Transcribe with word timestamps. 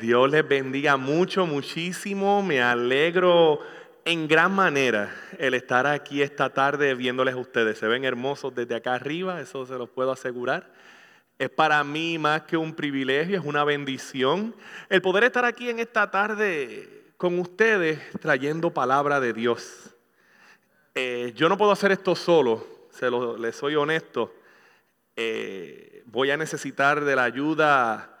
Dios 0.00 0.28
les 0.28 0.46
bendiga 0.46 0.96
mucho, 0.96 1.46
muchísimo. 1.46 2.42
Me 2.42 2.60
alegro 2.60 3.60
en 4.04 4.26
gran 4.26 4.52
manera 4.52 5.14
el 5.38 5.54
estar 5.54 5.86
aquí 5.86 6.20
esta 6.20 6.50
tarde 6.50 6.94
viéndoles 6.94 7.34
a 7.34 7.38
ustedes. 7.38 7.78
Se 7.78 7.86
ven 7.86 8.04
hermosos 8.04 8.52
desde 8.54 8.74
acá 8.74 8.94
arriba, 8.94 9.40
eso 9.40 9.64
se 9.66 9.78
los 9.78 9.88
puedo 9.88 10.10
asegurar. 10.10 10.72
Es 11.38 11.48
para 11.48 11.82
mí 11.84 12.18
más 12.18 12.42
que 12.42 12.56
un 12.56 12.74
privilegio, 12.74 13.38
es 13.38 13.44
una 13.44 13.62
bendición 13.64 14.54
el 14.88 15.00
poder 15.00 15.24
estar 15.24 15.44
aquí 15.44 15.68
en 15.68 15.78
esta 15.78 16.10
tarde 16.10 17.12
con 17.16 17.38
ustedes 17.38 18.00
trayendo 18.20 18.72
palabra 18.72 19.20
de 19.20 19.32
Dios. 19.32 19.94
Eh, 20.96 21.32
yo 21.36 21.48
no 21.48 21.56
puedo 21.56 21.70
hacer 21.70 21.92
esto 21.92 22.16
solo, 22.16 22.66
se 22.90 23.10
lo, 23.10 23.36
les 23.36 23.54
soy 23.54 23.76
honesto. 23.76 24.34
Eh, 25.16 26.02
voy 26.06 26.32
a 26.32 26.36
necesitar 26.36 27.04
de 27.04 27.14
la 27.14 27.24
ayuda 27.24 28.13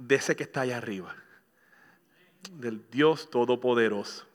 de 0.00 0.14
ese 0.14 0.34
que 0.34 0.44
está 0.44 0.62
allá 0.62 0.78
arriba, 0.78 1.14
del 2.52 2.88
Dios 2.90 3.30
Todopoderoso. 3.30 4.26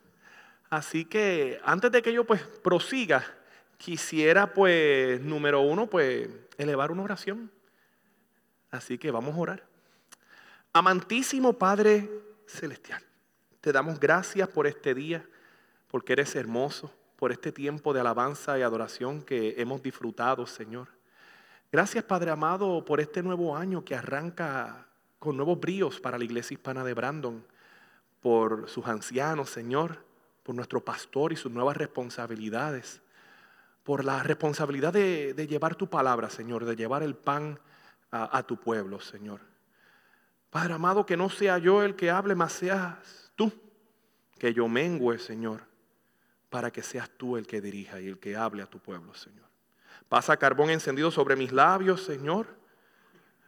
Así 0.70 1.05
que 1.05 1.59
antes 1.63 1.91
de 1.91 2.02
que 2.02 2.13
yo 2.13 2.23
pues 2.23 2.41
prosiga, 2.63 3.26
quisiera 3.77 4.54
pues, 4.54 5.20
número 5.21 5.62
uno, 5.62 5.88
pues 5.88 6.30
elevar 6.57 6.91
una 6.91 7.04
oración. 7.04 7.52
Así 8.70 8.98
que 8.98 9.09
vamos 9.09 9.35
a 9.35 9.40
orar. 9.40 9.63
Amantísimo 10.71 11.54
Padre 11.54 12.09
Celestial, 12.45 13.02
te 13.59 13.71
damos 13.71 13.99
gracias 13.99 14.48
por 14.49 14.68
este 14.68 14.93
día, 14.93 15.26
porque 15.88 16.13
eres 16.13 16.35
hermoso, 16.35 16.93
por 17.16 17.32
este 17.32 17.52
tiempo 17.52 17.91
de 17.93 18.02
alabanza 18.02 18.59
y 18.59 18.62
adoración 18.62 19.23
que 19.23 19.55
hemos 19.57 19.82
disfrutado, 19.82 20.45
Señor. 20.45 20.90
Gracias, 21.71 22.04
Padre 22.04 22.29
amado, 22.29 22.85
por 22.85 22.99
este 22.99 23.23
nuevo 23.23 23.55
año 23.55 23.84
que 23.84 23.95
arranca 23.95 24.85
con 25.25 25.38
nuevos 25.38 25.59
bríos 25.59 25.99
para 25.99 26.20
la 26.20 26.23
iglesia 26.23 26.53
hispana 26.53 26.84
de 26.84 26.93
Brandon, 26.93 27.43
por 28.21 28.70
sus 28.70 28.85
ancianos, 28.85 29.49
Señor, 29.49 30.05
por 30.43 30.54
nuestro 30.54 30.85
pastor 30.85 31.34
y 31.34 31.35
sus 31.35 31.51
nuevas 31.51 31.76
responsabilidades, 31.76 33.01
por 33.84 34.05
la 34.05 34.21
responsabilidad 34.21 34.93
de, 34.93 35.48
llevar 35.49 35.76
tu 35.76 35.90
palabra, 35.90 36.29
Señor, 36.29 36.63
de 36.63 36.76
llevar 36.76 37.01
el 37.01 37.15
pan 37.15 37.59
a, 38.12 38.37
a 38.37 38.43
tu 38.43 38.57
pueblo, 38.57 38.99
Señor. 38.99 39.41
Padre 40.51 40.76
amado, 40.76 41.07
que 41.07 41.17
no 41.17 41.29
sea 41.32 41.57
yo 41.57 41.82
el 41.82 41.95
que 41.95 42.12
hable, 42.12 42.35
más 42.35 42.54
seas 42.54 43.32
tú, 43.35 43.51
que 44.37 44.54
yo 44.54 44.67
mengüe, 44.67 45.17
Señor, 45.17 45.62
para 46.51 46.70
que 46.70 46.84
seas 46.84 47.10
tú 47.10 47.35
el 47.35 47.48
que 47.48 47.62
dirija 47.62 47.99
y 47.99 48.07
el 48.07 48.20
que 48.20 48.35
hable 48.35 48.62
a 48.62 48.67
tu 48.67 48.77
pueblo, 48.77 49.15
Señor. 49.15 49.48
Pasa 50.07 50.37
carbón 50.37 50.70
encendido 50.70 51.10
sobre 51.10 51.35
mis 51.35 51.51
labios, 51.51 52.04
Señor 52.04 52.63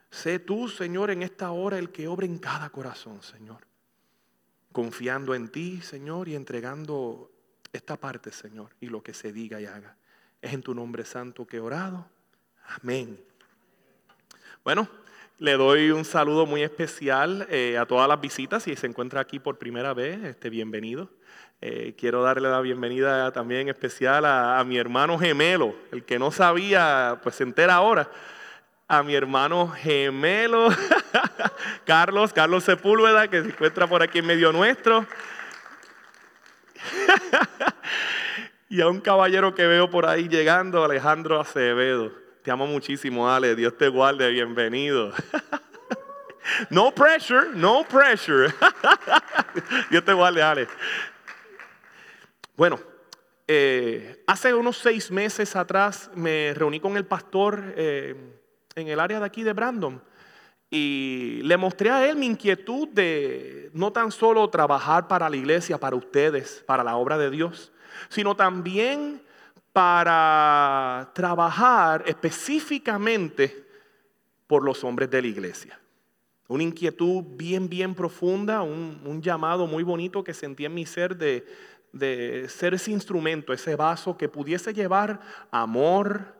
Sé 0.09 0.39
tú, 0.39 0.69
Señor, 0.69 1.11
en 1.11 1.21
esta 1.21 1.51
hora 1.51 1.77
el 1.77 1.89
que 1.89 2.07
obra 2.07 2.25
en 2.25 2.37
cada 2.37 2.69
corazón, 2.69 3.21
Señor. 3.21 3.59
Confiando 4.71 5.35
en 5.35 5.49
ti, 5.49 5.81
Señor, 5.81 6.29
y 6.29 6.35
entregando 6.35 7.31
esta 7.73 7.97
parte, 7.97 8.31
Señor, 8.31 8.69
y 8.79 8.87
lo 8.87 9.03
que 9.03 9.13
se 9.13 9.33
diga 9.33 9.59
y 9.59 9.65
haga. 9.65 9.97
Es 10.41 10.53
en 10.53 10.61
tu 10.61 10.73
nombre 10.73 11.03
santo 11.03 11.45
que 11.45 11.57
he 11.57 11.59
orado. 11.59 12.07
Amén. 12.81 13.19
Bueno, 14.63 14.87
le 15.39 15.53
doy 15.53 15.91
un 15.91 16.05
saludo 16.05 16.45
muy 16.45 16.63
especial 16.63 17.47
eh, 17.49 17.77
a 17.77 17.85
todas 17.85 18.07
las 18.07 18.21
visitas. 18.21 18.63
Si 18.63 18.75
se 18.75 18.87
encuentra 18.87 19.19
aquí 19.19 19.39
por 19.39 19.57
primera 19.57 19.93
vez, 19.93 20.23
este, 20.23 20.49
bienvenido. 20.49 21.09
Eh, 21.59 21.95
quiero 21.97 22.21
darle 22.21 22.49
la 22.49 22.61
bienvenida 22.61 23.31
también 23.31 23.67
especial 23.67 24.25
a, 24.25 24.59
a 24.59 24.63
mi 24.63 24.77
hermano 24.77 25.17
gemelo. 25.17 25.75
El 25.91 26.05
que 26.05 26.19
no 26.19 26.31
sabía, 26.31 27.19
pues 27.23 27.35
se 27.35 27.43
entera 27.43 27.75
ahora 27.75 28.09
a 28.87 29.03
mi 29.03 29.15
hermano 29.15 29.67
gemelo, 29.67 30.69
Carlos, 31.85 32.31
Carlos 32.31 32.63
Sepúlveda, 32.63 33.27
que 33.27 33.43
se 33.43 33.49
encuentra 33.49 33.85
por 33.85 34.01
aquí 34.01 34.19
en 34.19 34.25
medio 34.25 34.53
nuestro. 34.53 35.05
y 38.69 38.79
a 38.79 38.87
un 38.87 39.01
caballero 39.01 39.53
que 39.53 39.67
veo 39.67 39.89
por 39.89 40.05
ahí 40.05 40.29
llegando, 40.29 40.85
Alejandro 40.85 41.41
Acevedo. 41.41 42.13
Te 42.43 42.51
amo 42.51 42.65
muchísimo, 42.65 43.29
Ale. 43.29 43.55
Dios 43.55 43.77
te 43.77 43.89
guarde. 43.89 44.29
Bienvenido. 44.31 45.11
no 46.69 46.95
pressure, 46.95 47.49
no 47.53 47.83
pressure. 47.83 48.53
Dios 49.89 50.05
te 50.05 50.13
guarde, 50.13 50.41
Ale. 50.41 50.67
Bueno, 52.55 52.79
eh, 53.47 54.23
hace 54.27 54.53
unos 54.53 54.77
seis 54.77 55.11
meses 55.11 55.57
atrás 55.57 56.09
me 56.15 56.53
reuní 56.55 56.79
con 56.79 56.95
el 56.95 57.05
pastor. 57.05 57.73
Eh, 57.75 58.36
en 58.77 58.87
el 58.87 58.99
área 58.99 59.19
de 59.19 59.25
aquí 59.25 59.43
de 59.43 59.53
Brandon. 59.53 60.01
Y 60.69 61.41
le 61.43 61.57
mostré 61.57 61.89
a 61.89 62.07
él 62.07 62.17
mi 62.17 62.25
inquietud 62.25 62.89
de 62.89 63.69
no 63.73 63.91
tan 63.91 64.11
solo 64.11 64.49
trabajar 64.49 65.07
para 65.07 65.29
la 65.29 65.35
iglesia, 65.35 65.77
para 65.77 65.95
ustedes, 65.95 66.63
para 66.65 66.83
la 66.83 66.97
obra 66.97 67.17
de 67.17 67.29
Dios, 67.29 67.71
sino 68.09 68.35
también 68.35 69.21
para 69.71 71.09
trabajar 71.13 72.03
específicamente 72.05 73.65
por 74.45 74.63
los 74.63 74.83
hombres 74.83 75.09
de 75.09 75.21
la 75.21 75.27
iglesia. 75.27 75.79
Una 76.49 76.63
inquietud 76.63 77.23
bien, 77.35 77.69
bien 77.69 77.93
profunda, 77.93 78.61
un, 78.61 79.21
llamado 79.21 79.67
muy 79.67 79.83
bonito 79.83 80.23
que 80.23 80.33
sentí 80.33 80.65
en 80.65 80.73
mi 80.73 80.85
ser 80.85 81.15
de, 81.17 81.45
de 81.91 82.47
ser 82.49 82.73
ese 82.73 82.91
instrumento, 82.91 83.53
ese 83.53 83.75
vaso 83.75 84.17
que 84.17 84.29
pudiese 84.29 84.73
llevar 84.73 85.19
amor, 85.51 86.36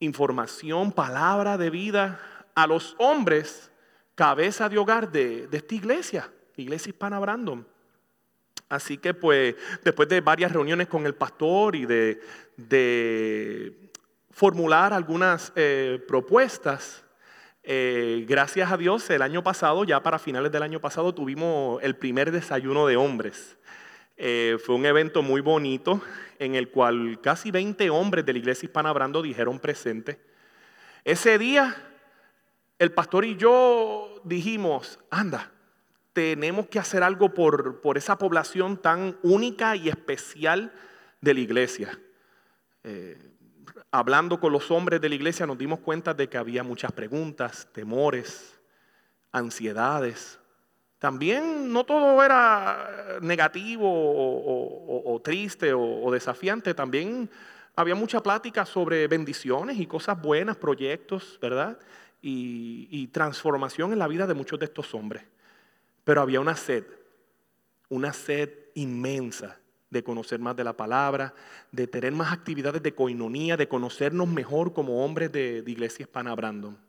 información, 0.00 0.92
palabra 0.92 1.58
de 1.58 1.70
vida 1.70 2.20
a 2.54 2.66
los 2.66 2.94
hombres, 2.98 3.70
cabeza 4.14 4.68
de 4.68 4.78
hogar 4.78 5.10
de, 5.10 5.48
esta 5.50 5.74
iglesia, 5.74 6.30
Iglesia 6.56 6.90
Hispana 6.90 7.18
Brandon. 7.20 7.66
Así 8.68 8.98
que 8.98 9.14
pues 9.14 9.54
después 9.82 10.08
de 10.08 10.20
varias 10.20 10.52
reuniones 10.52 10.88
con 10.88 11.06
el 11.06 11.14
pastor 11.14 11.76
y 11.76 11.86
de, 11.86 12.20
formular 14.30 14.92
algunas 14.92 15.52
eh, 15.56 16.04
propuestas, 16.06 17.04
eh, 17.62 18.24
gracias 18.28 18.70
a 18.70 18.76
Dios 18.76 19.10
el 19.10 19.22
año 19.22 19.42
pasado, 19.42 19.84
ya 19.84 20.02
para 20.02 20.18
finales 20.18 20.52
del 20.52 20.62
año 20.62 20.80
pasado, 20.80 21.14
tuvimos 21.14 21.82
el 21.82 21.96
primer 21.96 22.30
desayuno 22.30 22.86
de 22.86 22.96
hombres. 22.96 23.58
Eh, 24.20 24.58
fue 24.64 24.74
un 24.74 24.84
evento 24.84 25.22
muy 25.22 25.40
bonito 25.40 26.02
en 26.40 26.56
el 26.56 26.70
cual 26.70 27.20
casi 27.22 27.52
20 27.52 27.88
hombres 27.90 28.26
de 28.26 28.32
la 28.32 28.40
iglesia 28.40 28.66
hispana 28.66 28.92
Brando 28.92 29.22
dijeron 29.22 29.60
presente. 29.60 30.20
Ese 31.04 31.38
día, 31.38 31.76
el 32.80 32.90
pastor 32.90 33.24
y 33.24 33.36
yo 33.36 34.20
dijimos, 34.24 34.98
anda, 35.08 35.52
tenemos 36.12 36.66
que 36.66 36.80
hacer 36.80 37.04
algo 37.04 37.32
por, 37.32 37.80
por 37.80 37.96
esa 37.96 38.18
población 38.18 38.76
tan 38.76 39.16
única 39.22 39.76
y 39.76 39.88
especial 39.88 40.72
de 41.20 41.34
la 41.34 41.40
iglesia. 41.40 42.00
Eh, 42.82 43.16
hablando 43.92 44.40
con 44.40 44.52
los 44.52 44.68
hombres 44.72 45.00
de 45.00 45.08
la 45.08 45.14
iglesia 45.14 45.46
nos 45.46 45.58
dimos 45.58 45.78
cuenta 45.78 46.12
de 46.12 46.28
que 46.28 46.36
había 46.36 46.64
muchas 46.64 46.90
preguntas, 46.90 47.68
temores, 47.72 48.58
ansiedades, 49.30 50.37
también 50.98 51.72
no 51.72 51.84
todo 51.84 52.22
era 52.24 53.18
negativo 53.20 53.86
o, 53.86 55.20
triste 55.22 55.72
o, 55.72 56.10
desafiante, 56.10 56.74
también 56.74 57.30
había 57.76 57.94
mucha 57.94 58.20
plática 58.20 58.64
sobre 58.64 59.06
bendiciones 59.06 59.78
y 59.78 59.86
cosas 59.86 60.20
buenas, 60.20 60.56
proyectos, 60.56 61.38
¿verdad? 61.40 61.78
Y, 62.20 63.06
transformación 63.08 63.92
en 63.92 64.00
la 64.00 64.08
vida 64.08 64.26
de 64.26 64.34
muchos 64.34 64.58
de 64.58 64.66
estos 64.66 64.92
hombres. 64.94 65.24
Pero 66.02 66.20
había 66.20 66.40
una 66.40 66.56
sed, 66.56 66.84
una 67.88 68.12
sed 68.12 68.50
inmensa 68.74 69.58
de 69.90 70.02
conocer 70.02 70.40
más 70.40 70.56
de 70.56 70.64
la 70.64 70.76
palabra, 70.76 71.32
de 71.70 71.86
tener 71.86 72.12
más 72.12 72.32
actividades 72.32 72.82
de 72.82 72.94
coinonía, 72.94 73.56
de 73.56 73.68
conocernos 73.68 74.28
mejor 74.28 74.72
como 74.72 75.04
hombres 75.04 75.30
de, 75.30 75.62
de 75.62 75.70
Iglesia 75.70 76.02
Hispana 76.02 76.34
Brandon. 76.34 76.87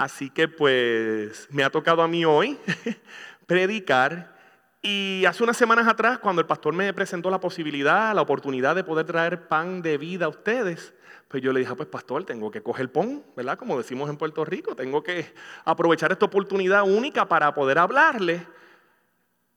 Así 0.00 0.30
que 0.30 0.48
pues 0.48 1.46
me 1.50 1.62
ha 1.62 1.68
tocado 1.68 2.00
a 2.00 2.08
mí 2.08 2.24
hoy 2.24 2.58
predicar. 3.46 4.34
Y 4.80 5.26
hace 5.26 5.42
unas 5.42 5.58
semanas 5.58 5.86
atrás, 5.86 6.18
cuando 6.18 6.40
el 6.40 6.46
pastor 6.46 6.72
me 6.72 6.90
presentó 6.94 7.28
la 7.28 7.38
posibilidad, 7.38 8.14
la 8.14 8.22
oportunidad 8.22 8.74
de 8.74 8.82
poder 8.82 9.04
traer 9.04 9.46
pan 9.46 9.82
de 9.82 9.98
vida 9.98 10.24
a 10.24 10.28
ustedes, 10.30 10.94
pues 11.28 11.42
yo 11.42 11.52
le 11.52 11.60
dije, 11.60 11.72
ah, 11.72 11.76
pues 11.76 11.90
pastor, 11.90 12.24
tengo 12.24 12.50
que 12.50 12.62
coger 12.62 12.90
pon, 12.90 13.22
¿verdad? 13.36 13.58
Como 13.58 13.76
decimos 13.76 14.08
en 14.08 14.16
Puerto 14.16 14.42
Rico, 14.42 14.74
tengo 14.74 15.02
que 15.02 15.34
aprovechar 15.66 16.10
esta 16.12 16.24
oportunidad 16.24 16.84
única 16.84 17.28
para 17.28 17.52
poder 17.52 17.76
hablarle 17.76 18.46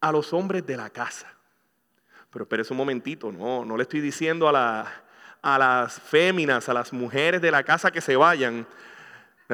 a 0.01 0.11
los 0.11 0.33
hombres 0.33 0.65
de 0.65 0.75
la 0.75 0.89
casa. 0.89 1.33
Pero 2.31 2.43
espérese 2.43 2.73
un 2.73 2.79
momentito, 2.79 3.31
no, 3.31 3.63
no 3.63 3.77
le 3.77 3.83
estoy 3.83 4.01
diciendo 4.01 4.49
a, 4.49 4.91
a 5.41 5.57
las 5.57 6.01
féminas, 6.01 6.67
a 6.67 6.73
las 6.73 6.91
mujeres 6.91 7.41
de 7.41 7.49
la 7.49 7.63
casa 7.63 7.91
que 7.91 8.01
se 8.01 8.17
vayan, 8.17 8.67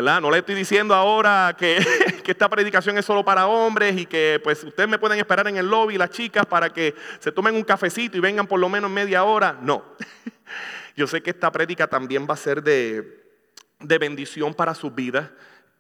no 0.01 0.31
le 0.31 0.39
estoy 0.39 0.55
diciendo 0.55 0.95
ahora 0.95 1.55
que, 1.57 1.77
esta 2.25 2.47
predicación 2.47 2.97
es 2.97 3.05
solo 3.05 3.25
para 3.25 3.47
hombres 3.47 3.97
y 3.97 4.05
que 4.05 4.39
pues 4.43 4.63
ustedes 4.63 4.87
me 4.87 4.99
pueden 4.99 5.17
esperar 5.17 5.47
en 5.47 5.57
el 5.57 5.67
lobby, 5.67 5.97
las 5.97 6.11
chicas, 6.11 6.45
para 6.45 6.69
que 6.69 6.93
se 7.19 7.31
tomen 7.31 7.55
un 7.55 7.63
cafecito 7.63 8.17
y 8.17 8.19
vengan 8.19 8.45
por 8.45 8.59
lo 8.59 8.69
menos 8.69 8.91
media 8.91 9.23
hora. 9.23 9.57
No. 9.61 9.83
Yo 10.95 11.07
sé 11.07 11.21
que 11.23 11.31
esta 11.31 11.51
prédica 11.51 11.87
también 11.87 12.27
va 12.29 12.35
a 12.35 12.37
ser 12.37 12.61
de, 12.61 13.25
bendición 13.79 14.53
para 14.53 14.75
sus 14.75 14.93
vidas. 14.93 15.31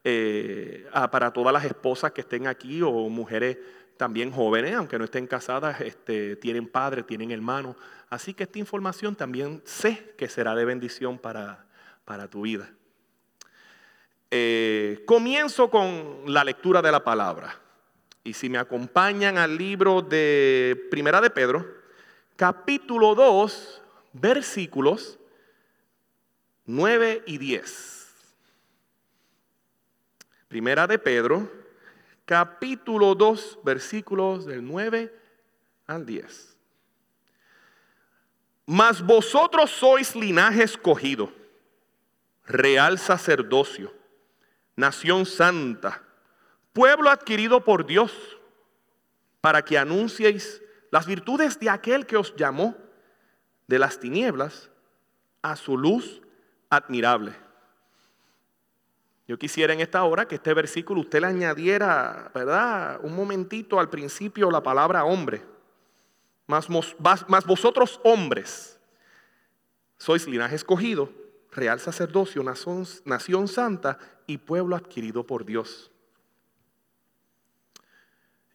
eh, 0.03 0.87
para 1.11 1.31
todas 1.31 1.53
las 1.53 1.65
esposas 1.65 2.11
que 2.13 2.21
estén 2.21 2.47
aquí 2.47 2.81
o 2.81 2.91
mujeres 3.09 3.57
también 3.97 4.31
jóvenes, 4.31 4.73
aunque 4.73 4.97
no 4.97 5.05
estén 5.05 5.27
casadas, 5.27 5.81
este, 5.81 6.35
tienen 6.37 6.67
padre, 6.67 7.03
tienen 7.03 7.29
hermano. 7.31 7.75
Así 8.09 8.33
que 8.33 8.43
esta 8.43 8.57
información 8.57 9.15
también 9.15 9.61
sé 9.65 10.15
que 10.17 10.27
será 10.29 10.55
de 10.55 10.65
bendición 10.65 11.19
para 11.19 12.27
tu 12.29 12.41
vida. 12.41 12.71
Eh, 14.31 15.03
comienzo 15.07 15.69
con 15.69 16.23
la 16.27 16.43
lectura 16.43 16.81
de 16.81 16.91
la 16.91 17.03
palabra. 17.03 17.59
Y 18.23 18.33
si 18.33 18.49
me 18.49 18.59
acompañan 18.59 19.37
al 19.37 19.57
libro 19.57 20.01
de 20.01 20.87
Primera 20.91 21.19
de 21.19 21.31
Pedro, 21.31 21.65
capítulo 22.35 23.15
2, 23.15 23.81
versículos 24.13 25.17
9 26.65 27.23
y 27.25 27.39
10. 27.39 28.07
Primera 30.47 30.85
de 30.85 30.99
Pedro, 30.99 31.51
capítulo 32.25 33.15
2, 33.15 33.59
versículos 33.63 34.45
del 34.45 34.63
9 34.63 35.11
al 35.87 36.05
10. 36.05 36.55
Mas 38.67 39.01
vosotros 39.01 39.71
sois 39.71 40.15
linaje 40.15 40.61
escogido, 40.61 41.33
real 42.45 42.99
sacerdocio, 42.99 43.98
nación 44.79 45.25
santa, 45.25 46.01
pueblo 46.73 47.09
adquirido 47.09 47.63
por 47.63 47.85
Dios, 47.85 48.11
para 49.41 49.63
que 49.63 49.77
anunciéis 49.77 50.61
las 50.89 51.05
virtudes 51.05 51.59
de 51.59 51.69
aquel 51.69 52.05
que 52.05 52.17
os 52.17 52.35
llamó 52.35 52.75
de 53.67 53.77
las 53.77 53.99
tinieblas 53.99 54.69
a 55.41 55.55
su 55.55 55.77
luz 55.77 56.21
admirable. 56.69 57.35
Yo 59.27 59.37
quisiera 59.37 59.73
en 59.73 59.81
esta 59.81 60.03
hora 60.03 60.27
que 60.27 60.35
este 60.35 60.53
versículo 60.53 61.01
usted 61.01 61.21
le 61.21 61.27
añadiera, 61.27 62.31
¿verdad? 62.33 62.99
Un 63.03 63.15
momentito 63.15 63.79
al 63.79 63.89
principio 63.89 64.49
la 64.49 64.63
palabra 64.63 65.03
hombre. 65.03 65.45
Más, 66.47 66.67
vosotros 67.45 67.99
hombres 68.03 68.79
sois 69.97 70.27
linaje 70.27 70.55
escogido, 70.55 71.11
real 71.51 71.79
sacerdocio, 71.79 72.43
nación, 72.43 73.47
santa 73.47 73.97
y 74.27 74.37
pueblo 74.37 74.75
adquirido 74.75 75.25
por 75.25 75.45
Dios. 75.45 75.91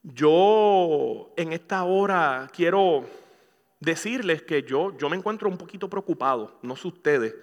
Yo 0.03 1.33
en 1.37 1.53
esta 1.53 1.85
hora 1.85 2.49
quiero 2.53 3.07
decirles 3.81 4.43
que 4.43 4.63
yo, 4.63 4.97
yo 4.99 5.09
me 5.09 5.17
encuentro 5.17 5.49
un 5.49 5.57
poquito 5.57 5.89
preocupado, 5.89 6.59
no 6.63 6.77
sé 6.77 6.89
ustedes, 6.89 7.35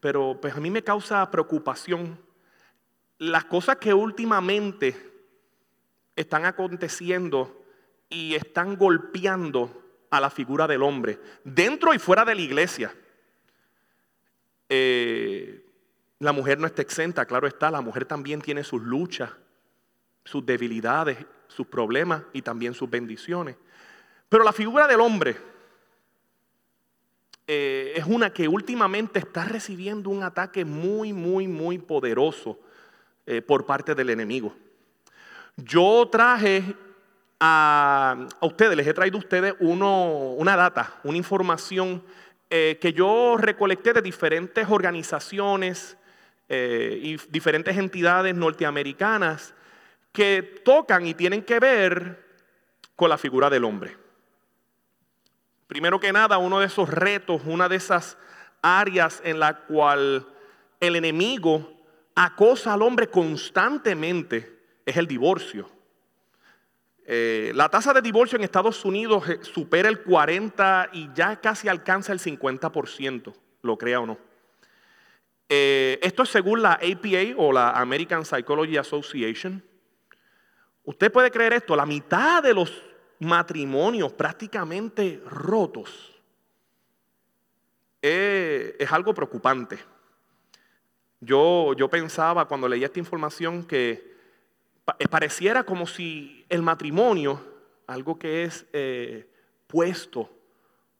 pero 0.00 0.38
pues 0.40 0.54
a 0.54 0.60
mí 0.60 0.70
me 0.70 0.82
causa 0.82 1.30
preocupación 1.30 2.18
las 3.18 3.44
cosas 3.44 3.76
que 3.76 3.92
últimamente 3.92 4.96
están 6.16 6.44
aconteciendo 6.44 7.62
y 8.08 8.34
están 8.34 8.76
golpeando 8.76 9.82
a 10.10 10.20
la 10.20 10.30
figura 10.30 10.66
del 10.66 10.82
hombre, 10.82 11.20
dentro 11.44 11.92
y 11.92 11.98
fuera 11.98 12.24
de 12.24 12.34
la 12.34 12.40
iglesia. 12.40 12.94
Eh, 14.68 15.64
la 16.18 16.32
mujer 16.32 16.58
no 16.58 16.66
está 16.66 16.82
exenta, 16.82 17.24
claro 17.24 17.46
está, 17.46 17.70
la 17.70 17.80
mujer 17.80 18.04
también 18.04 18.40
tiene 18.40 18.64
sus 18.64 18.82
luchas, 18.82 19.30
sus 20.24 20.44
debilidades, 20.44 21.18
sus 21.46 21.66
problemas 21.66 22.22
y 22.32 22.42
también 22.42 22.74
sus 22.74 22.90
bendiciones. 22.90 23.56
Pero 24.28 24.44
la 24.44 24.52
figura 24.52 24.86
del 24.86 25.00
hombre 25.00 25.36
eh, 27.46 27.94
es 27.96 28.04
una 28.04 28.30
que 28.30 28.46
últimamente 28.46 29.20
está 29.20 29.44
recibiendo 29.44 30.10
un 30.10 30.22
ataque 30.22 30.64
muy, 30.64 31.12
muy, 31.12 31.48
muy 31.48 31.78
poderoso 31.78 32.58
eh, 33.26 33.40
por 33.40 33.64
parte 33.64 33.94
del 33.94 34.10
enemigo. 34.10 34.54
Yo 35.56 36.08
traje 36.12 36.76
a, 37.40 38.26
ustedes, 38.42 38.76
les 38.76 38.86
he 38.86 38.92
traído 38.92 39.16
a 39.16 39.20
ustedes 39.20 39.54
una 39.60 40.56
data, 40.56 40.94
una 41.04 41.16
información 41.16 42.02
eh, 42.50 42.78
que 42.80 42.92
yo 42.92 43.36
recolecté 43.38 43.92
de 43.92 44.00
diferentes 44.00 44.66
organizaciones 44.70 45.98
eh, 46.48 46.98
y 47.02 47.16
diferentes 47.28 47.76
entidades 47.76 48.34
norteamericanas 48.34 49.54
que 50.12 50.42
tocan 50.64 51.06
y 51.06 51.14
tienen 51.14 51.42
que 51.42 51.60
ver 51.60 52.24
con 52.96 53.10
la 53.10 53.18
figura 53.18 53.50
del 53.50 53.64
hombre. 53.64 53.96
Primero 55.66 56.00
que 56.00 56.12
nada, 56.12 56.38
uno 56.38 56.60
de 56.60 56.66
esos 56.66 56.88
retos, 56.88 57.42
una 57.44 57.68
de 57.68 57.76
esas 57.76 58.16
áreas 58.62 59.20
en 59.24 59.38
la 59.38 59.58
cual 59.58 60.26
el 60.80 60.96
enemigo 60.96 61.70
acosa 62.14 62.72
al 62.72 62.82
hombre 62.82 63.08
constantemente 63.08 64.58
es 64.86 64.96
el 64.96 65.06
divorcio. 65.06 65.70
Eh, 67.10 67.52
la 67.54 67.70
tasa 67.70 67.94
de 67.94 68.02
divorcio 68.02 68.36
en 68.36 68.44
Estados 68.44 68.84
Unidos 68.84 69.26
eh, 69.30 69.38
supera 69.40 69.88
el 69.88 70.02
40 70.02 70.90
y 70.92 71.08
ya 71.14 71.40
casi 71.40 71.66
alcanza 71.66 72.12
el 72.12 72.18
50%, 72.18 73.32
lo 73.62 73.78
crea 73.78 74.00
o 74.00 74.06
no. 74.06 74.18
Eh, 75.48 75.98
esto 76.02 76.24
es 76.24 76.28
según 76.28 76.60
la 76.60 76.72
APA 76.72 77.34
o 77.38 77.50
la 77.50 77.70
American 77.70 78.26
Psychology 78.26 78.76
Association. 78.76 79.64
Usted 80.84 81.10
puede 81.10 81.30
creer 81.30 81.54
esto, 81.54 81.74
la 81.74 81.86
mitad 81.86 82.42
de 82.42 82.52
los 82.52 82.82
matrimonios 83.20 84.12
prácticamente 84.12 85.22
rotos 85.24 86.14
es 88.02 88.92
algo 88.92 89.14
preocupante. 89.14 89.78
Yo, 91.20 91.72
yo 91.72 91.88
pensaba 91.88 92.46
cuando 92.46 92.68
leía 92.68 92.86
esta 92.86 92.98
información 92.98 93.64
que 93.64 94.17
pareciera 95.10 95.64
como 95.64 95.86
si 95.86 96.44
el 96.48 96.62
matrimonio, 96.62 97.42
algo 97.86 98.18
que 98.18 98.44
es 98.44 98.66
eh, 98.72 99.28
puesto 99.66 100.30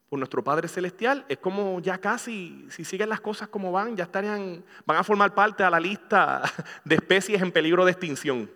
por 0.09 0.19
nuestro 0.19 0.43
Padre 0.43 0.69
Celestial, 0.69 1.25
es 1.29 1.39
como 1.39 1.81
ya 1.81 1.99
casi, 1.99 2.67
si 2.71 2.85
siguen 2.85 3.09
las 3.09 3.21
cosas 3.21 3.49
como 3.49 3.73
van, 3.73 3.97
ya 3.97 4.05
estarían, 4.05 4.65
van 4.87 4.97
a 4.97 5.05
formar 5.05 5.35
parte 5.35 5.63
de 5.63 5.71
la 5.71 5.81
lista 5.81 6.43
de 6.85 6.95
especies 6.95 7.43
en 7.43 7.53
peligro 7.53 7.85
de 7.85 7.93
extinción. 7.93 8.51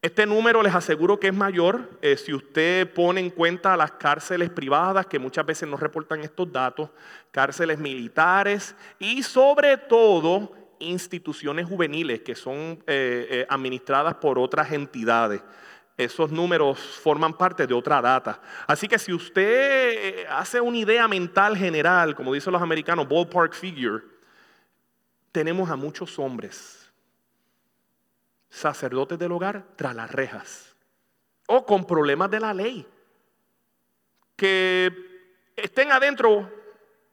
Este 0.04 0.26
número 0.26 0.62
les 0.62 0.76
aseguro 0.76 1.18
que 1.18 1.30
es 1.30 1.34
mayor 1.34 1.98
eh, 2.02 2.18
si 2.18 2.34
usted 2.34 2.92
pone 2.92 3.22
en 3.22 3.30
cuenta 3.30 3.78
las 3.78 3.94
cárceles 3.94 4.50
privadas, 4.50 5.06
que 5.06 5.18
muchas 5.18 5.46
veces 5.46 5.70
no 5.70 5.78
reportan 5.78 6.20
estos 6.20 6.52
datos, 6.52 6.90
cárceles 7.32 7.80
militares 7.80 8.76
y 9.00 9.24
sobre 9.24 9.78
todo 9.78 10.52
instituciones 10.80 11.68
juveniles 11.68 12.20
que 12.20 12.36
son 12.36 12.84
eh, 12.86 13.28
eh, 13.30 13.46
administradas 13.48 14.16
por 14.16 14.38
otras 14.38 14.74
entidades. 14.74 15.42
Esos 15.96 16.30
números 16.30 16.80
forman 16.80 17.38
parte 17.38 17.66
de 17.66 17.74
otra 17.74 18.02
data. 18.02 18.42
Así 18.68 18.90
que 18.90 19.00
si 19.00 19.14
usted 19.14 20.26
hace 20.28 20.60
una 20.60 20.80
idea 20.80 21.08
mental 21.08 21.56
general, 21.56 22.14
como 22.14 22.34
dicen 22.34 22.52
los 22.52 22.62
americanos, 22.62 23.08
ballpark 23.08 23.54
figure, 23.54 24.04
tenemos 25.32 25.70
a 25.70 25.78
muchos 25.78 26.20
hombres 26.20 26.83
sacerdotes 28.54 29.18
del 29.18 29.32
hogar 29.32 29.66
tras 29.76 29.96
las 29.96 30.12
rejas 30.12 30.76
o 31.48 31.66
con 31.66 31.86
problemas 31.86 32.30
de 32.30 32.40
la 32.40 32.54
ley. 32.54 32.88
Que 34.36 34.94
estén 35.56 35.92
adentro 35.92 36.52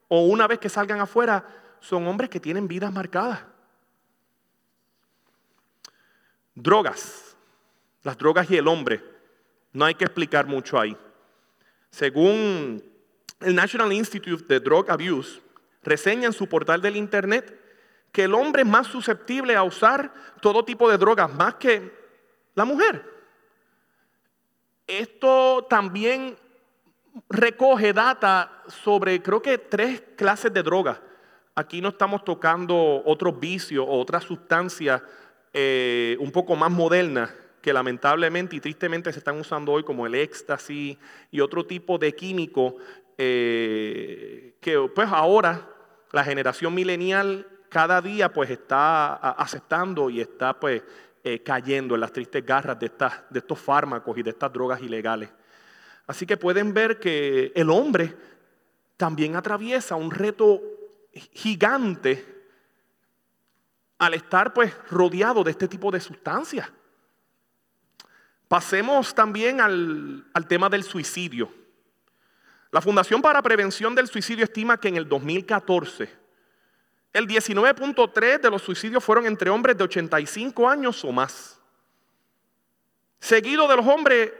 o 0.09 0.27
una 0.27 0.47
vez 0.47 0.59
que 0.59 0.69
salgan 0.69 1.01
afuera, 1.01 1.47
son 1.81 2.07
hombres 2.07 2.29
que 2.29 2.41
tienen 2.41 2.69
vidas 2.69 2.93
marcadas. 2.93 3.41
Drogas, 6.55 7.37
las 8.03 8.19
drogas 8.19 8.51
y 8.51 8.57
el 8.59 8.69
hombre, 8.69 9.03
no 9.73 9.87
hay 9.87 9.95
que 9.95 10.05
explicar 10.05 10.47
mucho 10.47 10.79
ahí. 10.79 10.97
Según 11.91 12.85
el 13.41 13.55
National 13.55 13.93
Institute 13.93 14.45
de 14.47 14.61
Drug 14.61 14.91
Abuse, 14.91 15.41
reseña 15.83 16.27
en 16.27 16.33
su 16.35 16.47
portal 16.49 16.83
del 16.83 16.97
Internet 16.97 17.60
que 18.12 18.25
el 18.25 18.35
hombre 18.35 18.62
es 18.62 18.69
más 18.69 18.87
susceptible 18.87 19.57
a 19.57 19.62
usar 19.62 20.12
todo 20.40 20.64
tipo 20.64 20.90
de 20.90 20.99
drogas, 20.99 21.33
más 21.33 21.55
que 21.55 21.93
la 22.55 22.64
mujer. 22.64 23.05
Esto 24.87 25.67
también 25.69 26.37
recoge 27.29 27.93
data 27.93 28.62
sobre 28.67 29.23
creo 29.23 29.40
que 29.40 29.59
tres 29.59 30.02
clases 30.17 30.52
de 30.52 30.62
drogas. 30.62 31.00
Aquí 31.55 31.81
no 31.81 31.90
estamos 31.90 32.25
tocando 32.25 33.02
otros 33.05 33.38
vicios 33.38 33.85
o 33.88 33.99
otras 34.00 34.25
sustancias 34.25 35.02
eh, 35.52 36.17
un 36.21 36.31
poco 36.31 36.57
más 36.57 36.71
modernas 36.71 37.31
que 37.61 37.73
lamentablemente 37.73 38.57
y 38.57 38.61
tristemente 38.61 39.12
se 39.12 39.19
están 39.19 39.38
usando 39.38 39.73
hoy 39.73 39.83
como 39.83 40.07
el 40.07 40.14
éxtasis 40.14 40.97
y 41.31 41.40
otro 41.40 41.67
tipo 41.67 41.99
de 41.99 42.14
químico 42.14 42.76
eh, 43.19 44.55
que 44.61 44.79
pues 44.95 45.09
ahora 45.11 45.69
la 46.12 46.25
generación 46.25 46.75
milenial 46.75 47.47
cada 47.71 48.03
día 48.03 48.33
pues 48.33 48.50
está 48.50 49.15
aceptando 49.15 50.11
y 50.11 50.21
está 50.21 50.59
pues 50.59 50.83
eh, 51.23 51.43
cayendo 51.43 51.95
en 51.95 52.00
las 52.00 52.12
tristes 52.12 52.45
garras 52.45 52.79
de, 52.79 52.87
estas, 52.87 53.23
de 53.31 53.39
estos 53.39 53.59
fármacos 53.59 54.19
y 54.19 54.23
de 54.23 54.31
estas 54.31 54.53
drogas 54.53 54.83
ilegales. 54.83 55.31
Así 56.07 56.27
que 56.27 56.37
pueden 56.37 56.75
ver 56.75 56.99
que 56.99 57.53
el 57.55 57.71
hombre 57.71 58.15
también 58.97 59.37
atraviesa 59.37 59.95
un 59.95 60.11
reto 60.11 60.61
gigante 61.33 62.45
al 63.99 64.15
estar 64.15 64.53
pues 64.53 64.75
rodeado 64.91 65.45
de 65.45 65.53
este 65.53 65.69
tipo 65.69 65.91
de 65.93 66.00
sustancias. 66.00 66.69
Pasemos 68.49 69.15
también 69.15 69.61
al, 69.61 70.27
al 70.35 70.49
tema 70.49 70.69
del 70.69 70.83
suicidio. 70.83 71.53
La 72.73 72.81
Fundación 72.81 73.23
para 73.23 73.43
Prevención 73.43 73.95
del 73.95 74.09
Suicidio 74.09 74.45
estima 74.45 74.81
que 74.81 74.89
en 74.89 74.97
el 74.97 75.09
2014 75.09 76.20
el 77.12 77.26
19.3 77.26 78.40
de 78.40 78.50
los 78.50 78.62
suicidios 78.62 79.02
fueron 79.02 79.26
entre 79.26 79.50
hombres 79.50 79.76
de 79.76 79.85
85 79.85 80.69
años 80.69 81.05
o 81.05 81.12
más. 81.12 81.61
Seguido 83.19 83.69
de 83.69 83.76
los 83.76 83.87
hombres 83.87 84.33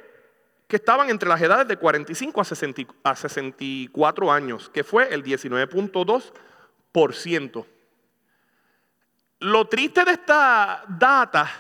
que 0.71 0.77
estaban 0.77 1.11
entre 1.11 1.29
las 1.29 1.43
edades 1.43 1.67
de 1.67 1.77
45 1.77 2.41
a, 3.03 3.17
64 3.17 4.33
años, 4.33 4.71
que 4.71 4.85
fue 4.85 5.13
el 5.13 5.25
19.2%. 5.25 7.67
Lo 9.41 9.67
triste 9.67 10.05
de 10.05 10.13
esta 10.13 10.85
data 10.87 11.51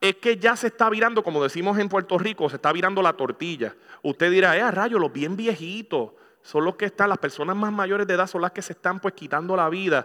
es 0.00 0.16
que 0.16 0.38
ya 0.38 0.56
se 0.56 0.66
está 0.66 0.90
virando, 0.90 1.22
como 1.22 1.40
decimos 1.42 1.78
en 1.78 1.88
Puerto 1.88 2.18
Rico, 2.18 2.50
se 2.50 2.56
está 2.56 2.72
virando 2.72 3.00
la 3.00 3.12
tortilla. 3.12 3.76
Usted 4.02 4.32
dirá, 4.32 4.56
eh, 4.56 4.62
a 4.62 4.72
rayo, 4.72 4.98
los 4.98 5.12
bien 5.12 5.36
viejitos, 5.36 6.10
son 6.42 6.64
los 6.64 6.74
que 6.74 6.86
están, 6.86 7.08
las 7.08 7.18
personas 7.18 7.54
más 7.54 7.72
mayores 7.72 8.08
de 8.08 8.14
edad 8.14 8.26
son 8.26 8.42
las 8.42 8.50
que 8.50 8.62
se 8.62 8.72
están 8.72 8.98
pues 8.98 9.14
quitando 9.14 9.54
la 9.54 9.68
vida. 9.68 10.04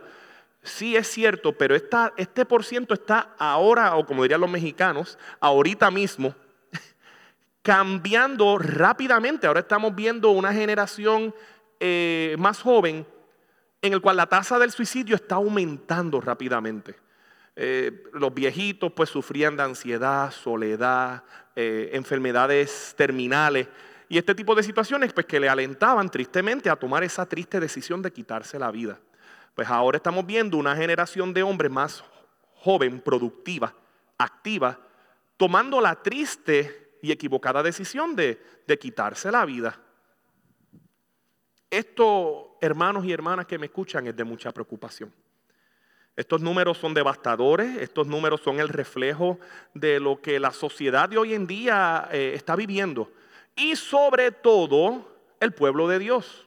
Sí 0.63 0.95
es 0.95 1.07
cierto, 1.07 1.57
pero 1.57 1.75
este 1.75 2.45
por 2.45 2.65
ciento 2.65 2.93
está 2.93 3.35
ahora, 3.37 3.95
o 3.95 4.05
como 4.05 4.23
dirían 4.23 4.41
los 4.41 4.49
mexicanos, 4.49 5.17
ahorita 5.39 5.89
mismo, 5.91 6.35
cambiando 7.61 8.57
rápidamente. 8.57 9.47
Ahora 9.47 9.61
estamos 9.61 9.95
viendo 9.95 10.31
una 10.31 10.51
generación 10.51 11.33
eh, 11.79 12.35
más 12.37 12.61
joven 12.61 13.05
en 13.81 13.93
el 13.93 14.01
cual 14.01 14.17
la 14.17 14.27
tasa 14.27 14.59
del 14.59 14.71
suicidio 14.71 15.15
está 15.15 15.35
aumentando 15.35 16.19
rápidamente. 16.19 16.95
Eh, 17.55 18.03
los 18.13 18.33
viejitos 18.33 18.91
pues 18.91 19.09
sufrían 19.09 19.57
de 19.57 19.63
ansiedad, 19.63 20.31
soledad, 20.31 21.23
eh, 21.55 21.89
enfermedades 21.93 22.93
terminales 22.95 23.67
y 24.09 24.17
este 24.17 24.35
tipo 24.35 24.53
de 24.53 24.61
situaciones 24.61 25.11
pues 25.11 25.25
que 25.25 25.39
le 25.39 25.49
alentaban 25.49 26.09
tristemente 26.09 26.69
a 26.69 26.75
tomar 26.75 27.03
esa 27.03 27.25
triste 27.25 27.59
decisión 27.59 28.01
de 28.01 28.11
quitarse 28.11 28.59
la 28.59 28.69
vida. 28.69 28.99
Pues 29.57 29.69
ahora 29.69 29.97
estamos 29.97 30.23
viendo 30.23 30.55
una 30.55 30.75
generación 30.75 31.33
de 31.33 31.41
hombres 31.41 31.71
más 31.71 32.03
joven, 32.57 33.01
productiva, 33.01 33.73
activa, 34.15 34.79
tomando 35.35 35.81
la 35.81 35.95
triste 35.95 36.99
y 37.01 37.11
equivocada 37.11 37.63
decisión 37.63 38.15
de, 38.15 38.39
de 38.67 38.77
quitarse 38.77 39.31
la 39.31 39.45
vida. 39.45 39.81
Esto, 41.71 42.59
hermanos 42.61 43.03
y 43.05 43.11
hermanas 43.11 43.47
que 43.47 43.57
me 43.57 43.65
escuchan, 43.65 44.05
es 44.05 44.15
de 44.15 44.23
mucha 44.23 44.51
preocupación. 44.51 45.11
Estos 46.15 46.39
números 46.39 46.77
son 46.77 46.93
devastadores, 46.93 47.81
estos 47.81 48.05
números 48.05 48.41
son 48.41 48.59
el 48.59 48.69
reflejo 48.69 49.39
de 49.73 49.99
lo 49.99 50.21
que 50.21 50.39
la 50.39 50.51
sociedad 50.51 51.09
de 51.09 51.17
hoy 51.17 51.33
en 51.33 51.47
día 51.47 52.07
eh, 52.11 52.33
está 52.35 52.55
viviendo 52.55 53.11
y 53.55 53.75
sobre 53.75 54.29
todo 54.29 55.17
el 55.39 55.51
pueblo 55.51 55.87
de 55.87 55.97
Dios. 55.97 56.46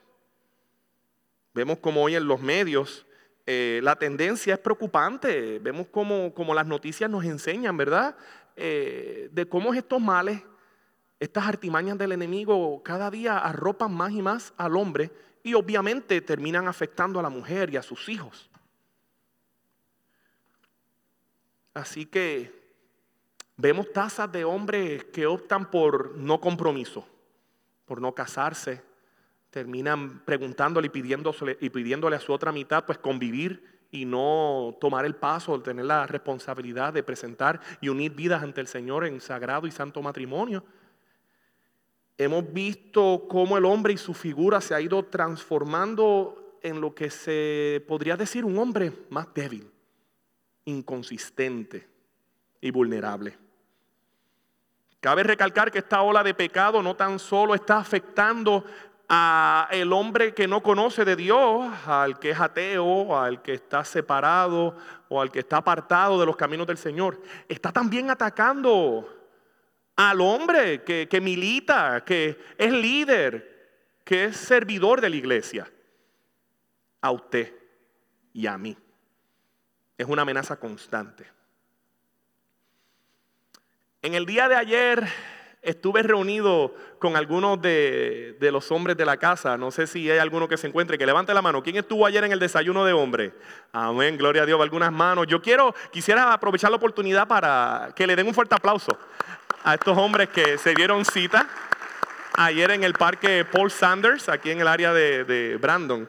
Vemos 1.61 1.77
como 1.77 2.03
hoy 2.03 2.15
en 2.15 2.27
los 2.27 2.41
medios 2.41 3.05
eh, 3.45 3.81
la 3.83 3.97
tendencia 3.97 4.55
es 4.55 4.61
preocupante, 4.61 5.59
vemos 5.59 5.89
como, 5.89 6.55
las 6.55 6.67
noticias 6.67 7.11
nos 7.11 7.23
enseñan, 7.23 7.77
¿verdad? 7.77 8.17
Eh, 8.57 9.29
de 9.31 9.47
cómo 9.47 9.75
estos 9.75 10.01
males, 10.01 10.41
estas 11.19 11.47
artimañas 11.47 11.99
del 11.99 12.13
enemigo 12.13 12.83
cada 12.83 13.11
día 13.11 13.37
arropan 13.37 13.93
más 13.93 14.13
y 14.13 14.23
más 14.23 14.55
al 14.57 14.75
hombre 14.75 15.11
y 15.43 15.53
obviamente 15.53 16.23
terminan 16.23 16.67
afectando 16.67 17.21
a 17.21 17.23
la 17.23 17.29
mujer 17.29 17.69
y 17.69 17.77
a 17.77 17.83
sus 17.83 18.09
hijos. 18.09 18.49
Así 21.75 22.07
que 22.07 22.59
vemos 23.59 23.93
tasas 23.93 24.33
de 24.33 24.47
hombres 24.47 25.05
que 25.13 25.27
optan 25.27 25.71
por 25.71 26.17
no 26.17 26.41
compromiso, 26.41 27.07
por 27.85 28.01
no 28.01 28.15
casarse, 28.15 28.83
terminan 29.51 30.25
preguntándole 30.25 30.87
y 30.87 30.91
pidiéndole, 30.91 31.59
y 31.61 31.71
pidiéndole 31.71 32.17
a 32.17 32.21
su 32.21 32.33
otra 32.33 32.53
mitad 32.53 32.85
pues 32.85 32.99
convivir 32.99 33.81
y 33.91 34.05
no 34.05 34.77
tomar 34.81 35.05
el 35.05 35.17
paso, 35.17 35.61
tener 35.61 35.85
la 35.85 36.07
responsabilidad 36.07 36.93
de 36.93 37.03
presentar 37.03 37.61
y 37.81 37.89
unir 37.89 38.13
vidas 38.13 38.43
ante 38.43 38.61
el 38.61 38.69
Señor 38.69 39.05
en 39.05 39.21
sagrado 39.21 39.67
y 39.67 39.73
santo 39.73 40.01
matrimonio. 40.01 40.65
Hemos 42.17 42.53
visto 42.53 43.27
cómo 43.29 43.59
el 43.59 43.65
hombre 43.65 43.95
y 43.95 43.97
su 43.97 44.15
figura 44.15 44.61
se 44.61 44.75
ha 44.75 44.81
ido 44.81 45.05
transformando 45.05 46.59
en 46.63 46.81
lo 46.81 46.95
que 46.95 47.11
se 47.11 47.85
podría 47.89 48.17
decir 48.17 48.45
un 48.45 48.59
hombre 48.59 48.93
más 49.09 49.33
débil 49.35 49.71
inconsistente 50.67 51.89
y 52.61 52.71
vulnerable. 52.71 53.37
Cabe 55.01 55.23
recalcar 55.23 55.71
que 55.71 55.79
esta 55.79 56.03
ola 56.03 56.23
de 56.23 56.35
pecado 56.35 56.83
no 56.83 56.95
tan 56.95 57.19
solo 57.19 57.55
está 57.55 57.79
afectando 57.79 58.65
a 59.13 59.67
el 59.73 59.93
hombre 59.93 60.35
que 60.35 60.47
no 60.47 60.63
conoce 60.63 61.05
de 61.05 61.17
Dios, 61.17 61.69
al 61.85 62.21
que 62.21 62.31
es 62.31 62.39
ateo, 62.39 63.19
al 63.19 63.43
que 63.43 63.55
está 63.55 63.85
separado 63.85 64.77
o 65.09 65.21
al 65.21 65.33
que 65.33 65.41
está 65.41 65.57
apartado 65.57 66.21
de 66.21 66.27
los 66.27 66.37
caminos 66.37 66.69
del 66.69 66.79
Señor, 66.79 67.21
está 67.49 67.73
también 67.73 68.09
atacando 68.09 69.13
al 69.97 70.21
hombre 70.21 70.85
que, 70.85 71.09
que 71.11 71.21
milita, 71.21 72.05
que 72.05 72.39
es 72.57 72.73
líder, 72.73 73.99
que 74.05 74.27
es 74.27 74.37
servidor 74.37 75.01
de 75.01 75.11
la 75.11 75.17
iglesia, 75.17 75.69
a 77.01 77.11
usted 77.11 77.53
y 78.33 78.47
a 78.47 78.57
mí 78.57 78.77
es 79.99 80.07
una 80.07 80.23
amenaza 80.23 80.55
constante. 80.55 81.27
En 84.03 84.15
el 84.15 84.25
día 84.25 84.49
de 84.49 84.55
ayer 84.55 85.09
estuve 85.63 86.03
reunido 86.03 86.75
con 86.99 87.17
algunos 87.17 87.61
de, 87.61 88.37
los 88.41 88.71
hombres 88.71 88.97
de 88.97 89.05
la 89.05 89.17
casa. 89.17 89.57
No 89.57 89.71
sé 89.71 89.87
si 89.87 90.11
hay 90.11 90.19
alguno 90.19 90.49
que 90.49 90.57
se 90.57 90.67
encuentre, 90.67 90.99
que 90.99 91.07
levante 91.07 91.35
la 91.35 91.43
mano. 91.43 91.63
¿Quién 91.63 91.77
estuvo 91.77 92.07
ayer 92.07 92.25
en 92.25 92.33
el 92.33 92.39
desayuno 92.39 92.85
de 92.85 92.93
hombres? 92.93 93.33
Amén, 93.73 94.17
gloria 94.17 94.43
a 94.43 94.47
Dios, 94.47 94.61
algunas 94.61 94.93
manos. 94.93 95.27
Yo 95.27 95.43
quiero, 95.43 95.75
quisiera 95.91 96.33
aprovechar 96.33 96.71
la 96.71 96.77
oportunidad 96.77 97.29
para 97.29 97.93
que 97.95 98.07
le 98.07 98.17
den 98.17 98.27
un 98.27 98.35
fuerte 98.35 98.55
aplauso 98.55 98.97
a 99.63 99.75
estos 99.75 99.97
hombres 99.97 100.29
que 100.31 100.57
se 100.57 100.75
dieron 100.75 101.05
cita 101.05 101.47
ayer 102.35 102.71
en 102.71 102.85
el 102.85 102.95
parque 102.95 103.45
Paul 103.45 103.71
Sanders, 103.71 104.29
aquí 104.29 104.51
en 104.51 104.61
el 104.61 104.69
área 104.69 104.93
de, 104.95 105.25
de 105.25 105.57
Brandon. 105.59 106.09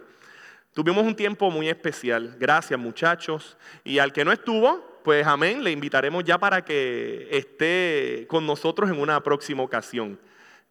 Tuvimos 0.74 1.03
un 1.03 1.15
tiempo 1.15 1.51
muy 1.51 1.67
especial. 1.67 2.36
Gracias 2.39 2.79
muchachos. 2.79 3.58
Y 3.84 4.00
al 4.00 4.13
que 4.13 4.24
no 4.24 4.31
estuvo, 4.31 4.90
pues 5.03 5.25
amén, 5.25 5.63
le 5.63 5.72
invitaremos 5.72 6.24
ya 6.24 6.38
para 6.38 6.63
que 6.63 7.27
esté 7.31 8.25
con 8.27 8.46
nosotros 8.46 8.89
en 8.89 9.00
una 9.00 9.22
próxima 9.22 9.63
ocasión. 9.63 10.20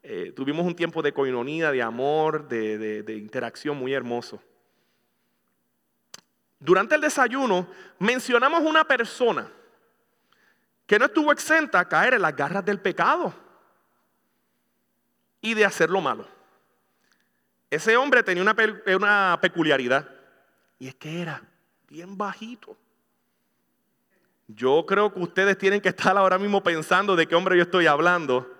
Eh, 0.03 0.33
tuvimos 0.35 0.67
un 0.67 0.75
tiempo 0.75 1.03
de 1.03 1.13
coinonía, 1.13 1.71
de 1.71 1.83
amor, 1.83 2.49
de, 2.49 3.03
de 3.03 3.17
interacción 3.17 3.77
muy 3.77 3.93
hermoso. 3.93 4.43
Durante 6.59 6.95
el 6.95 7.01
desayuno 7.01 7.67
mencionamos 7.99 8.63
una 8.63 8.85
persona 8.85 9.51
que 10.87 10.99
no 10.99 11.07
estuvo 11.07 11.31
exenta 11.33 11.81
a 11.81 11.89
caer 11.89 12.15
en 12.15 12.23
las 12.23 12.35
garras 12.35 12.65
del 12.65 12.81
pecado 12.81 13.33
y 15.41 15.55
de 15.55 15.65
hacer 15.65 15.89
lo 15.89 16.01
malo. 16.01 16.27
Ese 17.71 17.97
hombre 17.97 18.23
tenía 18.23 18.43
una, 18.43 19.39
peculiaridad 19.41 20.09
y 20.79 20.89
es 20.89 20.95
que 20.97 21.23
era 21.23 21.43
bien 21.89 22.19
bajito. 22.19 22.77
Yo 24.55 24.85
creo 24.87 25.13
que 25.13 25.21
ustedes 25.21 25.57
tienen 25.59 25.81
que 25.81 25.91
estar 25.91 26.17
ahora 26.17 26.39
mismo 26.39 26.63
pensando 26.63 27.15
de 27.15 27.27
qué 27.27 27.35
hombre 27.35 27.57
yo 27.57 27.63
estoy 27.63 27.87
hablando. 27.87 28.51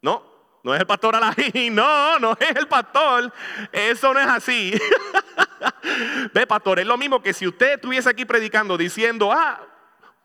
No, 0.00 0.22
no 0.62 0.74
es 0.74 0.80
el 0.80 0.86
pastor 0.86 1.16
Alain, 1.16 1.74
no, 1.74 2.18
no 2.18 2.36
es 2.38 2.56
el 2.56 2.68
pastor. 2.68 3.32
Eso 3.72 4.14
no 4.14 4.20
es 4.20 4.26
así. 4.26 4.74
Ve, 6.34 6.46
pastor, 6.46 6.78
es 6.78 6.86
lo 6.86 6.96
mismo 6.96 7.22
que 7.22 7.32
si 7.32 7.46
usted 7.46 7.74
estuviese 7.74 8.08
aquí 8.08 8.24
predicando 8.24 8.76
diciendo, 8.76 9.32
ah, 9.32 9.60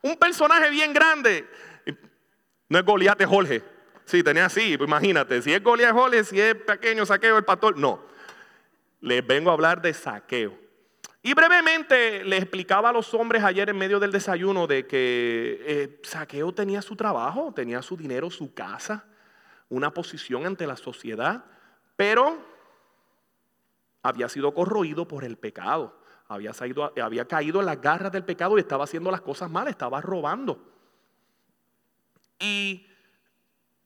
un 0.02 0.16
personaje 0.16 0.70
bien 0.70 0.92
grande. 0.92 1.48
No 2.68 2.78
es 2.78 2.84
Goliat, 2.84 3.22
Jorge. 3.24 3.62
Sí, 4.04 4.22
tenía 4.22 4.46
así, 4.46 4.76
pues 4.76 4.86
imagínate, 4.86 5.40
si 5.40 5.52
es 5.52 5.62
Goliat 5.62 5.92
Jole, 5.92 6.24
si 6.24 6.38
es 6.38 6.54
pequeño 6.54 7.06
saqueo 7.06 7.38
el 7.38 7.44
pastor, 7.44 7.78
no. 7.78 8.04
Les 9.00 9.26
vengo 9.26 9.50
a 9.50 9.54
hablar 9.54 9.80
de 9.80 9.94
saqueo. 9.94 10.63
Y 11.26 11.32
brevemente 11.32 12.22
les 12.22 12.42
explicaba 12.42 12.90
a 12.90 12.92
los 12.92 13.14
hombres 13.14 13.42
ayer 13.42 13.70
en 13.70 13.78
medio 13.78 13.98
del 13.98 14.12
desayuno 14.12 14.66
de 14.66 14.86
que 14.86 15.58
eh, 15.66 16.00
Saqueo 16.02 16.52
tenía 16.52 16.82
su 16.82 16.96
trabajo, 16.96 17.50
tenía 17.56 17.80
su 17.80 17.96
dinero, 17.96 18.30
su 18.30 18.52
casa, 18.52 19.06
una 19.70 19.90
posición 19.94 20.44
ante 20.44 20.66
la 20.66 20.76
sociedad, 20.76 21.46
pero 21.96 22.36
había 24.02 24.28
sido 24.28 24.52
corroído 24.52 25.08
por 25.08 25.24
el 25.24 25.38
pecado, 25.38 25.98
había, 26.28 26.52
había 27.02 27.24
caído 27.24 27.60
en 27.60 27.66
las 27.66 27.80
garras 27.80 28.12
del 28.12 28.26
pecado 28.26 28.58
y 28.58 28.60
estaba 28.60 28.84
haciendo 28.84 29.10
las 29.10 29.22
cosas 29.22 29.48
mal, 29.48 29.66
estaba 29.68 30.02
robando. 30.02 30.62
Y 32.38 32.86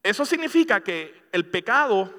eso 0.02 0.24
significa 0.24 0.80
que 0.80 1.28
el 1.30 1.48
pecado 1.48 2.12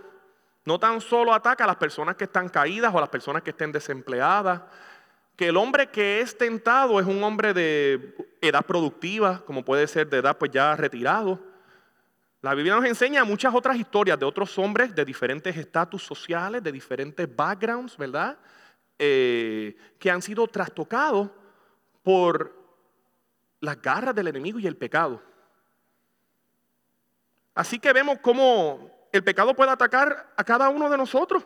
no 0.64 0.80
tan 0.80 1.02
solo 1.02 1.34
ataca 1.34 1.66
a 1.66 1.68
las 1.68 1.76
personas 1.76 2.16
que 2.16 2.24
están 2.24 2.48
caídas 2.48 2.94
o 2.94 2.98
a 3.00 3.02
las 3.02 3.10
personas 3.10 3.42
que 3.44 3.50
estén 3.50 3.74
desempleadas, 3.74 4.62
que 5.40 5.48
el 5.48 5.56
hombre 5.56 5.88
que 5.88 6.20
es 6.20 6.38
tentado 6.38 7.00
es 7.00 7.06
un 7.06 7.24
hombre 7.24 7.54
de 7.54 8.14
edad 8.42 8.66
productiva, 8.66 9.42
como 9.46 9.64
puede 9.64 9.88
ser 9.88 10.10
de 10.10 10.18
edad 10.18 10.38
pues 10.38 10.52
ya 10.52 10.76
retirado. 10.76 11.40
La 12.42 12.54
Biblia 12.54 12.76
nos 12.76 12.84
enseña 12.84 13.24
muchas 13.24 13.56
otras 13.56 13.78
historias 13.78 14.20
de 14.20 14.26
otros 14.26 14.60
hombres 14.60 14.94
de 14.94 15.06
diferentes 15.06 15.56
estatus 15.56 16.04
sociales, 16.04 16.62
de 16.62 16.74
diferentes 16.74 17.34
backgrounds, 17.34 17.96
¿verdad? 17.96 18.38
Eh, 18.98 19.78
que 19.98 20.12
han 20.12 20.22
sido 20.22 20.46
trastocados 20.46 21.30
por 22.04 22.54
las 23.62 23.82
garras 23.82 24.14
del 24.14 24.28
enemigo 24.28 24.60
y 24.60 24.68
el 24.68 24.76
pecado. 24.76 25.22
Así 27.56 27.80
que 27.80 27.94
vemos 27.94 28.20
cómo 28.22 29.08
el 29.14 29.24
pecado 29.24 29.56
puede 29.56 29.72
atacar 29.72 30.34
a 30.36 30.44
cada 30.44 30.68
uno 30.68 30.90
de 30.90 30.98
nosotros. 30.98 31.46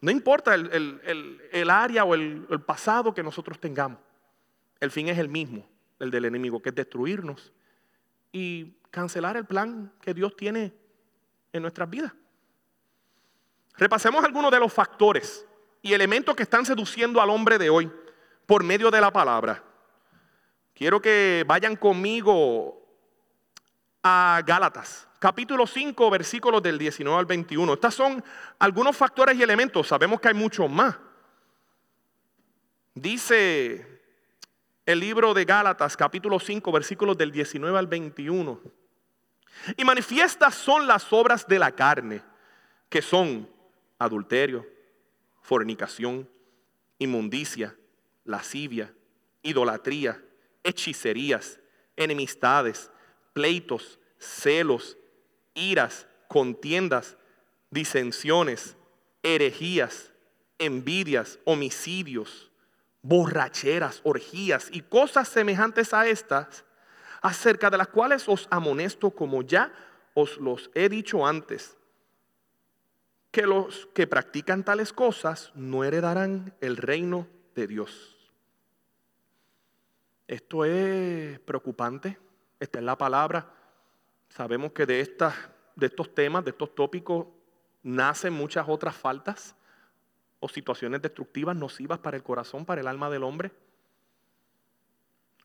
No 0.00 0.10
importa 0.10 0.54
el, 0.54 1.70
área 1.70 2.04
o 2.04 2.14
el, 2.14 2.46
pasado 2.64 3.12
que 3.12 3.22
nosotros 3.22 3.58
tengamos. 3.58 3.98
El 4.80 4.90
fin 4.90 5.08
es 5.08 5.18
el 5.18 5.28
mismo, 5.28 5.68
el 5.98 6.10
del 6.10 6.24
enemigo, 6.24 6.62
que 6.62 6.68
es 6.68 6.74
destruirnos 6.74 7.52
y 8.30 8.76
cancelar 8.90 9.36
el 9.36 9.44
plan 9.44 9.92
que 10.00 10.14
Dios 10.14 10.36
tiene 10.36 10.72
en 11.52 11.62
nuestras 11.62 11.90
vidas. 11.90 12.12
Repasemos 13.76 14.24
algunos 14.24 14.50
de 14.52 14.60
los 14.60 14.72
factores 14.72 15.44
y 15.82 15.92
elementos 15.92 16.36
que 16.36 16.42
están 16.44 16.64
seduciendo 16.64 17.20
al 17.20 17.30
hombre 17.30 17.58
de 17.58 17.70
hoy 17.70 17.90
por 18.46 18.62
medio 18.62 18.90
de 18.90 19.00
la 19.00 19.12
palabra. 19.12 19.62
Quiero 20.74 21.02
que 21.02 21.44
vayan 21.46 21.74
conmigo 21.74 22.77
a 24.02 24.42
Gálatas 24.46 25.08
capítulo 25.18 25.66
5, 25.66 26.10
versículos 26.10 26.62
del 26.62 26.78
19 26.78 27.18
al 27.18 27.26
21. 27.26 27.74
Estos 27.74 27.94
son 27.94 28.24
algunos 28.58 28.96
factores 28.96 29.36
y 29.36 29.42
elementos, 29.42 29.88
sabemos 29.88 30.20
que 30.20 30.28
hay 30.28 30.34
muchos 30.34 30.70
más. 30.70 30.96
Dice 32.94 34.00
el 34.86 35.00
libro 35.00 35.34
de 35.34 35.44
Gálatas, 35.44 35.96
capítulo 35.96 36.38
5, 36.38 36.72
versículos 36.72 37.16
del 37.16 37.30
19 37.30 37.78
al 37.78 37.86
21. 37.86 38.60
Y 39.76 39.84
manifiestas 39.84 40.54
son 40.54 40.86
las 40.86 41.12
obras 41.12 41.46
de 41.46 41.58
la 41.58 41.72
carne, 41.72 42.22
que 42.88 43.02
son 43.02 43.48
adulterio, 43.98 44.66
fornicación, 45.42 46.28
inmundicia, 46.98 47.76
lascivia, 48.24 48.92
idolatría, 49.42 50.22
hechicerías, 50.62 51.60
enemistades, 51.96 52.90
pleitos, 53.32 53.98
celos, 54.18 54.96
iras, 55.54 56.06
contiendas, 56.28 57.16
disensiones, 57.70 58.76
herejías, 59.22 60.12
envidias, 60.58 61.38
homicidios, 61.44 62.50
borracheras, 63.02 64.00
orgías 64.04 64.68
y 64.72 64.82
cosas 64.82 65.28
semejantes 65.28 65.94
a 65.94 66.06
estas, 66.06 66.64
acerca 67.22 67.70
de 67.70 67.78
las 67.78 67.88
cuales 67.88 68.28
os 68.28 68.46
amonesto 68.50 69.10
como 69.10 69.42
ya 69.42 69.72
os 70.14 70.38
los 70.38 70.70
he 70.74 70.88
dicho 70.88 71.26
antes, 71.26 71.76
que 73.30 73.42
los 73.42 73.88
que 73.94 74.06
practican 74.06 74.64
tales 74.64 74.92
cosas 74.92 75.52
no 75.54 75.84
heredarán 75.84 76.54
el 76.60 76.76
reino 76.76 77.28
de 77.54 77.66
Dios. 77.66 78.16
Esto 80.26 80.64
es 80.64 81.38
preocupante, 81.40 82.18
esta 82.60 82.78
es 82.78 82.84
la 82.84 82.98
palabra 82.98 83.58
Sabemos 84.28 84.72
que 84.72 84.86
de, 84.86 85.00
estas, 85.00 85.34
de 85.74 85.86
estos 85.86 86.14
temas, 86.14 86.44
de 86.44 86.50
estos 86.50 86.74
tópicos, 86.74 87.26
nacen 87.82 88.32
muchas 88.32 88.66
otras 88.68 88.94
faltas 88.94 89.56
o 90.40 90.48
situaciones 90.48 91.02
destructivas, 91.02 91.56
nocivas 91.56 91.98
para 91.98 92.16
el 92.16 92.22
corazón, 92.22 92.64
para 92.64 92.80
el 92.80 92.86
alma 92.86 93.10
del 93.10 93.24
hombre. 93.24 93.50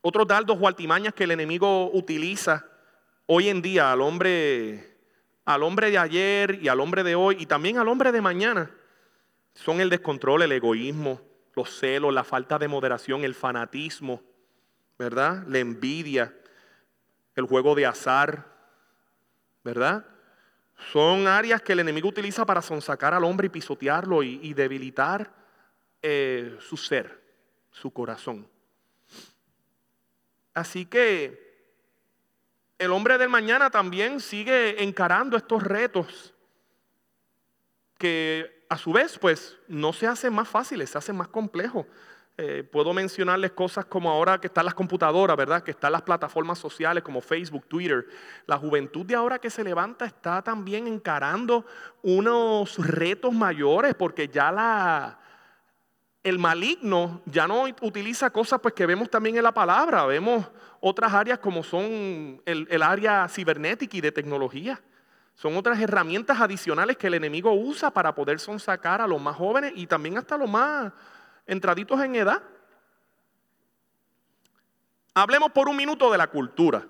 Otros 0.02 0.26
dardos 0.26 0.58
o 0.60 0.68
altimañas 0.68 1.14
que 1.14 1.24
el 1.24 1.30
enemigo 1.30 1.90
utiliza 1.92 2.66
hoy 3.26 3.48
en 3.48 3.62
día 3.62 3.90
al 3.90 4.02
hombre, 4.02 4.96
al 5.46 5.62
hombre 5.62 5.90
de 5.90 5.98
ayer 5.98 6.58
y 6.62 6.68
al 6.68 6.80
hombre 6.80 7.02
de 7.02 7.14
hoy 7.14 7.36
y 7.40 7.46
también 7.46 7.78
al 7.78 7.88
hombre 7.88 8.12
de 8.12 8.20
mañana 8.20 8.70
son 9.54 9.80
el 9.80 9.88
descontrol, 9.88 10.42
el 10.42 10.52
egoísmo, 10.52 11.20
los 11.54 11.78
celos, 11.78 12.12
la 12.12 12.24
falta 12.24 12.58
de 12.58 12.68
moderación, 12.68 13.24
el 13.24 13.34
fanatismo, 13.34 14.22
¿verdad? 14.98 15.44
La 15.48 15.58
envidia, 15.58 16.34
el 17.34 17.44
juego 17.46 17.74
de 17.74 17.86
azar, 17.86 18.46
¿verdad? 19.62 20.06
Son 20.92 21.26
áreas 21.26 21.62
que 21.62 21.72
el 21.72 21.80
enemigo 21.80 22.08
utiliza 22.08 22.44
para 22.44 22.62
sonsacar 22.62 23.14
al 23.14 23.24
hombre 23.24 23.46
y 23.46 23.50
pisotearlo 23.50 24.22
y, 24.22 24.52
debilitar 24.54 25.32
eh, 26.02 26.56
su 26.60 26.76
ser, 26.76 27.22
su 27.70 27.90
corazón. 27.92 28.48
Así 30.52 30.86
que 30.86 31.44
el 32.78 32.92
hombre 32.92 33.18
del 33.18 33.28
mañana 33.28 33.70
también 33.70 34.20
sigue 34.20 34.82
encarando 34.82 35.36
estos 35.36 35.62
retos 35.62 36.34
que 37.98 38.64
a 38.68 38.76
su 38.76 38.92
vez 38.92 39.18
pues 39.18 39.56
no 39.68 39.92
se 39.92 40.06
hacen 40.06 40.32
más 40.32 40.48
fáciles, 40.48 40.90
se 40.90 40.98
hacen 40.98 41.16
más 41.16 41.28
complejos. 41.28 41.86
Eh, 42.36 42.64
puedo 42.64 42.92
mencionarles 42.92 43.52
cosas 43.52 43.84
como 43.84 44.10
ahora 44.10 44.40
que 44.40 44.48
están 44.48 44.64
las 44.64 44.74
computadoras, 44.74 45.36
¿verdad? 45.36 45.62
Que 45.62 45.70
están 45.70 45.92
las 45.92 46.02
plataformas 46.02 46.58
sociales 46.58 47.04
como 47.04 47.20
Facebook, 47.20 47.66
Twitter. 47.68 48.06
La 48.46 48.58
juventud 48.58 49.06
de 49.06 49.14
ahora 49.14 49.38
que 49.38 49.50
se 49.50 49.62
levanta 49.62 50.04
está 50.04 50.42
también 50.42 50.88
encarando 50.88 51.64
unos 52.02 52.76
retos 52.84 53.32
mayores 53.32 53.94
porque 53.94 54.26
ya 54.26 54.50
la, 54.50 55.16
el 56.24 56.40
maligno 56.40 57.22
ya 57.26 57.46
no 57.46 57.66
utiliza 57.82 58.30
cosas 58.30 58.58
pues, 58.60 58.74
que 58.74 58.84
vemos 58.84 59.08
también 59.08 59.36
en 59.36 59.44
la 59.44 59.54
palabra. 59.54 60.04
Vemos 60.06 60.44
otras 60.80 61.12
áreas 61.12 61.38
como 61.38 61.62
son 61.62 62.42
el, 62.44 62.66
el 62.68 62.82
área 62.82 63.28
cibernética 63.28 63.96
y 63.96 64.00
de 64.00 64.10
tecnología. 64.10 64.82
Son 65.36 65.56
otras 65.56 65.78
herramientas 65.78 66.40
adicionales 66.40 66.96
que 66.96 67.06
el 67.06 67.14
enemigo 67.14 67.52
usa 67.52 67.92
para 67.92 68.12
poder 68.12 68.40
sonsacar 68.40 69.00
a 69.00 69.06
los 69.06 69.22
más 69.22 69.36
jóvenes 69.36 69.72
y 69.76 69.86
también 69.86 70.18
hasta 70.18 70.36
los 70.36 70.50
más 70.50 70.92
entraditos 71.46 72.00
en 72.00 72.14
edad. 72.14 72.42
Hablemos 75.14 75.52
por 75.52 75.68
un 75.68 75.76
minuto 75.76 76.10
de 76.10 76.18
la 76.18 76.26
cultura. 76.26 76.86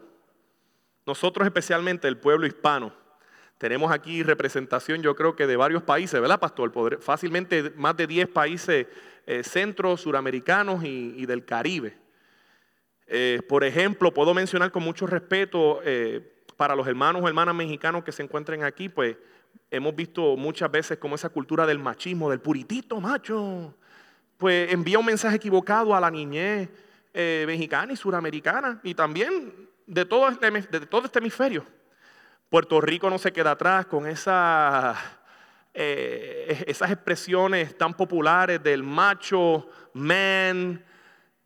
Nosotros 1.07 1.47
especialmente 1.47 2.09
el 2.09 2.17
pueblo 2.17 2.47
hispano. 2.47 2.93
Tenemos 3.59 3.93
aquí 3.93 4.23
representación 4.23 5.03
yo 5.03 5.15
creo 5.15 5.37
que 5.37 5.47
de 5.47 5.57
varios 5.57 5.83
países, 5.83 6.21
¿verdad, 6.21 6.41
pastor? 6.41 7.01
Fácilmente 7.01 7.73
más 7.77 7.97
de 7.97 8.07
10 8.07 8.29
países 8.29 8.87
eh, 9.27 9.43
centro, 9.43 9.97
suramericanos 9.97 10.83
y, 10.85 11.25
del 11.27 11.45
Caribe. 11.45 11.97
Eh, 13.07 13.41
por 13.49 13.65
ejemplo, 13.65 14.13
puedo 14.13 14.35
mencionar 14.35 14.73
con 14.73 14.83
mucho 14.83 15.07
respeto 15.07 15.81
eh, 15.85 16.45
para 16.57 16.75
los 16.75 16.87
hermanos 16.87 17.23
o 17.23 17.29
hermanas 17.29 17.55
mexicanos 17.55 18.05
que 18.05 18.13
se 18.13 18.23
encuentren 18.23 18.65
aquí, 18.65 18.89
pues 18.89 19.17
hemos 19.71 19.95
visto 19.95 20.37
muchas 20.37 20.71
veces 20.71 20.99
como 20.99 21.15
esa 21.15 21.29
cultura 21.29 21.67
del 21.67 21.79
machismo, 21.79 22.31
del 22.31 22.41
puritito 22.41 23.01
macho, 23.01 23.75
pues 24.37 24.73
envía 24.73 24.99
un 24.99 25.07
mensaje 25.07 25.37
equivocado 25.37 25.95
a 25.95 26.01
la 26.01 26.11
niñez 26.11 26.69
eh, 27.13 27.45
mexicana 27.47 27.93
y 27.93 27.97
suramericana 27.97 28.81
y 28.83 28.95
también 28.95 29.69
de 29.87 30.05
todo, 30.05 30.29
este, 30.29 30.51
de 30.51 30.87
todo 30.87 31.07
este 31.07 31.19
hemisferio. 31.19 31.65
Puerto 32.49 32.81
Rico 32.81 33.09
no 33.11 33.19
se 33.19 33.33
queda 33.33 33.53
atrás 33.53 33.87
con 33.87 34.07
esa, 34.07 34.95
eh, 35.73 36.65
esas 36.67 36.91
expresiones 36.91 37.77
tan 37.79 37.95
populares 37.95 38.63
del 38.63 38.83
macho, 38.83 39.69
man, 39.93 40.85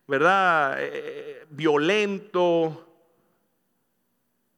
¿verdad? 0.06 0.76
Eh, 0.78 1.46
violento. 1.50 2.84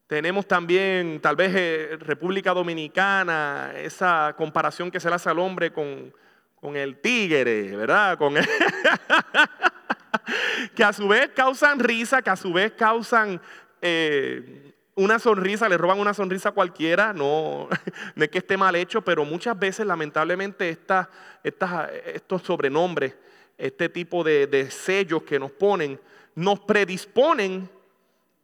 Tenemos 0.06 0.46
también, 0.46 1.20
tal 1.20 1.36
vez, 1.36 2.00
República 2.00 2.52
Dominicana, 2.52 3.72
esa 3.76 4.34
comparación 4.36 4.90
que 4.90 4.98
se 4.98 5.08
le 5.08 5.14
hace 5.14 5.30
al 5.30 5.38
hombre 5.38 5.72
con, 5.72 6.12
con 6.60 6.76
el 6.76 7.00
tigre, 7.00 7.74
¿verdad? 7.74 8.18
Con 8.18 8.34
que 10.74 10.84
a 10.84 10.92
su 10.92 11.08
vez 11.08 11.30
causan 11.34 11.78
risa, 11.78 12.20
que 12.20 12.30
a 12.30 12.36
su 12.36 12.52
vez 12.52 12.72
causan 12.72 13.40
eh, 13.80 14.74
una 14.94 15.18
sonrisa, 15.18 15.68
le 15.68 15.78
roban 15.78 15.98
una 15.98 16.12
sonrisa 16.12 16.50
a 16.50 16.52
cualquiera, 16.52 17.14
no, 17.14 17.68
no 18.14 18.24
es 18.24 18.30
que 18.30 18.38
esté 18.38 18.56
mal 18.56 18.76
hecho, 18.76 19.02
pero 19.02 19.24
muchas 19.24 19.58
veces 19.58 19.86
lamentablemente 19.86 20.78
estos 21.42 22.42
sobrenombres, 22.42 23.16
este 23.56 23.88
tipo 23.88 24.22
de, 24.22 24.46
de 24.46 24.70
sellos 24.70 25.22
que 25.22 25.38
nos 25.38 25.52
ponen, 25.52 25.98
nos 26.34 26.60
predisponen 26.60 27.70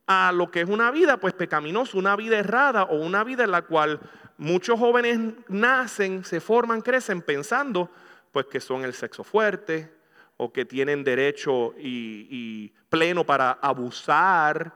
a 0.06 0.32
lo 0.32 0.50
que 0.50 0.62
es 0.62 0.68
una 0.68 0.90
vida 0.90 1.18
pues 1.18 1.34
pecaminosa, 1.34 1.98
una 1.98 2.16
vida 2.16 2.38
errada 2.38 2.84
o 2.84 2.96
una 2.96 3.24
vida 3.24 3.44
en 3.44 3.50
la 3.50 3.62
cual 3.62 4.00
muchos 4.38 4.78
jóvenes 4.78 5.18
nacen, 5.48 6.24
se 6.24 6.40
forman, 6.40 6.80
crecen 6.80 7.20
pensando 7.20 7.90
pues 8.36 8.48
que 8.48 8.60
son 8.60 8.84
el 8.84 8.92
sexo 8.92 9.24
fuerte 9.24 9.90
o 10.36 10.52
que 10.52 10.66
tienen 10.66 11.02
derecho 11.02 11.72
y, 11.78 12.70
pleno 12.90 13.24
para 13.24 13.52
abusar 13.52 14.74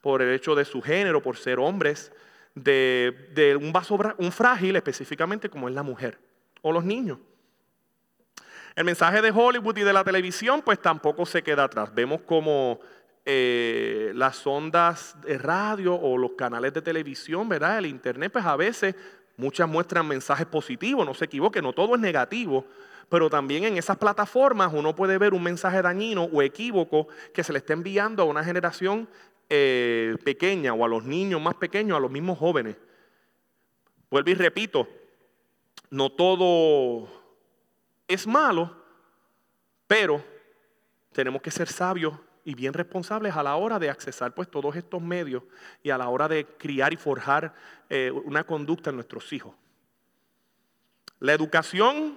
por 0.00 0.20
el 0.20 0.34
hecho 0.34 0.56
de 0.56 0.64
su 0.64 0.82
género, 0.82 1.22
por 1.22 1.36
ser 1.36 1.60
hombres, 1.60 2.10
de, 2.56 3.56
un 3.62 3.72
vaso 3.72 3.96
un 4.18 4.32
frágil 4.32 4.74
específicamente 4.74 5.48
como 5.48 5.68
es 5.68 5.76
la 5.76 5.84
mujer 5.84 6.18
o 6.60 6.72
los 6.72 6.84
niños. 6.84 7.18
El 8.74 8.82
mensaje 8.82 9.22
de 9.22 9.30
Hollywood 9.30 9.76
y 9.76 9.82
de 9.82 9.92
la 9.92 10.02
televisión 10.02 10.60
pues 10.60 10.82
tampoco 10.82 11.24
se 11.24 11.44
queda 11.44 11.62
atrás. 11.62 11.94
Vemos 11.94 12.22
como 12.22 12.80
eh, 13.24 14.10
las 14.16 14.44
ondas 14.44 15.14
de 15.22 15.38
radio 15.38 15.94
o 15.94 16.18
los 16.18 16.32
canales 16.32 16.74
de 16.74 16.82
televisión, 16.82 17.48
¿verdad? 17.48 17.78
El 17.78 17.86
internet, 17.86 18.32
pues 18.32 18.44
a 18.44 18.56
veces 18.56 18.96
muchas 19.36 19.68
muestran 19.68 20.06
mensajes 20.06 20.46
positivos, 20.46 21.06
no 21.06 21.14
se 21.14 21.26
equivoque, 21.26 21.62
no 21.62 21.72
todo 21.72 21.94
es 21.94 22.00
negativo, 22.00 22.66
pero 23.08 23.30
también 23.30 23.64
en 23.64 23.76
esas 23.76 23.98
plataformas 23.98 24.72
uno 24.72 24.94
puede 24.94 25.18
ver 25.18 25.34
un 25.34 25.42
mensaje 25.42 25.82
dañino 25.82 26.24
o 26.24 26.42
equívoco 26.42 27.08
que 27.32 27.44
se 27.44 27.52
le 27.52 27.58
está 27.58 27.72
enviando 27.72 28.22
a 28.22 28.26
una 28.26 28.42
generación 28.42 29.08
eh, 29.48 30.16
pequeña 30.24 30.74
o 30.74 30.84
a 30.84 30.88
los 30.88 31.04
niños 31.04 31.40
más 31.40 31.54
pequeños, 31.54 31.96
a 31.96 32.00
los 32.00 32.10
mismos 32.10 32.38
jóvenes. 32.38 32.76
Vuelvo 34.10 34.30
y 34.30 34.34
repito, 34.34 34.88
no 35.90 36.10
todo 36.10 37.08
es 38.08 38.26
malo, 38.26 38.76
pero 39.86 40.22
tenemos 41.12 41.42
que 41.42 41.50
ser 41.50 41.68
sabios 41.68 42.14
y 42.46 42.54
bien 42.54 42.72
responsables 42.72 43.34
a 43.34 43.42
la 43.42 43.56
hora 43.56 43.80
de 43.80 43.90
accesar 43.90 44.32
pues 44.32 44.48
todos 44.48 44.76
estos 44.76 45.02
medios 45.02 45.42
y 45.82 45.90
a 45.90 45.98
la 45.98 46.08
hora 46.08 46.28
de 46.28 46.46
criar 46.46 46.92
y 46.92 46.96
forjar 46.96 47.52
eh, 47.90 48.12
una 48.24 48.44
conducta 48.44 48.90
en 48.90 48.96
nuestros 48.96 49.32
hijos. 49.32 49.52
La 51.18 51.32
educación 51.32 52.16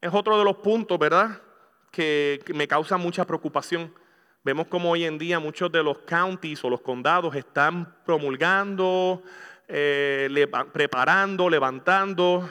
es 0.00 0.10
otro 0.14 0.38
de 0.38 0.44
los 0.44 0.56
puntos, 0.56 0.98
¿verdad? 0.98 1.42
Que, 1.90 2.42
me 2.54 2.66
causa 2.66 2.96
mucha 2.96 3.26
preocupación. 3.26 3.92
Vemos 4.42 4.68
como 4.68 4.90
hoy 4.90 5.04
en 5.04 5.18
día 5.18 5.38
muchos 5.38 5.70
de 5.70 5.82
los 5.82 5.98
counties 5.98 6.64
o 6.64 6.70
los 6.70 6.80
condados 6.80 7.36
están 7.36 7.94
promulgando, 8.06 9.22
eh, 9.68 10.48
preparando, 10.72 11.50
levantando 11.50 12.48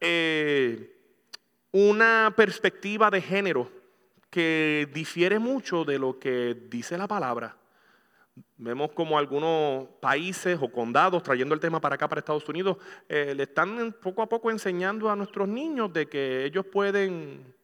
eh, 0.00 0.96
una 1.72 2.32
perspectiva 2.36 3.10
de 3.10 3.20
género 3.20 3.77
que 4.30 4.88
difiere 4.92 5.38
mucho 5.38 5.84
de 5.84 5.98
lo 5.98 6.18
que 6.18 6.54
dice 6.68 6.98
la 6.98 7.08
palabra. 7.08 7.56
Vemos 8.56 8.92
como 8.92 9.18
algunos 9.18 9.88
países 10.00 10.58
o 10.60 10.70
condados, 10.70 11.22
trayendo 11.22 11.54
el 11.54 11.60
tema 11.60 11.80
para 11.80 11.94
acá, 11.94 12.08
para 12.08 12.20
Estados 12.20 12.48
Unidos, 12.48 12.76
eh, 13.08 13.34
le 13.34 13.44
están 13.44 13.94
poco 14.00 14.22
a 14.22 14.28
poco 14.28 14.50
enseñando 14.50 15.10
a 15.10 15.16
nuestros 15.16 15.48
niños 15.48 15.92
de 15.92 16.08
que 16.08 16.44
ellos 16.44 16.66
pueden 16.66 17.54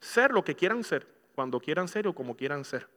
ser 0.00 0.32
lo 0.32 0.44
que 0.44 0.54
quieran 0.54 0.84
ser, 0.84 1.06
cuando 1.34 1.60
quieran 1.60 1.88
ser 1.88 2.08
o 2.08 2.14
como 2.14 2.36
quieran 2.36 2.64
ser. 2.64 2.88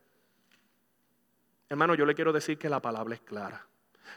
Hermano, 1.69 1.95
yo 1.95 2.05
le 2.05 2.15
quiero 2.15 2.33
decir 2.33 2.57
que 2.57 2.69
la 2.69 2.81
palabra 2.81 3.15
es 3.15 3.21
clara, 3.21 3.65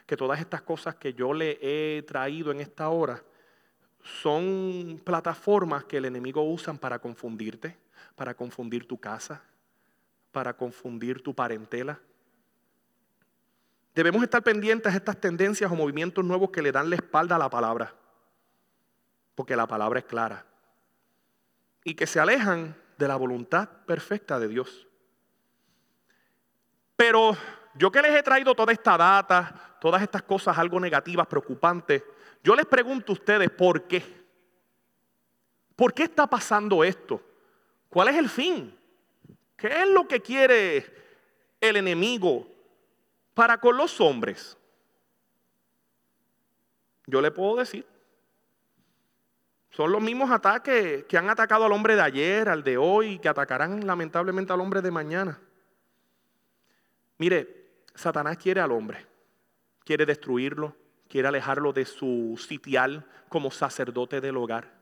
que 0.06 0.16
todas 0.16 0.40
estas 0.40 0.62
cosas 0.62 0.96
que 0.96 1.14
yo 1.14 1.32
le 1.32 1.58
he 1.60 2.02
traído 2.02 2.50
en 2.50 2.60
esta 2.60 2.88
hora 2.88 3.22
son 4.02 5.00
plataformas 5.04 5.84
que 5.84 5.98
el 5.98 6.04
enemigo 6.04 6.42
usa 6.42 6.74
para 6.74 6.98
confundirte, 6.98 7.76
para 8.14 8.34
confundir 8.34 8.86
tu 8.86 8.98
casa, 8.98 9.42
para 10.32 10.56
confundir 10.56 11.22
tu 11.22 11.34
parentela. 11.34 12.00
Debemos 13.94 14.22
estar 14.22 14.42
pendientes 14.42 14.92
a 14.92 14.96
estas 14.96 15.20
tendencias 15.20 15.70
o 15.70 15.74
movimientos 15.76 16.24
nuevos 16.24 16.50
que 16.50 16.62
le 16.62 16.72
dan 16.72 16.90
la 16.90 16.96
espalda 16.96 17.36
a 17.36 17.38
la 17.38 17.50
palabra, 17.50 17.94
porque 19.34 19.56
la 19.56 19.66
palabra 19.66 20.00
es 20.00 20.04
clara, 20.04 20.44
y 21.84 21.94
que 21.94 22.06
se 22.06 22.18
alejan 22.18 22.76
de 22.98 23.08
la 23.08 23.16
voluntad 23.16 23.68
perfecta 23.86 24.38
de 24.38 24.48
Dios. 24.48 24.86
Pero 26.96 27.36
yo 27.74 27.90
que 27.90 28.02
les 28.02 28.14
he 28.14 28.22
traído 28.22 28.54
toda 28.54 28.72
esta 28.72 28.96
data, 28.96 29.76
todas 29.80 30.02
estas 30.02 30.22
cosas 30.22 30.56
algo 30.58 30.80
negativas, 30.80 31.26
preocupantes, 31.26 32.02
yo 32.42 32.54
les 32.54 32.66
pregunto 32.66 33.12
a 33.12 33.14
ustedes 33.14 33.50
por 33.50 33.86
qué. 33.86 34.24
¿Por 35.76 35.92
qué 35.92 36.04
está 36.04 36.26
pasando 36.26 36.84
esto? 36.84 37.20
¿Cuál 37.94 38.08
es 38.08 38.16
el 38.16 38.28
fin? 38.28 38.76
¿Qué 39.56 39.68
es 39.68 39.88
lo 39.88 40.08
que 40.08 40.18
quiere 40.18 40.84
el 41.60 41.76
enemigo 41.76 42.44
para 43.34 43.58
con 43.58 43.76
los 43.76 44.00
hombres? 44.00 44.58
Yo 47.06 47.22
le 47.22 47.30
puedo 47.30 47.54
decir. 47.54 47.86
Son 49.70 49.92
los 49.92 50.02
mismos 50.02 50.32
ataques 50.32 51.04
que 51.04 51.16
han 51.16 51.30
atacado 51.30 51.66
al 51.66 51.72
hombre 51.72 51.94
de 51.94 52.02
ayer, 52.02 52.48
al 52.48 52.64
de 52.64 52.76
hoy, 52.76 53.20
que 53.20 53.28
atacarán 53.28 53.86
lamentablemente 53.86 54.52
al 54.52 54.60
hombre 54.60 54.82
de 54.82 54.90
mañana. 54.90 55.38
Mire, 57.18 57.76
Satanás 57.94 58.38
quiere 58.38 58.60
al 58.60 58.72
hombre, 58.72 59.06
quiere 59.84 60.04
destruirlo, 60.04 60.74
quiere 61.08 61.28
alejarlo 61.28 61.72
de 61.72 61.84
su 61.84 62.44
sitial 62.44 63.06
como 63.28 63.52
sacerdote 63.52 64.20
del 64.20 64.36
hogar, 64.36 64.72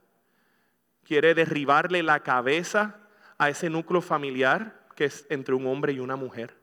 quiere 1.05 1.35
derribarle 1.35 2.03
la 2.03 2.21
cabeza 2.21 3.01
a 3.43 3.49
ese 3.49 3.69
núcleo 3.69 4.01
familiar 4.01 4.87
que 4.95 5.07
es 5.07 5.27
entre 5.29 5.53
un 5.53 5.67
hombre 5.67 5.93
y 5.93 5.99
una 5.99 6.15
mujer. 6.15 6.57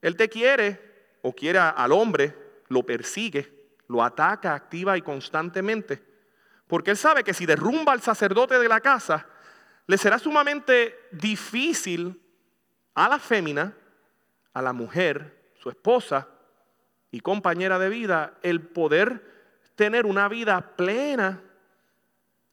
Él 0.00 0.16
te 0.16 0.30
quiere 0.30 1.18
o 1.20 1.34
quiere 1.34 1.58
al 1.58 1.92
hombre, 1.92 2.34
lo 2.68 2.82
persigue, 2.84 3.68
lo 3.86 4.02
ataca 4.02 4.54
activa 4.54 4.96
y 4.96 5.02
constantemente, 5.02 6.02
porque 6.66 6.90
él 6.90 6.96
sabe 6.96 7.22
que 7.22 7.34
si 7.34 7.44
derrumba 7.44 7.92
al 7.92 8.00
sacerdote 8.00 8.58
de 8.58 8.66
la 8.66 8.80
casa, 8.80 9.26
le 9.86 9.98
será 9.98 10.18
sumamente 10.18 10.98
difícil 11.12 12.18
a 12.94 13.06
la 13.06 13.18
fémina, 13.18 13.76
a 14.54 14.62
la 14.62 14.72
mujer, 14.72 15.52
su 15.60 15.68
esposa 15.68 16.28
y 17.10 17.20
compañera 17.20 17.78
de 17.78 17.90
vida, 17.90 18.38
el 18.40 18.62
poder 18.62 19.60
tener 19.74 20.06
una 20.06 20.28
vida 20.28 20.76
plena, 20.76 21.42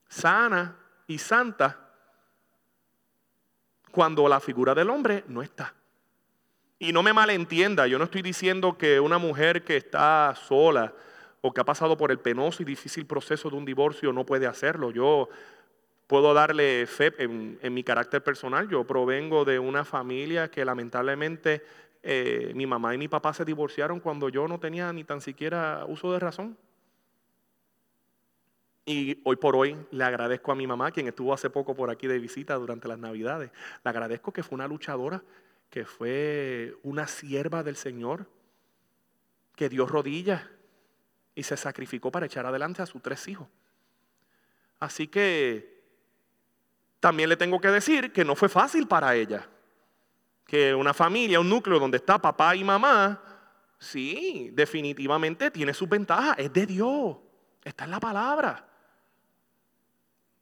sana 0.09 0.75
y 1.07 1.17
santa 1.17 1.90
cuando 3.91 4.27
la 4.27 4.39
figura 4.39 4.73
del 4.73 4.89
hombre 4.89 5.23
no 5.27 5.41
está. 5.41 5.73
Y 6.79 6.93
no 6.93 7.03
me 7.03 7.13
malentienda, 7.13 7.85
yo 7.85 7.99
no 7.99 8.05
estoy 8.05 8.23
diciendo 8.23 8.77
que 8.77 8.99
una 8.99 9.19
mujer 9.19 9.63
que 9.63 9.77
está 9.77 10.33
sola 10.35 10.93
o 11.41 11.53
que 11.53 11.61
ha 11.61 11.63
pasado 11.63 11.95
por 11.97 12.11
el 12.11 12.19
penoso 12.19 12.63
y 12.63 12.65
difícil 12.65 13.05
proceso 13.05 13.49
de 13.49 13.55
un 13.55 13.65
divorcio 13.65 14.11
no 14.13 14.25
puede 14.25 14.47
hacerlo. 14.47 14.91
Yo 14.91 15.29
puedo 16.07 16.33
darle 16.33 16.85
fe 16.87 17.13
en, 17.19 17.73
mi 17.73 17.83
carácter 17.83 18.23
personal. 18.23 18.67
Yo 18.67 18.83
provengo 18.83 19.45
de 19.45 19.59
una 19.59 19.85
familia 19.85 20.49
que 20.49 20.65
lamentablemente 20.65 21.63
eh, 22.03 22.51
mi 22.55 22.65
mamá 22.65 22.93
y 22.93 22.97
mi 22.97 23.07
papá 23.07 23.33
se 23.33 23.45
divorciaron 23.45 23.99
cuando 23.99 24.29
yo 24.29 24.47
no 24.47 24.59
tenía 24.59 24.91
ni 24.91 25.03
tan 25.03 25.21
siquiera 25.21 25.85
uso 25.87 26.11
de 26.11 26.19
razón. 26.19 26.57
Y 28.85 29.21
hoy 29.25 29.35
por 29.35 29.55
hoy 29.55 29.77
le 29.91 30.03
agradezco 30.03 30.51
a 30.51 30.55
mi 30.55 30.65
mamá, 30.65 30.91
quien 30.91 31.07
estuvo 31.07 31.33
hace 31.33 31.49
poco 31.49 31.75
por 31.75 31.89
aquí 31.89 32.07
de 32.07 32.19
visita 32.19 32.55
durante 32.55 32.87
las 32.87 32.97
Navidades. 32.97 33.51
Le 33.83 33.89
agradezco 33.89 34.33
que 34.33 34.43
fue 34.43 34.55
una 34.55 34.67
luchadora, 34.67 35.23
que 35.69 35.85
fue 35.85 36.75
una 36.83 37.07
sierva 37.07 37.63
del 37.63 37.75
Señor, 37.75 38.27
que 39.55 39.69
dio 39.69 39.85
rodillas 39.85 40.41
y 41.35 41.43
se 41.43 41.55
sacrificó 41.57 42.11
para 42.11 42.25
echar 42.25 42.45
adelante 42.45 42.81
a 42.81 42.87
sus 42.87 43.01
tres 43.01 43.27
hijos. 43.27 43.47
Así 44.79 45.07
que 45.07 45.83
también 46.99 47.29
le 47.29 47.37
tengo 47.37 47.61
que 47.61 47.69
decir 47.69 48.11
que 48.11 48.25
no 48.25 48.35
fue 48.35 48.49
fácil 48.49 48.87
para 48.87 49.15
ella. 49.15 49.47
Que 50.45 50.73
una 50.73 50.93
familia, 50.93 51.39
un 51.39 51.49
núcleo 51.49 51.79
donde 51.79 51.97
está 51.97 52.19
papá 52.19 52.55
y 52.55 52.63
mamá, 52.63 53.21
sí, 53.77 54.49
definitivamente 54.53 55.51
tiene 55.51 55.73
sus 55.73 55.87
ventajas. 55.87 56.35
Es 56.39 56.51
de 56.51 56.65
Dios. 56.65 57.17
Está 57.63 57.83
en 57.83 57.91
la 57.91 57.99
palabra. 57.99 58.70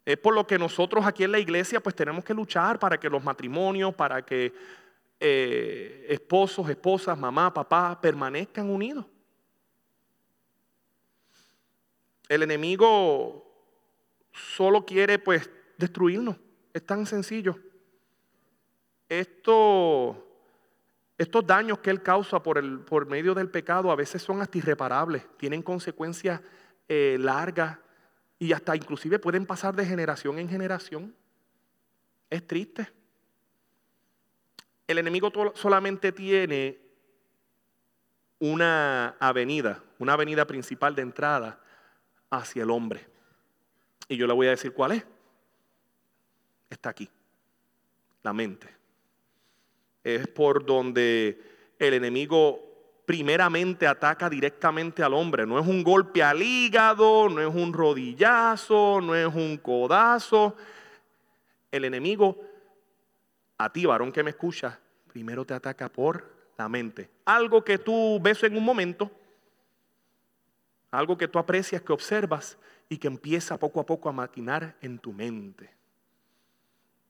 Es 0.10 0.18
por 0.18 0.34
lo 0.34 0.48
que 0.48 0.58
nosotros 0.58 1.06
aquí 1.06 1.24
en 1.24 1.32
la 1.32 1.38
iglesia 1.38 1.80
pues 1.82 1.96
tenemos 1.96 2.24
que 2.24 2.34
luchar 2.34 2.80
para 2.80 3.00
que 3.00 3.08
los 3.08 3.24
matrimonios, 3.24 3.94
para 3.94 4.26
que 4.26 4.52
eh, 5.20 6.08
esposos, 6.10 6.68
esposas, 6.68 7.16
mamá, 7.16 7.54
papá 7.54 8.02
permanezcan 8.02 8.68
unidos. 8.72 9.06
El 12.28 12.42
enemigo 12.42 13.46
solo 14.32 14.84
quiere 14.84 15.20
pues 15.20 15.48
destruirnos. 15.78 16.38
Es 16.74 16.84
tan 16.84 17.06
sencillo. 17.06 17.60
Esto 19.08 20.26
estos 21.20 21.46
daños 21.46 21.78
que 21.80 21.92
Él 21.92 22.02
causa 22.02 22.42
por, 22.42 22.58
el, 22.58 22.80
por 22.80 23.06
medio 23.06 23.36
del 23.36 23.52
pecado 23.52 23.92
a 23.92 23.96
veces 23.96 24.24
son 24.24 24.42
hasta 24.42 24.58
irreparables, 24.58 25.24
tienen 25.38 25.62
consecuencias 25.62 26.42
eh, 26.88 27.18
largas 27.20 27.78
y 28.40 28.54
hasta 28.54 28.76
inclusive 28.76 29.20
pueden 29.20 29.46
pasar 29.46 29.76
de 29.76 29.86
generación 29.86 30.40
en 30.40 30.50
generación. 30.50 31.14
Es 32.30 32.48
triste. 32.48 32.90
El 34.88 34.98
enemigo 34.98 35.32
solamente 35.54 36.12
tiene 36.12 36.80
una 38.40 39.10
avenida, 39.20 39.84
una 40.00 40.14
avenida 40.14 40.48
principal 40.48 40.96
de 40.96 41.02
entrada 41.02 41.62
hacia 42.30 42.64
el 42.64 42.72
hombre. 42.72 43.06
Y 44.08 44.18
yo 44.18 44.26
le 44.26 44.34
voy 44.34 44.48
a 44.48 44.52
decir 44.52 44.74
cuál 44.74 44.94
es. 44.94 45.06
Está 46.70 46.90
aquí, 46.90 47.10
la 48.24 48.34
mente 48.34 48.80
es 50.04 50.28
por 50.28 50.66
donde 50.66 51.42
el 51.78 51.94
enemigo 51.94 52.69
primeramente 53.10 53.88
ataca 53.88 54.30
directamente 54.30 55.02
al 55.02 55.16
hombre. 55.16 55.44
No 55.44 55.58
es 55.58 55.66
un 55.66 55.82
golpe 55.84 56.22
al 56.22 56.44
hígado, 56.44 57.28
no 57.28 57.42
es 57.42 57.48
un 57.48 57.74
rodillazo, 57.74 59.02
no 59.02 59.16
es 59.16 59.26
un 59.34 59.58
codazo. 59.58 60.56
El 61.72 61.86
enemigo, 61.86 62.40
a 63.58 63.74
ti, 63.74 63.88
varón 63.88 64.12
que 64.12 64.22
me 64.22 64.30
escucha, 64.30 64.80
primero 65.08 65.44
te 65.44 65.56
ataca 65.56 65.90
por 65.90 66.24
la 66.56 66.70
mente. 66.70 67.10
Algo 67.26 67.64
que 67.64 67.80
tú 67.80 68.20
ves 68.22 68.44
en 68.44 68.56
un 68.56 68.64
momento, 68.64 69.10
algo 70.92 71.18
que 71.18 71.28
tú 71.28 71.40
aprecias, 71.40 71.82
que 71.82 71.94
observas 71.94 72.60
y 72.90 73.00
que 73.00 73.08
empieza 73.08 73.58
poco 73.58 73.80
a 73.80 73.88
poco 73.88 74.10
a 74.10 74.12
maquinar 74.14 74.76
en 74.82 75.00
tu 75.00 75.14
mente. 75.14 75.74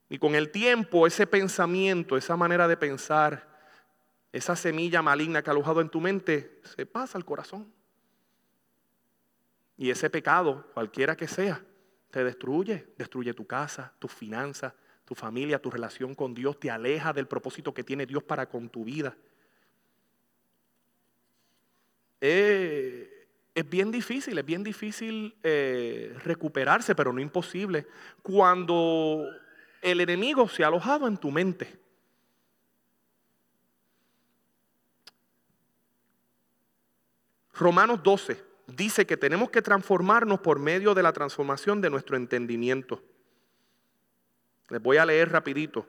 Y 0.08 0.18
con 0.18 0.34
el 0.34 0.50
tiempo, 0.50 1.06
ese 1.06 1.26
pensamiento, 1.26 2.16
esa 2.16 2.38
manera 2.38 2.66
de 2.66 2.78
pensar, 2.78 3.50
esa 4.32 4.54
semilla 4.56 5.02
maligna 5.02 5.42
que 5.42 5.50
ha 5.50 5.52
alojado 5.52 5.80
en 5.80 5.88
tu 5.88 6.00
mente, 6.00 6.60
se 6.62 6.86
pasa 6.86 7.18
al 7.18 7.24
corazón. 7.24 7.72
Y 9.76 9.90
ese 9.90 10.10
pecado, 10.10 10.66
cualquiera 10.74 11.16
que 11.16 11.26
sea, 11.26 11.64
te 12.10 12.22
destruye. 12.22 12.86
Destruye 12.96 13.34
tu 13.34 13.46
casa, 13.46 13.92
tus 13.98 14.12
finanzas, 14.12 14.74
tu 15.04 15.14
familia, 15.14 15.58
tu 15.58 15.70
relación 15.70 16.14
con 16.14 16.34
Dios, 16.34 16.60
te 16.60 16.70
aleja 16.70 17.12
del 17.12 17.26
propósito 17.26 17.74
que 17.74 17.82
tiene 17.82 18.06
Dios 18.06 18.22
para 18.22 18.48
con 18.48 18.68
tu 18.68 18.84
vida. 18.84 19.16
Eh, 22.20 23.26
es 23.54 23.68
bien 23.68 23.90
difícil, 23.90 24.38
es 24.38 24.44
bien 24.44 24.62
difícil 24.62 25.34
eh, 25.42 26.14
recuperarse, 26.22 26.94
pero 26.94 27.12
no 27.12 27.20
imposible. 27.20 27.86
Cuando 28.22 29.26
el 29.82 30.00
enemigo 30.00 30.48
se 30.48 30.62
ha 30.62 30.68
alojado 30.68 31.08
en 31.08 31.16
tu 31.16 31.30
mente. 31.30 31.80
Romanos 37.60 38.02
12 38.02 38.42
dice 38.66 39.06
que 39.06 39.16
tenemos 39.16 39.50
que 39.50 39.62
transformarnos 39.62 40.40
por 40.40 40.58
medio 40.58 40.94
de 40.94 41.02
la 41.02 41.12
transformación 41.12 41.80
de 41.80 41.90
nuestro 41.90 42.16
entendimiento. 42.16 43.02
Les 44.70 44.80
voy 44.80 44.96
a 44.96 45.04
leer 45.04 45.30
rapidito. 45.30 45.86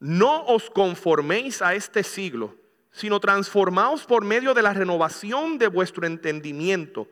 No 0.00 0.46
os 0.46 0.70
conforméis 0.70 1.60
a 1.60 1.74
este 1.74 2.02
siglo, 2.02 2.56
sino 2.90 3.20
transformaos 3.20 4.06
por 4.06 4.24
medio 4.24 4.54
de 4.54 4.62
la 4.62 4.72
renovación 4.72 5.58
de 5.58 5.68
vuestro 5.68 6.06
entendimiento, 6.06 7.08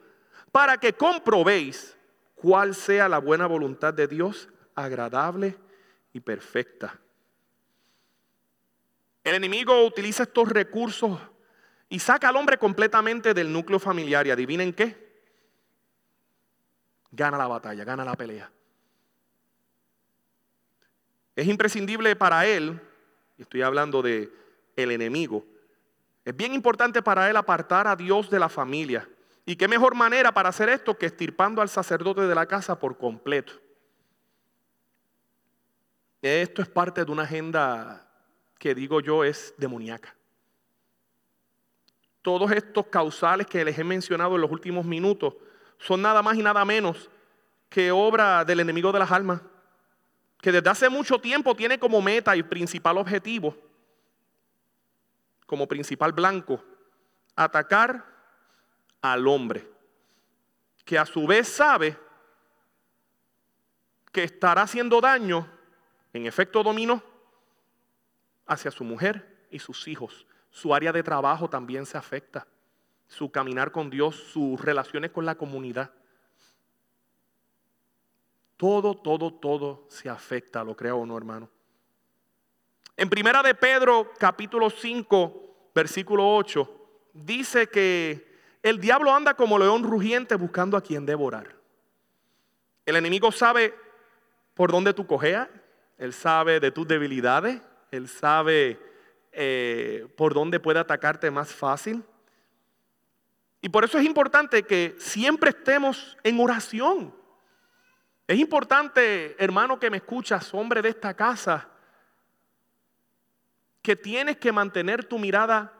para 0.51 0.77
que 0.77 0.93
comprobéis 0.93 1.95
cuál 2.35 2.73
sea 2.73 3.07
la 3.07 3.19
buena 3.19 3.45
voluntad 3.45 3.93
de 3.93 4.07
Dios, 4.07 4.49
agradable 4.73 5.55
y 6.13 6.19
perfecta. 6.19 6.99
El 9.23 9.35
enemigo 9.35 9.85
utiliza 9.85 10.23
estos 10.23 10.49
recursos 10.49 11.19
y 11.89 11.99
saca 11.99 12.29
al 12.29 12.35
hombre 12.35 12.57
completamente 12.57 13.33
del 13.33 13.51
núcleo 13.51 13.79
familiar. 13.79 14.27
¿Y 14.27 14.31
adivinen 14.31 14.73
qué? 14.73 15.07
Gana 17.11 17.37
la 17.37 17.47
batalla, 17.47 17.83
gana 17.83 18.03
la 18.03 18.15
pelea. 18.15 18.51
Es 21.35 21.47
imprescindible 21.47 22.15
para 22.15 22.45
él, 22.45 22.81
y 23.37 23.43
estoy 23.43 23.61
hablando 23.61 24.01
de 24.01 24.31
el 24.75 24.91
enemigo, 24.91 25.45
es 26.25 26.35
bien 26.35 26.53
importante 26.53 27.01
para 27.01 27.29
él 27.29 27.37
apartar 27.37 27.87
a 27.87 27.95
Dios 27.95 28.29
de 28.29 28.37
la 28.37 28.49
familia. 28.49 29.07
¿Y 29.45 29.55
qué 29.55 29.69
mejor 29.69 29.95
manera 29.95 30.33
para 30.33 30.49
hacer 30.49 30.67
esto 30.67 30.97
que 30.97 31.05
estirpando 31.05 31.61
al 31.61 31.69
sacerdote 31.69 32.21
de 32.21 32.35
la 32.35 32.45
casa 32.45 32.77
por 32.77 32.97
completo? 32.97 33.53
Esto 36.21 36.61
es 36.61 36.67
parte 36.67 37.05
de 37.05 37.11
una 37.11 37.23
agenda 37.23 38.05
que 38.59 38.75
digo 38.75 38.99
yo 38.99 39.23
es 39.23 39.53
demoníaca. 39.57 40.16
Todos 42.27 42.51
estos 42.51 42.87
causales 42.87 43.47
que 43.47 43.63
les 43.63 43.79
he 43.79 43.85
mencionado 43.85 44.35
en 44.35 44.41
los 44.41 44.51
últimos 44.51 44.83
minutos 44.83 45.33
son 45.77 46.01
nada 46.01 46.21
más 46.21 46.35
y 46.35 46.43
nada 46.43 46.65
menos 46.65 47.09
que 47.69 47.89
obra 47.89 48.43
del 48.43 48.59
enemigo 48.59 48.91
de 48.91 48.99
las 48.99 49.09
almas, 49.13 49.41
que 50.41 50.51
desde 50.51 50.69
hace 50.69 50.89
mucho 50.89 51.21
tiempo 51.21 51.55
tiene 51.55 51.79
como 51.79 52.01
meta 52.01 52.35
y 52.35 52.43
principal 52.43 52.97
objetivo, 52.97 53.55
como 55.45 55.69
principal 55.69 56.11
blanco, 56.11 56.61
atacar 57.33 58.03
al 59.01 59.25
hombre, 59.25 59.65
que 60.83 60.99
a 60.99 61.05
su 61.05 61.25
vez 61.25 61.47
sabe 61.47 61.97
que 64.11 64.25
estará 64.25 64.63
haciendo 64.63 64.99
daño 64.99 65.49
en 66.11 66.25
efecto 66.25 66.61
dominó 66.61 67.01
hacia 68.45 68.69
su 68.69 68.83
mujer 68.83 69.47
y 69.49 69.59
sus 69.59 69.87
hijos. 69.87 70.27
Su 70.57 70.73
área 70.73 70.91
de 70.91 71.03
trabajo 71.03 71.47
también 71.47 71.85
se 71.85 71.99
afecta. 71.99 72.47
Su 73.07 73.31
caminar 73.31 73.71
con 73.71 73.91
Dios, 73.91 74.15
sus 74.15 74.59
relaciones 74.59 75.11
con 75.11 75.23
la 75.23 75.35
comunidad. 75.35 75.91
Todo, 78.57 78.95
todo, 78.95 79.31
todo 79.31 79.85
se 79.87 80.09
afecta, 80.09 80.63
lo 80.63 80.75
creo 80.75 80.97
o 80.97 81.05
no, 81.05 81.15
hermano. 81.15 81.47
En 82.95 83.07
primera 83.07 83.43
de 83.43 83.53
Pedro, 83.53 84.11
capítulo 84.17 84.71
5, 84.71 85.69
versículo 85.75 86.27
8, 86.35 86.89
dice 87.13 87.67
que 87.67 88.27
el 88.63 88.79
diablo 88.79 89.13
anda 89.13 89.35
como 89.35 89.59
león 89.59 89.83
rugiente 89.83 90.33
buscando 90.33 90.75
a 90.75 90.81
quien 90.81 91.05
devorar. 91.05 91.55
El 92.83 92.95
enemigo 92.95 93.31
sabe 93.31 93.75
por 94.55 94.71
dónde 94.71 94.95
tú 94.95 95.05
cojeas, 95.05 95.49
él 95.99 96.13
sabe 96.13 96.59
de 96.59 96.71
tus 96.71 96.87
debilidades, 96.87 97.61
Él 97.91 98.07
sabe 98.07 98.86
eh, 99.39 100.07
por 100.17 100.33
dónde 100.33 100.59
puede 100.59 100.79
atacarte 100.79 101.29
más 101.29 101.53
fácil. 101.53 102.03
Y 103.61 103.69
por 103.69 103.83
eso 103.83 103.99
es 103.99 104.05
importante 104.05 104.63
que 104.63 104.95
siempre 104.97 105.51
estemos 105.51 106.17
en 106.23 106.39
oración. 106.39 107.13
Es 108.25 108.39
importante, 108.39 109.35
hermano 109.37 109.79
que 109.79 109.91
me 109.91 109.97
escuchas, 109.97 110.51
hombre 110.55 110.81
de 110.81 110.89
esta 110.89 111.13
casa, 111.13 111.69
que 113.83 113.95
tienes 113.95 114.37
que 114.37 114.51
mantener 114.51 115.05
tu 115.05 115.19
mirada 115.19 115.71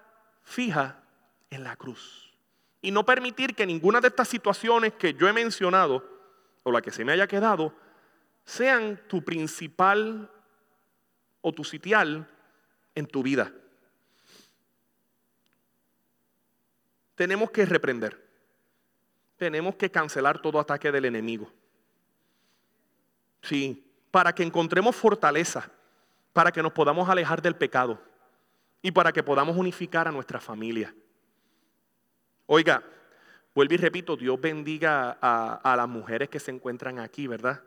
fija 0.43 1.01
en 1.49 1.63
la 1.63 1.75
cruz. 1.75 2.31
Y 2.79 2.91
no 2.91 3.07
permitir 3.07 3.55
que 3.55 3.65
ninguna 3.65 4.01
de 4.01 4.09
estas 4.09 4.27
situaciones 4.27 4.93
que 4.93 5.15
yo 5.15 5.27
he 5.27 5.33
mencionado, 5.33 6.07
o 6.61 6.71
la 6.71 6.83
que 6.83 6.91
se 6.91 7.03
me 7.03 7.11
haya 7.11 7.25
quedado, 7.25 7.73
sean 8.45 9.01
tu 9.07 9.25
principal 9.25 10.29
o 11.41 11.51
tu 11.51 11.63
sitial 11.63 12.29
en 12.97 13.05
tu 13.05 13.21
vida. 13.21 13.53
Tenemos 17.15 17.51
que 17.51 17.65
reprender. 17.65 18.25
Tenemos 19.37 19.75
que 19.75 19.91
cancelar 19.91 20.41
todo 20.41 20.59
ataque 20.59 20.91
del 20.91 21.05
enemigo. 21.05 21.51
Sí, 23.43 23.87
para 24.09 24.33
que 24.33 24.41
encontremos 24.41 24.95
fortaleza, 24.95 25.69
para 26.33 26.51
que 26.51 26.63
nos 26.63 26.73
podamos 26.73 27.07
alejar 27.07 27.39
del 27.41 27.55
pecado 27.55 28.01
y 28.81 28.91
para 28.91 29.11
que 29.11 29.21
podamos 29.21 29.55
unificar 29.57 30.07
a 30.07 30.11
nuestra 30.11 30.39
familia. 30.39 30.93
Oiga, 32.47 32.83
vuelvo 33.53 33.75
y 33.75 33.77
repito, 33.77 34.17
Dios 34.17 34.41
bendiga 34.41 35.17
a, 35.21 35.53
a 35.53 35.75
las 35.75 35.87
mujeres 35.87 36.29
que 36.29 36.39
se 36.39 36.49
encuentran 36.49 36.97
aquí, 36.97 37.27
¿verdad? 37.27 37.61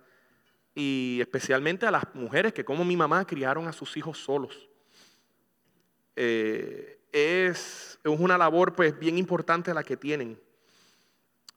y 0.74 1.18
especialmente 1.20 1.86
a 1.86 1.90
las 1.90 2.04
mujeres 2.14 2.52
que 2.52 2.64
como 2.64 2.84
mi 2.84 2.96
mamá 2.96 3.26
criaron 3.26 3.66
a 3.68 3.72
sus 3.72 3.96
hijos 3.96 4.18
solos. 4.18 4.69
Eh, 6.16 7.00
es, 7.12 7.98
una 8.04 8.38
labor 8.38 8.74
pues 8.74 8.98
bien 8.98 9.18
importante 9.18 9.74
la 9.74 9.82
que 9.82 9.96
tienen. 9.96 10.40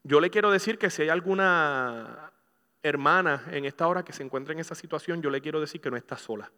Yo 0.04 0.20
le 0.20 0.30
quiero 0.30 0.52
decir 0.52 0.78
que 0.78 0.89
si 0.89 1.04
hay 1.04 1.10
alguna 1.10 2.32
hermana 2.82 3.46
en 3.52 3.66
esta 3.66 3.88
hora 3.88 4.04
que 4.04 4.13
se 4.13 4.24
encuentra 4.24 4.54
en 4.54 4.60
esa 4.60 4.76
situación, 4.76 5.22
yo 5.22 5.30
le 5.30 5.42
quiero 5.42 5.62
decir 5.62 5.80
que 5.80 5.89
no 5.89 5.96
está 5.96 6.18
sola, 6.18 6.52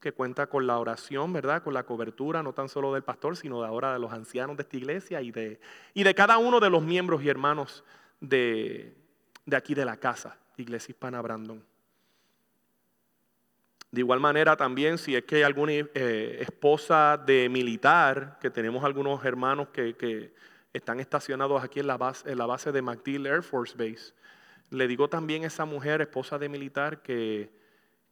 que 0.00 0.12
cuenta 0.12 0.48
con 0.48 0.66
la 0.66 0.78
oración, 0.78 1.32
¿verdad? 1.32 1.62
Con 1.62 1.74
la 1.74 1.84
cobertura, 1.84 2.42
no 2.42 2.52
tan 2.52 2.68
solo 2.68 2.92
del 2.92 3.04
pastor, 3.04 3.36
sino 3.36 3.62
de 3.62 3.68
ahora 3.68 3.92
de 3.92 4.00
los 4.00 4.12
ancianos 4.12 4.56
de 4.56 4.62
esta 4.62 4.76
iglesia 4.76 5.22
y 5.22 5.30
de, 5.30 5.60
y 5.94 6.02
de 6.02 6.14
cada 6.14 6.38
uno 6.38 6.58
de 6.58 6.70
los 6.70 6.82
miembros 6.82 7.22
y 7.22 7.28
hermanos 7.28 7.84
de, 8.20 8.96
de 9.46 9.56
aquí 9.56 9.74
de 9.74 9.84
la 9.84 9.96
casa. 9.96 10.36
Iglesia 10.56 10.90
Hispana 10.90 11.22
Brandon. 11.22 11.64
De 13.90 14.00
igual 14.00 14.20
manera 14.20 14.56
también 14.56 14.98
si 14.98 15.16
es 15.16 15.24
que 15.24 15.36
hay 15.36 15.42
alguna 15.42 15.72
eh, 15.72 16.38
esposa 16.40 17.16
de 17.16 17.48
militar, 17.48 18.38
que 18.40 18.50
tenemos 18.50 18.84
algunos 18.84 19.24
hermanos 19.24 19.68
que, 19.68 20.36
están 20.74 21.00
estacionados 21.00 21.64
aquí 21.64 21.80
en 21.80 21.86
la, 21.86 21.96
base, 21.96 22.30
en 22.30 22.38
la 22.38 22.46
base 22.46 22.70
de 22.70 22.82
MacDill 22.82 23.26
Air 23.26 23.42
Force 23.42 23.74
Base, 23.76 24.12
le 24.70 24.86
digo 24.86 25.08
también 25.08 25.44
a 25.44 25.46
esa 25.46 25.64
mujer, 25.64 26.02
esposa 26.02 26.38
de 26.38 26.48
militar, 26.48 27.02
que, 27.02 27.50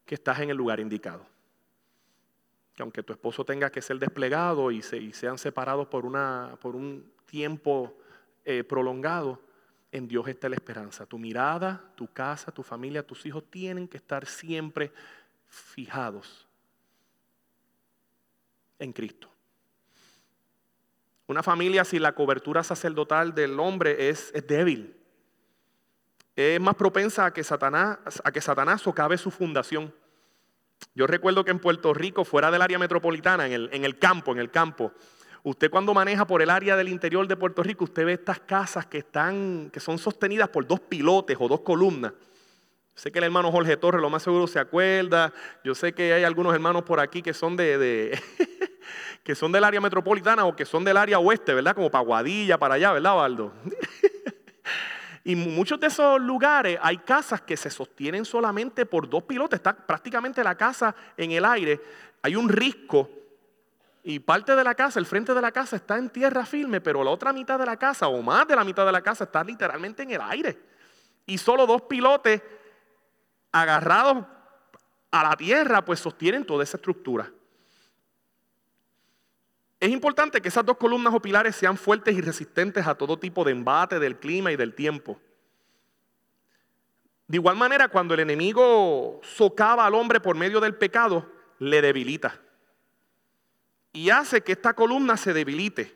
estás 0.06 0.40
en 0.40 0.50
el 0.50 0.56
lugar 0.56 0.80
indicado. 0.80 1.26
Que 2.74 2.82
aunque 2.82 3.02
tu 3.02 3.12
esposo 3.12 3.44
tenga 3.44 3.70
que 3.70 3.82
ser 3.82 3.98
desplegado 3.98 4.70
y, 4.70 4.82
se, 4.82 5.12
sean 5.12 5.36
separados 5.36 5.86
por, 5.88 6.06
una, 6.06 6.56
por 6.60 6.74
un 6.74 7.12
tiempo 7.26 7.96
eh, 8.44 8.64
prolongado, 8.64 9.40
en 9.92 10.08
Dios 10.08 10.26
está 10.28 10.48
la 10.48 10.56
esperanza. 10.56 11.06
Tu 11.06 11.18
mirada, 11.18 11.92
tu 11.94 12.08
casa, 12.12 12.50
tu 12.50 12.62
familia, 12.62 13.06
tus 13.06 13.24
hijos 13.26 13.44
tienen 13.50 13.86
que 13.86 13.98
estar 13.98 14.26
siempre 14.26 14.92
fijados 15.56 16.46
en 18.78 18.92
Cristo. 18.92 19.30
Una 21.26 21.42
familia 21.42 21.84
sin 21.84 22.02
la 22.02 22.12
cobertura 22.12 22.62
sacerdotal 22.62 23.34
del 23.34 23.58
hombre 23.58 24.08
es, 24.08 24.32
débil. 24.46 24.96
Es 26.36 26.60
más 26.60 26.74
propensa 26.74 27.26
a 27.26 27.32
que, 27.32 27.42
Satanás, 27.42 27.98
a 28.22 28.30
que 28.30 28.40
Satanás 28.40 28.82
socave 28.82 29.18
su 29.18 29.30
fundación. 29.30 29.92
Yo 30.94 31.06
recuerdo 31.06 31.44
que 31.44 31.50
en 31.50 31.58
Puerto 31.58 31.94
Rico, 31.94 32.24
fuera 32.24 32.50
del 32.50 32.62
área 32.62 32.78
metropolitana, 32.78 33.46
en 33.46 33.52
el, 33.52 33.70
en 33.72 33.84
el 33.84 33.98
campo, 33.98 34.32
en 34.32 34.38
el 34.38 34.50
campo, 34.50 34.92
Usted 35.46 35.70
cuando 35.70 35.94
maneja 35.94 36.26
por 36.26 36.42
el 36.42 36.50
área 36.50 36.74
del 36.74 36.88
interior 36.88 37.28
de 37.28 37.36
Puerto 37.36 37.62
Rico, 37.62 37.84
usted 37.84 38.04
ve 38.04 38.14
estas 38.14 38.40
casas 38.40 38.86
que, 38.86 38.98
están, 38.98 39.70
que 39.72 39.78
son 39.78 39.96
sostenidas 39.96 40.48
por 40.48 40.66
dos 40.66 40.80
pilotes 40.80 41.36
o 41.38 41.46
dos 41.46 41.60
columnas. 41.60 42.14
Sé 42.96 43.12
que 43.12 43.18
el 43.18 43.24
hermano 43.24 43.52
Jorge 43.52 43.76
Torres 43.76 44.00
lo 44.00 44.08
más 44.08 44.22
seguro 44.22 44.46
se 44.46 44.58
acuerda. 44.58 45.30
Yo 45.62 45.74
sé 45.74 45.92
que 45.92 46.14
hay 46.14 46.24
algunos 46.24 46.54
hermanos 46.54 46.82
por 46.82 46.98
aquí 46.98 47.20
que 47.20 47.34
son 47.34 47.54
de, 47.54 48.18
que 49.22 49.34
son 49.34 49.52
del 49.52 49.64
área 49.64 49.82
metropolitana 49.82 50.46
o 50.46 50.56
que 50.56 50.64
son 50.64 50.82
del 50.82 50.96
área 50.96 51.18
oeste, 51.18 51.52
¿verdad? 51.52 51.74
Como 51.74 51.90
Paguadilla, 51.90 52.56
para 52.56 52.76
allá, 52.76 52.92
¿verdad, 52.92 53.14
Baldo? 53.14 53.52
y 55.24 55.36
muchos 55.36 55.78
de 55.78 55.88
esos 55.88 56.18
lugares 56.22 56.78
hay 56.80 56.96
casas 56.96 57.42
que 57.42 57.58
se 57.58 57.68
sostienen 57.68 58.24
solamente 58.24 58.86
por 58.86 59.06
dos 59.10 59.24
pilotes. 59.24 59.58
Está 59.58 59.76
prácticamente 59.76 60.42
la 60.42 60.54
casa 60.54 60.96
en 61.18 61.32
el 61.32 61.44
aire. 61.44 61.78
Hay 62.22 62.34
un 62.34 62.48
risco 62.48 63.10
y 64.04 64.20
parte 64.20 64.56
de 64.56 64.64
la 64.64 64.74
casa, 64.74 64.98
el 64.98 65.04
frente 65.04 65.34
de 65.34 65.42
la 65.42 65.52
casa 65.52 65.76
está 65.76 65.98
en 65.98 66.08
tierra 66.08 66.46
firme, 66.46 66.80
pero 66.80 67.04
la 67.04 67.10
otra 67.10 67.34
mitad 67.34 67.58
de 67.58 67.66
la 67.66 67.76
casa 67.76 68.08
o 68.08 68.22
más 68.22 68.48
de 68.48 68.56
la 68.56 68.64
mitad 68.64 68.86
de 68.86 68.92
la 68.92 69.02
casa 69.02 69.24
está 69.24 69.44
literalmente 69.44 70.02
en 70.02 70.12
el 70.12 70.20
aire. 70.22 70.58
Y 71.26 71.36
solo 71.36 71.66
dos 71.66 71.82
pilotes 71.82 72.40
agarrados 73.62 74.24
a 75.10 75.22
la 75.22 75.36
tierra, 75.36 75.84
pues 75.84 76.00
sostienen 76.00 76.44
toda 76.44 76.64
esa 76.64 76.76
estructura. 76.76 77.30
Es 79.78 79.90
importante 79.90 80.40
que 80.40 80.48
esas 80.48 80.64
dos 80.64 80.78
columnas 80.78 81.12
o 81.14 81.20
pilares 81.20 81.54
sean 81.54 81.76
fuertes 81.76 82.16
y 82.16 82.20
resistentes 82.20 82.86
a 82.86 82.94
todo 82.94 83.18
tipo 83.18 83.44
de 83.44 83.52
embate 83.52 83.98
del 83.98 84.18
clima 84.18 84.50
y 84.50 84.56
del 84.56 84.74
tiempo. 84.74 85.20
De 87.28 87.36
igual 87.36 87.56
manera, 87.56 87.88
cuando 87.88 88.14
el 88.14 88.20
enemigo 88.20 89.20
socava 89.22 89.84
al 89.84 89.94
hombre 89.94 90.20
por 90.20 90.36
medio 90.36 90.60
del 90.60 90.76
pecado, 90.76 91.30
le 91.58 91.82
debilita. 91.82 92.40
Y 93.92 94.10
hace 94.10 94.42
que 94.42 94.52
esta 94.52 94.74
columna 94.74 95.16
se 95.16 95.32
debilite 95.32 95.94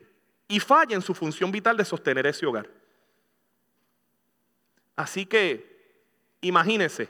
y 0.49 0.61
falle 0.61 0.95
en 0.95 1.03
su 1.03 1.15
función 1.15 1.53
vital 1.53 1.77
de 1.77 1.85
sostener 1.85 2.27
ese 2.27 2.47
hogar. 2.47 2.69
Así 4.97 5.25
que, 5.25 5.97
imagínense, 6.41 7.09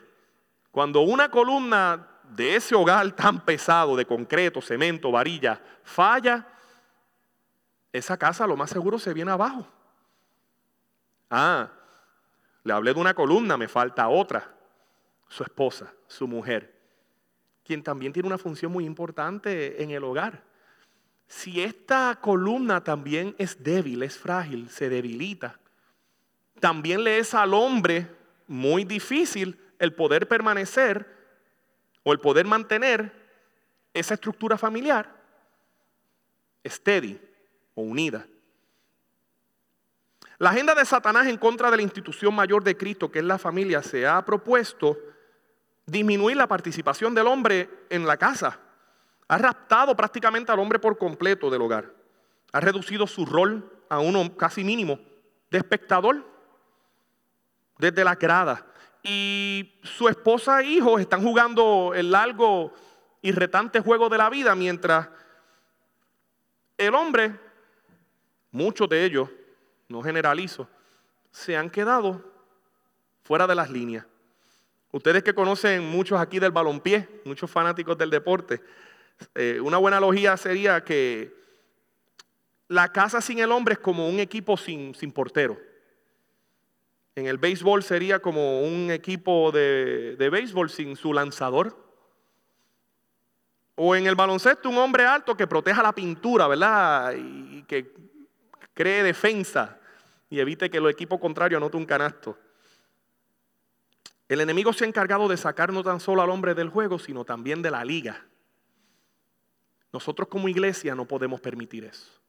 cuando 0.71 1.01
una 1.01 1.31
columna 1.31 2.07
de 2.25 2.57
ese 2.57 2.75
hogar 2.75 3.11
tan 3.13 3.45
pesado 3.45 3.97
de 3.97 4.07
concreto, 4.07 4.61
cemento, 4.61 5.11
varilla, 5.11 5.61
falla, 5.83 6.47
esa 7.93 8.17
casa 8.17 8.47
lo 8.47 8.57
más 8.57 8.71
seguro 8.71 8.99
se 8.99 9.13
viene 9.13 9.33
abajo. 9.33 9.67
Ah, 11.29 11.71
le 12.63 12.73
hablé 12.73 12.95
de 12.95 13.01
una 13.01 13.15
columna, 13.15 13.57
me 13.57 13.69
falta 13.69 14.09
otra. 14.09 14.55
Su 15.29 15.43
esposa, 15.43 15.93
su 16.09 16.27
mujer, 16.27 16.77
quien 17.65 17.83
también 17.83 18.13
tiene 18.13 18.27
una 18.27 18.39
función 18.39 18.73
muy 18.73 18.85
importante 18.85 19.83
en 19.83 19.91
el 19.91 20.03
hogar. 20.03 20.43
Si 21.29 21.63
esta 21.63 22.19
columna 22.21 22.83
también 22.83 23.37
es 23.39 23.63
débil, 23.63 24.03
es 24.03 24.19
frágil, 24.19 24.69
se 24.69 24.89
debilita, 24.89 25.61
también 26.59 27.05
le 27.05 27.19
es 27.19 27.33
al 27.35 27.55
hombre 27.55 28.09
muy 28.49 28.85
difícil 28.85 29.57
el 29.81 29.95
poder 29.95 30.29
permanecer 30.29 31.17
o 32.05 32.13
el 32.13 32.21
poder 32.21 32.47
mantener 32.47 33.13
esa 33.93 34.15
estructura 34.15 34.57
familiar 34.57 35.19
steady 36.65 37.19
o 37.75 37.83
unida. 37.83 38.27
La 40.39 40.51
agenda 40.51 40.75
de 40.75 40.85
Satanás 40.85 41.27
en 41.27 41.39
contra 41.39 41.71
de 41.71 41.79
la 41.79 41.83
institución 41.83 42.35
mayor 42.35 42.63
de 42.63 42.77
Cristo, 42.77 43.11
que 43.11 43.19
es 43.19 43.25
la 43.25 43.39
familia, 43.39 43.83
se 43.83 44.07
ha 44.07 44.23
propuesto 44.25 44.99
disminuir 45.87 46.37
la 46.37 46.47
participación 46.47 47.15
del 47.15 47.27
hombre 47.27 47.69
en 47.89 48.07
la 48.07 48.17
casa. 48.17 48.61
Ha 49.29 49.39
raptado 49.39 49.97
prácticamente 49.97 50.53
al 50.53 50.59
hombre 50.59 50.79
por 50.79 50.99
completo 50.99 51.51
del 51.51 51.63
hogar. 51.63 51.93
Ha 52.53 52.61
reducido 52.61 53.07
su 53.07 53.25
rol 53.25 53.71
a 53.89 53.99
uno 53.99 54.37
casi 54.37 54.63
mínimo 54.63 54.99
de 55.51 55.59
espectador 55.59 56.27
desde 57.79 58.05
la 58.05 58.15
grada 58.15 58.70
y 59.03 59.79
su 59.83 60.09
esposa 60.09 60.61
e 60.61 60.67
hijos 60.67 61.01
están 61.01 61.23
jugando 61.23 61.93
el 61.95 62.11
largo 62.11 62.73
y 63.23 63.33
retante 63.33 63.81
juego 63.81 64.09
de 64.09 64.19
la 64.19 64.31
vida 64.31 64.55
mientras 64.55 65.09
el 66.77 66.95
hombre, 66.95 67.39
muchos 68.51 68.89
de 68.89 69.05
ellos, 69.05 69.29
no 69.89 70.03
generalizo, 70.03 70.69
se 71.31 71.57
han 71.57 71.71
quedado 71.71 72.25
fuera 73.23 73.47
de 73.47 73.55
las 73.55 73.71
líneas. 73.71 74.07
Ustedes 74.93 75.23
que 75.23 75.35
conocen 75.35 75.87
muchos 75.87 76.19
aquí 76.19 76.39
del 76.39 76.53
balompié, 76.53 77.23
muchos 77.25 77.51
fanáticos 77.51 77.97
del 77.97 78.11
deporte, 78.11 78.63
eh, 79.35 79.61
una 79.63 79.77
buena 79.77 80.01
logía 80.01 80.37
sería 80.37 80.83
que 80.83 81.39
la 82.69 82.91
casa 82.91 83.21
sin 83.21 83.39
el 83.39 83.53
hombre 83.53 83.75
es 83.75 83.81
como 83.81 84.09
un 84.09 84.19
equipo 84.19 84.57
sin, 84.57 84.95
sin 84.95 85.13
portero. 85.13 85.59
En 87.15 87.27
el 87.27 87.39
béisbol 87.39 87.83
sería 87.83 88.21
como 88.21 88.63
un 88.63 88.91
equipo 88.91 89.51
de, 89.53 90.17
béisbol 90.31 90.71
sin 90.71 90.97
su 90.97 91.13
lanzador. 91.13 91.77
O 93.75 93.97
en 93.97 94.07
el 94.07 94.15
baloncesto 94.15 94.69
un 94.69 94.79
hombre 94.79 95.05
alto 95.05 95.37
que 95.37 95.47
proteja 95.47 95.83
la 95.83 95.95
pintura, 95.95 96.47
¿verdad? 96.47 97.15
Y 97.17 97.63
que 97.65 97.93
cree 98.75 99.03
defensa 99.03 99.79
y 100.29 100.39
evite 100.39 100.71
que 100.71 100.79
el 100.79 100.89
equipo 100.89 101.19
contrario 101.19 101.57
anote 101.57 101.77
un 101.77 101.87
canasto. 101.87 102.39
El 104.29 104.41
enemigo 104.41 104.73
se 104.73 104.85
ha 104.85 104.89
encargado 104.89 105.27
de 105.27 105.37
sacar 105.37 105.73
no 105.73 105.83
tan 105.83 105.99
solo 105.99 106.23
al 106.23 106.31
hombre 106.31 106.55
del 106.55 106.69
juego, 106.69 106.99
sino 106.99 107.25
también 107.25 107.63
de 107.63 107.71
la 107.71 107.85
liga. 107.85 108.25
Nosotros 109.93 110.29
como 110.29 110.49
iglesia 110.49 110.95
no 110.95 111.07
podemos 111.07 111.41
permitir 111.41 111.85
eso 111.85 112.20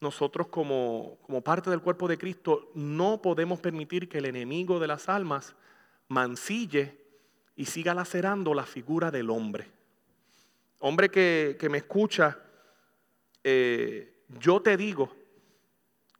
nosotros 0.00 0.48
como, 0.48 1.18
parte 1.44 1.70
del 1.70 1.80
cuerpo 1.80 2.08
de 2.08 2.18
Cristo 2.18 2.70
no 2.74 3.22
podemos 3.22 3.60
permitir 3.60 4.08
que 4.08 4.18
el 4.18 4.26
enemigo 4.26 4.78
de 4.78 4.86
las 4.86 5.08
almas 5.08 5.56
mancille 6.08 7.00
y 7.56 7.64
siga 7.64 7.94
lacerando 7.94 8.52
la 8.52 8.64
figura 8.64 9.10
del 9.10 9.30
hombre. 9.30 9.70
Hombre 10.80 11.10
que, 11.10 11.68
me 11.70 11.78
escucha, 11.78 12.38
eh, 13.42 14.22
yo 14.38 14.60
te 14.60 14.76
digo 14.76 15.16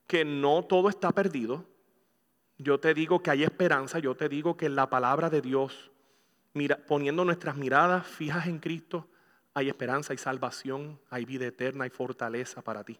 que 0.06 0.24
no 0.24 0.64
todo 0.64 0.88
está 0.88 1.12
perdido. 1.12 1.64
Yo 2.58 2.80
te 2.80 2.94
digo 2.94 3.22
que 3.22 3.30
hay 3.30 3.44
esperanza. 3.44 3.98
Yo 3.98 4.16
te 4.16 4.30
digo 4.30 4.56
que 4.56 4.66
en 4.66 4.76
la 4.76 4.88
palabra 4.88 5.28
de 5.28 5.42
Dios, 5.42 5.90
mira, 6.54 6.78
poniendo 6.86 7.26
nuestras 7.26 7.56
miradas 7.56 8.06
fijas 8.06 8.46
en 8.46 8.58
Cristo, 8.58 9.06
hay 9.52 9.68
esperanza, 9.68 10.14
hay 10.14 10.18
salvación, 10.18 10.98
hay 11.10 11.26
vida 11.26 11.46
eterna, 11.46 11.84
hay 11.84 11.90
fortaleza 11.90 12.62
para 12.62 12.82
ti 12.82 12.98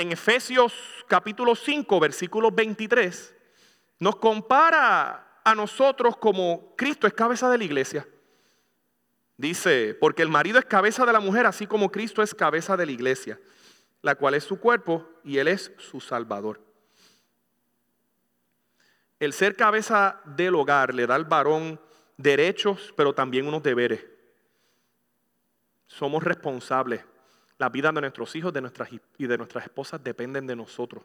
en 0.00 0.12
Efesios 0.12 0.72
capítulo 1.08 1.54
5, 1.54 2.00
versículo 2.00 2.50
23, 2.50 3.34
nos 3.98 4.16
compara 4.16 5.40
a 5.44 5.54
nosotros 5.54 6.16
como 6.16 6.74
Cristo 6.74 7.06
es 7.06 7.12
cabeza 7.12 7.50
de 7.50 7.58
la 7.58 7.64
iglesia. 7.64 8.08
Dice, 9.36 9.94
porque 10.00 10.22
el 10.22 10.30
marido 10.30 10.58
es 10.58 10.64
cabeza 10.64 11.04
de 11.04 11.12
la 11.12 11.20
mujer, 11.20 11.44
así 11.44 11.66
como 11.66 11.92
Cristo 11.92 12.22
es 12.22 12.34
cabeza 12.34 12.78
de 12.78 12.86
la 12.86 12.92
iglesia, 12.92 13.38
la 14.00 14.14
cual 14.14 14.34
es 14.34 14.44
su 14.44 14.58
cuerpo 14.58 15.06
y 15.22 15.36
Él 15.36 15.48
es 15.48 15.70
su 15.76 16.00
salvador. 16.00 16.62
El 19.18 19.34
ser 19.34 19.54
cabeza 19.54 20.22
del 20.24 20.54
hogar 20.54 20.94
le 20.94 21.06
da 21.06 21.14
al 21.14 21.26
varón 21.26 21.78
derechos, 22.16 22.94
pero 22.96 23.14
también 23.14 23.46
unos 23.46 23.62
deberes. 23.62 24.02
Somos 25.86 26.24
responsables 26.24 27.04
la 27.60 27.68
vida 27.68 27.92
de 27.92 28.00
nuestros 28.00 28.34
hijos 28.36 28.54
de 28.54 28.62
nuestras, 28.62 28.88
y 29.18 29.26
de 29.26 29.36
nuestras 29.36 29.64
esposas 29.64 30.02
dependen 30.02 30.46
de 30.46 30.56
nosotros. 30.56 31.04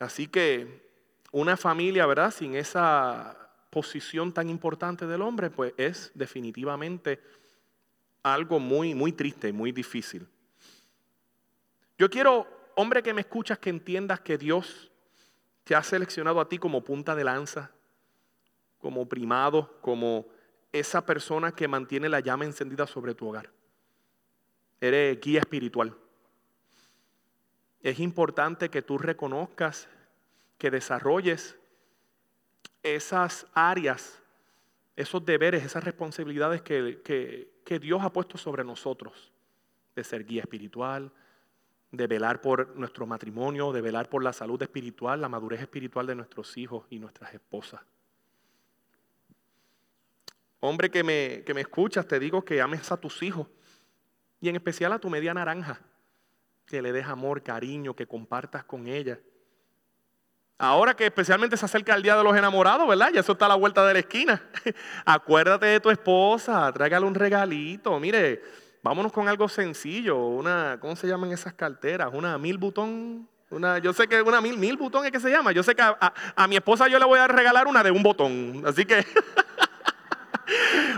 Así 0.00 0.26
que 0.26 0.90
una 1.30 1.56
familia, 1.56 2.06
¿verdad? 2.06 2.32
Sin 2.32 2.56
esa 2.56 3.52
posición 3.70 4.32
tan 4.32 4.50
importante 4.50 5.06
del 5.06 5.22
hombre, 5.22 5.48
pues 5.48 5.74
es 5.76 6.10
definitivamente 6.12 7.22
algo 8.24 8.58
muy, 8.58 8.96
muy 8.96 9.12
triste 9.12 9.48
y 9.48 9.52
muy 9.52 9.70
difícil. 9.70 10.26
Yo 11.96 12.10
quiero, 12.10 12.48
hombre 12.74 13.04
que 13.04 13.14
me 13.14 13.20
escuchas, 13.20 13.60
que 13.60 13.70
entiendas 13.70 14.18
que 14.18 14.36
Dios 14.36 14.90
te 15.62 15.76
ha 15.76 15.84
seleccionado 15.84 16.40
a 16.40 16.48
ti 16.48 16.58
como 16.58 16.82
punta 16.82 17.14
de 17.14 17.22
lanza, 17.22 17.70
como 18.80 19.08
primado, 19.08 19.78
como 19.80 20.26
esa 20.72 21.06
persona 21.06 21.52
que 21.52 21.68
mantiene 21.68 22.08
la 22.08 22.18
llama 22.18 22.44
encendida 22.44 22.88
sobre 22.88 23.14
tu 23.14 23.28
hogar. 23.28 23.59
Eres 24.80 25.20
guía 25.20 25.40
espiritual. 25.40 25.94
Es 27.82 27.98
importante 27.98 28.68
que 28.68 28.82
tú 28.82 28.98
reconozcas, 28.98 29.88
que 30.58 30.70
desarrolles 30.70 31.56
esas 32.82 33.46
áreas, 33.54 34.22
esos 34.96 35.24
deberes, 35.24 35.64
esas 35.64 35.84
responsabilidades 35.84 36.62
que, 36.62 37.00
que, 37.64 37.78
Dios 37.78 38.02
ha 38.02 38.12
puesto 38.12 38.36
sobre 38.36 38.64
nosotros, 38.64 39.32
de 39.94 40.04
ser 40.04 40.24
guía 40.24 40.42
espiritual, 40.42 41.12
de 41.92 42.06
velar 42.06 42.40
por 42.40 42.76
nuestro 42.76 43.06
matrimonio, 43.06 43.72
de 43.72 43.80
velar 43.80 44.08
por 44.08 44.22
la 44.22 44.32
salud 44.32 44.60
espiritual, 44.60 45.20
la 45.20 45.28
madurez 45.28 45.60
espiritual 45.60 46.06
de 46.06 46.16
nuestros 46.16 46.56
hijos 46.56 46.84
y 46.90 46.98
nuestras 46.98 47.32
esposas. 47.32 47.80
Hombre 50.60 50.90
que 50.90 51.02
me, 51.02 51.42
que 51.46 51.54
me 51.54 51.62
escuchas, 51.62 52.06
te 52.06 52.18
digo 52.18 52.44
que 52.44 52.60
ames 52.60 52.90
a 52.92 52.96
tus 52.96 53.22
hijos 53.22 53.46
y 54.40 54.48
en 54.48 54.56
especial 54.56 54.92
a 54.92 54.98
tu 54.98 55.10
media 55.10 55.34
naranja, 55.34 55.80
que 56.66 56.80
le 56.80 56.92
des 56.92 57.06
amor, 57.06 57.42
cariño, 57.42 57.94
que 57.94 58.06
compartas 58.06 58.64
con 58.64 58.86
ella. 58.86 59.18
Ahora 60.62 60.94
que 60.94 61.06
especialmente 61.06 61.56
se 61.56 61.64
acerca 61.64 61.94
el 61.94 62.02
Día 62.02 62.16
de 62.16 62.22
los 62.22 62.36
Enamorados, 62.36 62.86
¿verdad? 62.86 63.10
Ya 63.14 63.20
eso 63.20 63.32
está 63.32 63.46
a 63.46 63.48
la 63.48 63.54
vuelta 63.54 63.86
de 63.86 63.94
la 63.94 63.98
esquina. 64.00 64.42
Acuérdate 65.06 65.64
de 65.64 65.80
tu 65.80 65.90
esposa, 65.90 66.70
tráigale 66.72 67.06
un 67.06 67.14
regalito. 67.14 67.98
Mire, 67.98 68.42
vámonos 68.82 69.10
con 69.10 69.26
algo 69.26 69.48
sencillo. 69.48 70.18
Una, 70.18 70.76
¿cómo 70.78 70.94
se 70.96 71.06
llaman 71.06 71.32
esas 71.32 71.54
carteras? 71.54 72.10
Una 72.12 72.36
mil 72.36 72.58
botón. 72.58 73.26
Una, 73.48 73.78
yo 73.78 73.94
sé 73.94 74.06
que 74.06 74.20
una 74.20 74.42
mil, 74.42 74.58
mil 74.58 74.76
botón 74.76 75.06
es 75.06 75.10
que 75.10 75.18
se 75.18 75.30
llama. 75.30 75.52
Yo 75.52 75.62
sé 75.62 75.74
que 75.74 75.82
a, 75.82 76.46
mi 76.46 76.56
esposa 76.56 76.88
yo 76.88 76.98
le 76.98 77.06
voy 77.06 77.18
a 77.18 77.26
regalar 77.26 77.66
una 77.66 77.82
de 77.82 77.90
un 77.90 78.02
botón. 78.02 78.62
Así 78.66 78.84
que. 78.84 79.04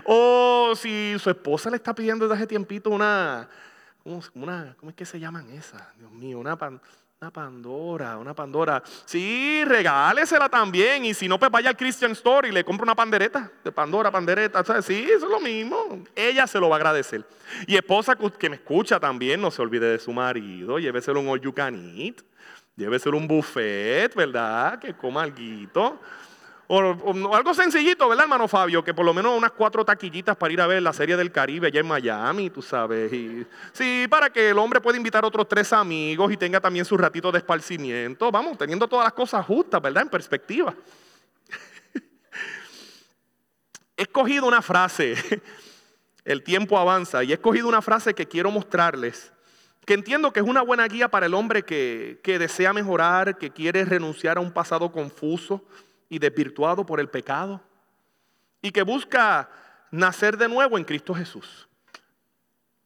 o 0.04 0.74
si 0.76 1.16
su 1.18 1.30
esposa 1.30 1.70
le 1.70 1.76
está 1.76 1.94
pidiendo 1.94 2.26
desde 2.26 2.36
hace 2.36 2.46
tiempito 2.46 2.90
una, 2.90 3.48
¿cómo 4.02 4.88
es 4.88 4.94
que 4.94 5.04
se 5.04 5.20
llaman 5.20 5.48
esas? 5.50 5.82
Dios 5.98 6.10
mío, 6.10 6.38
una, 6.38 6.58
una 7.20 7.30
Pandora, 7.30 8.18
una 8.18 8.34
Pandora. 8.34 8.82
Sí, 9.04 9.62
regálesela 9.64 10.48
también. 10.48 11.04
Y 11.04 11.14
si 11.14 11.28
no, 11.28 11.38
pues 11.38 11.52
vaya 11.52 11.70
al 11.70 11.76
Christian 11.76 12.10
Store 12.12 12.48
y 12.48 12.52
le 12.52 12.64
compra 12.64 12.82
una 12.82 12.96
pandereta 12.96 13.48
de 13.62 13.70
Pandora, 13.70 14.10
pandereta. 14.10 14.64
Sí, 14.82 15.04
eso 15.08 15.26
es 15.26 15.30
lo 15.30 15.38
mismo. 15.38 16.02
Ella 16.16 16.48
se 16.48 16.58
lo 16.58 16.68
va 16.68 16.76
a 16.76 16.78
agradecer. 16.78 17.24
Y 17.68 17.76
esposa 17.76 18.16
que 18.16 18.50
me 18.50 18.56
escucha 18.56 18.98
también, 18.98 19.40
no 19.40 19.52
se 19.52 19.62
olvide 19.62 19.86
de 19.86 19.98
su 20.00 20.12
marido. 20.12 20.80
Lléveselo 20.80 21.20
un 21.20 21.28
all 21.28 21.40
you 21.40 21.54
can 21.54 21.96
eat. 21.96 22.22
Lléveselo 22.74 23.18
un 23.18 23.28
buffet, 23.28 24.12
¿verdad? 24.16 24.80
Que 24.80 24.94
coma 24.94 25.22
algo. 25.22 26.00
Algo 26.74 27.52
sencillito, 27.52 28.08
¿verdad, 28.08 28.24
hermano 28.24 28.48
Fabio? 28.48 28.82
Que 28.82 28.94
por 28.94 29.04
lo 29.04 29.12
menos 29.12 29.36
unas 29.36 29.50
cuatro 29.50 29.84
taquillitas 29.84 30.34
para 30.34 30.54
ir 30.54 30.60
a 30.62 30.66
ver 30.66 30.82
la 30.82 30.94
serie 30.94 31.18
del 31.18 31.30
Caribe 31.30 31.66
allá 31.66 31.80
en 31.80 31.86
Miami, 31.86 32.48
tú 32.48 32.62
sabes. 32.62 33.12
Y, 33.12 33.46
sí, 33.74 34.06
para 34.08 34.30
que 34.30 34.48
el 34.48 34.58
hombre 34.58 34.80
pueda 34.80 34.96
invitar 34.96 35.22
otros 35.22 35.46
tres 35.46 35.70
amigos 35.74 36.32
y 36.32 36.38
tenga 36.38 36.60
también 36.60 36.86
su 36.86 36.96
ratito 36.96 37.30
de 37.30 37.40
esparcimiento. 37.40 38.30
Vamos, 38.30 38.56
teniendo 38.56 38.88
todas 38.88 39.04
las 39.04 39.12
cosas 39.12 39.44
justas, 39.44 39.82
¿verdad? 39.82 40.04
En 40.04 40.08
perspectiva. 40.08 40.74
he 43.98 44.02
escogido 44.02 44.46
una 44.46 44.62
frase, 44.62 45.14
el 46.24 46.42
tiempo 46.42 46.78
avanza, 46.78 47.22
y 47.22 47.32
he 47.32 47.34
escogido 47.34 47.68
una 47.68 47.82
frase 47.82 48.14
que 48.14 48.26
quiero 48.26 48.50
mostrarles, 48.50 49.30
que 49.84 49.92
entiendo 49.92 50.32
que 50.32 50.40
es 50.40 50.46
una 50.46 50.62
buena 50.62 50.88
guía 50.88 51.08
para 51.08 51.26
el 51.26 51.34
hombre 51.34 51.64
que, 51.64 52.18
que 52.22 52.38
desea 52.38 52.72
mejorar, 52.72 53.36
que 53.36 53.50
quiere 53.50 53.84
renunciar 53.84 54.38
a 54.38 54.40
un 54.40 54.52
pasado 54.52 54.90
confuso 54.90 55.62
y 56.12 56.18
desvirtuado 56.18 56.84
por 56.84 57.00
el 57.00 57.08
pecado 57.08 57.58
y 58.60 58.70
que 58.70 58.82
busca 58.82 59.48
nacer 59.90 60.36
de 60.36 60.46
nuevo 60.46 60.76
en 60.76 60.84
Cristo 60.84 61.14
Jesús. 61.14 61.66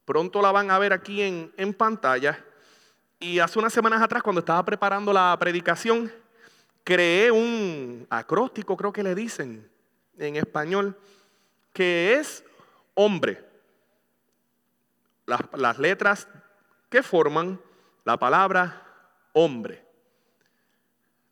Pronto 0.04 0.40
la 0.40 0.52
van 0.52 0.70
a 0.70 0.78
ver 0.78 0.92
aquí 0.92 1.22
en, 1.22 1.52
en 1.56 1.74
pantalla. 1.74 2.38
Y 3.18 3.40
hace 3.40 3.58
unas 3.58 3.72
semanas 3.72 4.00
atrás, 4.00 4.22
cuando 4.22 4.38
estaba 4.38 4.64
preparando 4.64 5.12
la 5.12 5.36
predicación, 5.40 6.12
creé 6.84 7.32
un 7.32 8.06
acróstico, 8.10 8.76
creo 8.76 8.92
que 8.92 9.02
le 9.02 9.16
dicen 9.16 9.68
en 10.18 10.36
español, 10.36 10.96
que 11.72 12.14
es 12.14 12.44
hombre. 12.94 13.44
Las, 15.26 15.40
las 15.54 15.80
letras 15.80 16.28
que 16.88 17.02
forman 17.02 17.60
la 18.04 18.16
palabra 18.16 18.84
hombre. 19.32 19.84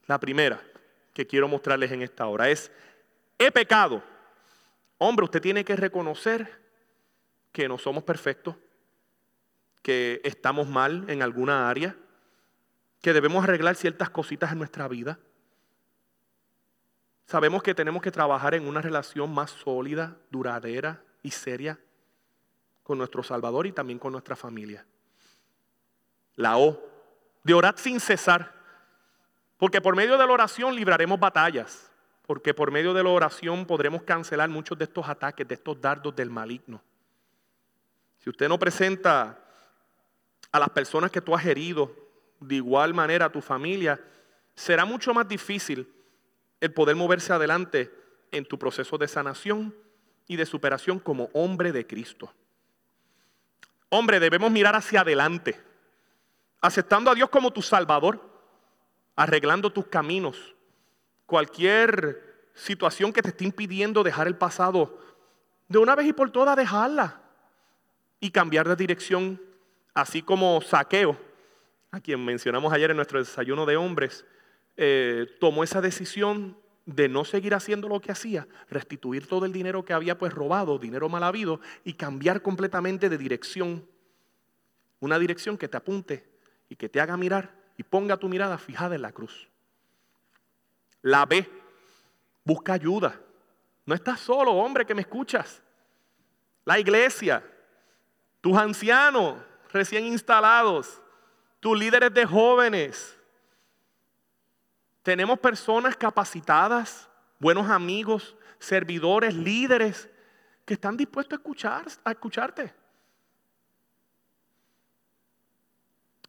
La 0.09 0.19
primera, 0.19 0.61
que 1.15 1.27
quiero 1.27 1.49
mostrarles 1.49 1.93
en 1.93 2.03
esta 2.03 2.27
hora. 2.27 2.51
Es, 2.51 2.71
he 3.39 3.51
pecado. 3.51 4.03
Hombre, 4.99 5.25
usted 5.25 5.41
tiene 5.41 5.65
que 5.65 5.77
reconocer 5.77 6.61
que 7.53 7.69
no 7.69 7.79
somos 7.79 8.03
perfectos, 8.05 8.57
que 9.81 10.21
estamos 10.25 10.69
mal 10.69 11.05
en 11.09 11.23
alguna 11.23 11.71
área, 11.71 11.97
que 13.01 13.13
debemos 13.13 13.45
arreglar 13.45 13.77
ciertas 13.77 14.11
cositas 14.11 14.53
en 14.53 14.59
nuestra 14.59 14.89
vida. 14.89 15.19
Sabemos 17.27 17.63
que 17.63 17.75
tenemos 17.75 18.03
que 18.03 18.11
trabajar 18.11 18.55
en 18.55 18.67
una 18.67 18.83
relación 18.83 19.33
más 19.33 19.51
sólida, 19.51 20.17
duradera 20.31 21.03
y 21.23 21.31
seria 21.31 21.79
con 22.83 22.99
nuestro 22.99 23.23
Salvador 23.23 23.67
y 23.67 23.73
también 23.73 23.99
con 23.99 24.13
nuestra 24.13 24.37
familia. 24.37 24.87
La 26.37 26.59
O, 26.59 26.83
de 27.43 27.55
orar 27.55 27.79
sin 27.79 28.01
cesar. 28.01 28.54
Porque 29.57 29.81
por 29.81 29.97
medio 29.97 30.19
de 30.19 30.27
la 30.27 30.33
oración 30.33 30.75
libraremos 30.75 31.19
batallas. 31.19 31.91
Porque 32.27 32.55
por 32.55 32.71
medio 32.71 32.95
de 32.95 33.03
la 33.03 33.11
oración 33.11 33.67
podremos 33.67 34.03
cancelar 34.03 34.49
muchos 34.49 34.79
de 34.79 34.85
estos 34.85 35.09
ataques, 35.09 35.47
de 35.47 35.55
estos 35.55 35.81
dardos 35.81 36.17
del 36.17 36.31
maligno. 36.31 36.83
Si 38.19 38.31
usted 38.31 38.49
no 38.49 38.59
presenta 38.59 39.39
a 40.51 40.59
las 40.59 40.71
personas 40.71 41.11
que 41.11 41.21
tú 41.21 41.35
has 41.35 41.45
herido 41.45 41.95
de 42.41 42.57
igual 42.57 42.95
manera 42.95 43.27
a 43.27 43.33
tu 43.33 43.43
familia, 43.43 44.01
será 44.55 44.85
mucho 44.85 45.13
más 45.13 45.29
difícil 45.29 45.93
el 46.61 46.73
poder 46.73 46.97
moverse 46.97 47.33
adelante 47.33 47.93
en 48.31 48.47
tu 48.47 48.59
proceso 48.59 48.97
de 48.97 49.09
sanación 49.09 49.75
y 50.27 50.37
de 50.37 50.47
superación 50.47 50.99
como 50.99 51.29
hombre 51.35 51.73
de 51.73 51.87
Cristo. 51.87 52.33
Hombre, 53.91 54.19
debemos 54.19 54.51
mirar 54.51 54.75
hacia 54.75 55.03
adelante, 55.03 55.61
aceptando 56.61 57.11
a 57.11 57.15
Dios 57.15 57.29
como 57.29 57.53
tu 57.53 57.63
Salvador 57.63 58.34
arreglando 59.17 59.73
tus 59.73 59.87
caminos. 59.87 60.55
Cualquier 61.27 62.51
situación 62.55 63.13
que 63.13 63.23
te 63.23 63.29
esté 63.29 63.45
impidiendo 63.45 64.03
dejar 64.03 64.27
el 64.27 64.37
pasado, 64.37 64.99
de 65.69 65.79
una 65.79 65.95
vez 65.95 66.07
y 66.07 66.13
por 66.13 66.31
todas 66.31 66.57
dejarla 66.57 67.23
y 68.21 68.31
cambiar 68.31 68.69
de 68.69 68.77
dirección, 68.77 69.41
así 69.95 70.23
como 70.23 70.61
Saqueo, 70.61 71.19
a 71.91 72.01
quien 72.01 72.25
mencionamos 72.25 72.73
ayer 72.73 72.91
en 72.91 72.97
nuestro 72.97 73.19
desayuno 73.19 73.67
de 73.67 73.77
hombres, 73.77 74.25
eh, 74.77 75.27
tomó 75.41 75.65
esa 75.65 75.81
decisión 75.81 76.57
de 76.87 77.09
no 77.09 77.25
seguir 77.25 77.55
haciendo 77.55 77.89
lo 77.89 78.01
que 78.01 78.13
hacía, 78.13 78.47
restituir 78.69 79.27
todo 79.27 79.47
el 79.47 79.53
dinero 79.53 79.85
que 79.85 79.93
había 79.93 80.19
pues 80.19 80.33
robado, 80.33 80.79
dinero 80.79 81.09
mal 81.09 81.23
habido, 81.23 81.61
y 81.85 81.95
cambiar 81.95 82.43
completamente 82.43 83.09
de 83.09 83.17
dirección. 83.17 83.87
Una 85.01 85.19
dirección 85.19 85.57
que 85.57 85.69
te 85.69 85.77
apunte 85.77 86.29
y 86.69 86.77
que 86.77 86.89
te 86.89 87.01
haga 87.01 87.17
mirar 87.17 87.64
y 87.77 87.83
ponga 87.83 88.17
tu 88.17 88.29
mirada 88.29 88.59
fijada 88.59 88.95
en 88.95 89.03
la 89.03 89.13
cruz. 89.13 89.49
La 91.03 91.27
ve, 91.27 91.51
busca 92.45 92.73
ayuda. 92.73 93.21
No 93.87 93.95
estás 93.95 94.21
solo, 94.21 94.53
hombre, 94.53 94.87
que 94.87 94.95
me 94.95 95.03
escuchas. 95.03 95.63
La 96.65 96.79
iglesia, 96.79 97.45
tus 98.41 98.57
ancianos 98.57 99.37
recién 99.75 100.07
instalados, 100.07 101.03
tus 101.61 101.79
líderes 101.79 102.15
de 102.15 102.25
jóvenes. 102.25 103.19
Tenemos 105.03 105.39
personas 105.39 105.97
capacitadas, 105.97 107.09
buenos 107.39 107.69
amigos, 107.69 108.37
servidores, 108.59 109.35
líderes 109.35 110.09
que 110.65 110.75
están 110.75 110.97
dispuestos 110.97 111.39
a 111.39 111.83
a 112.05 112.13
escucharte. 112.13 112.73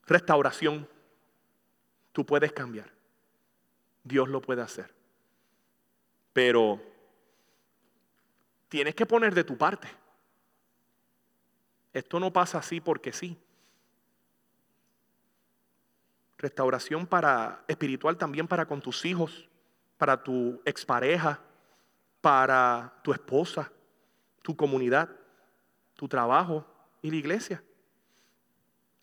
Restauración. 0.07 0.94
Tú 2.15 2.25
puedes 2.25 2.53
cambiar. 2.53 2.89
Dios 4.01 4.29
lo 4.29 4.39
puede 4.39 4.61
hacer. 4.61 4.89
Pero 6.31 6.81
tienes 8.69 8.95
que 8.95 9.05
poner 9.05 9.35
de 9.35 9.43
tu 9.43 9.57
parte. 9.57 9.89
Esto 11.91 12.17
no 12.21 12.31
pasa 12.31 12.59
así 12.59 12.79
porque 12.79 13.11
sí. 13.11 13.37
Restauración 16.37 17.05
para 17.05 17.65
espiritual 17.67 18.15
también 18.15 18.47
para 18.47 18.65
con 18.65 18.79
tus 18.79 19.03
hijos, 19.03 19.49
para 19.97 20.23
tu 20.23 20.61
expareja, 20.63 21.41
para 22.21 22.97
tu 23.03 23.11
esposa, 23.11 23.69
tu 24.41 24.55
comunidad, 24.55 25.09
tu 25.95 26.07
trabajo 26.07 26.65
y 27.01 27.11
la 27.11 27.17
iglesia. 27.17 27.61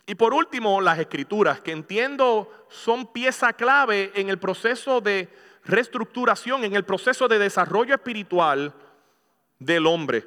Y 0.06 0.14
por 0.14 0.34
último, 0.34 0.80
las 0.80 0.98
escrituras, 0.98 1.60
que 1.60 1.72
entiendo 1.72 2.50
son 2.68 3.12
pieza 3.12 3.52
clave 3.52 4.12
en 4.14 4.28
el 4.28 4.38
proceso 4.38 5.00
de 5.00 5.28
reestructuración, 5.64 6.64
en 6.64 6.74
el 6.74 6.84
proceso 6.84 7.28
de 7.28 7.38
desarrollo 7.38 7.94
espiritual 7.94 8.74
del 9.58 9.86
hombre. 9.86 10.26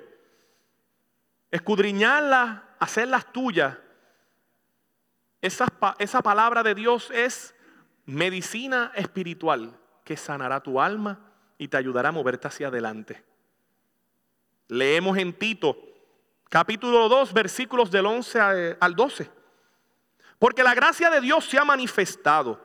Escudriñarlas, 1.51 2.61
hacerlas 2.79 3.31
tuyas. 3.33 3.77
Esa, 5.41 5.67
esa 5.99 6.21
palabra 6.21 6.63
de 6.63 6.73
Dios 6.73 7.11
es 7.11 7.53
medicina 8.05 8.91
espiritual 8.95 9.77
que 10.03 10.15
sanará 10.15 10.61
tu 10.61 10.79
alma 10.79 11.19
y 11.57 11.67
te 11.67 11.77
ayudará 11.77 12.09
a 12.09 12.13
moverte 12.13 12.47
hacia 12.47 12.67
adelante. 12.67 13.23
Leemos 14.67 15.17
en 15.17 15.33
Tito, 15.33 15.77
capítulo 16.49 17.09
2, 17.09 17.33
versículos 17.33 17.91
del 17.91 18.05
11 18.05 18.77
al 18.79 18.95
12. 18.95 19.29
Porque 20.39 20.63
la 20.63 20.73
gracia 20.73 21.09
de 21.09 21.21
Dios 21.21 21.45
se 21.45 21.57
ha 21.57 21.65
manifestado, 21.65 22.61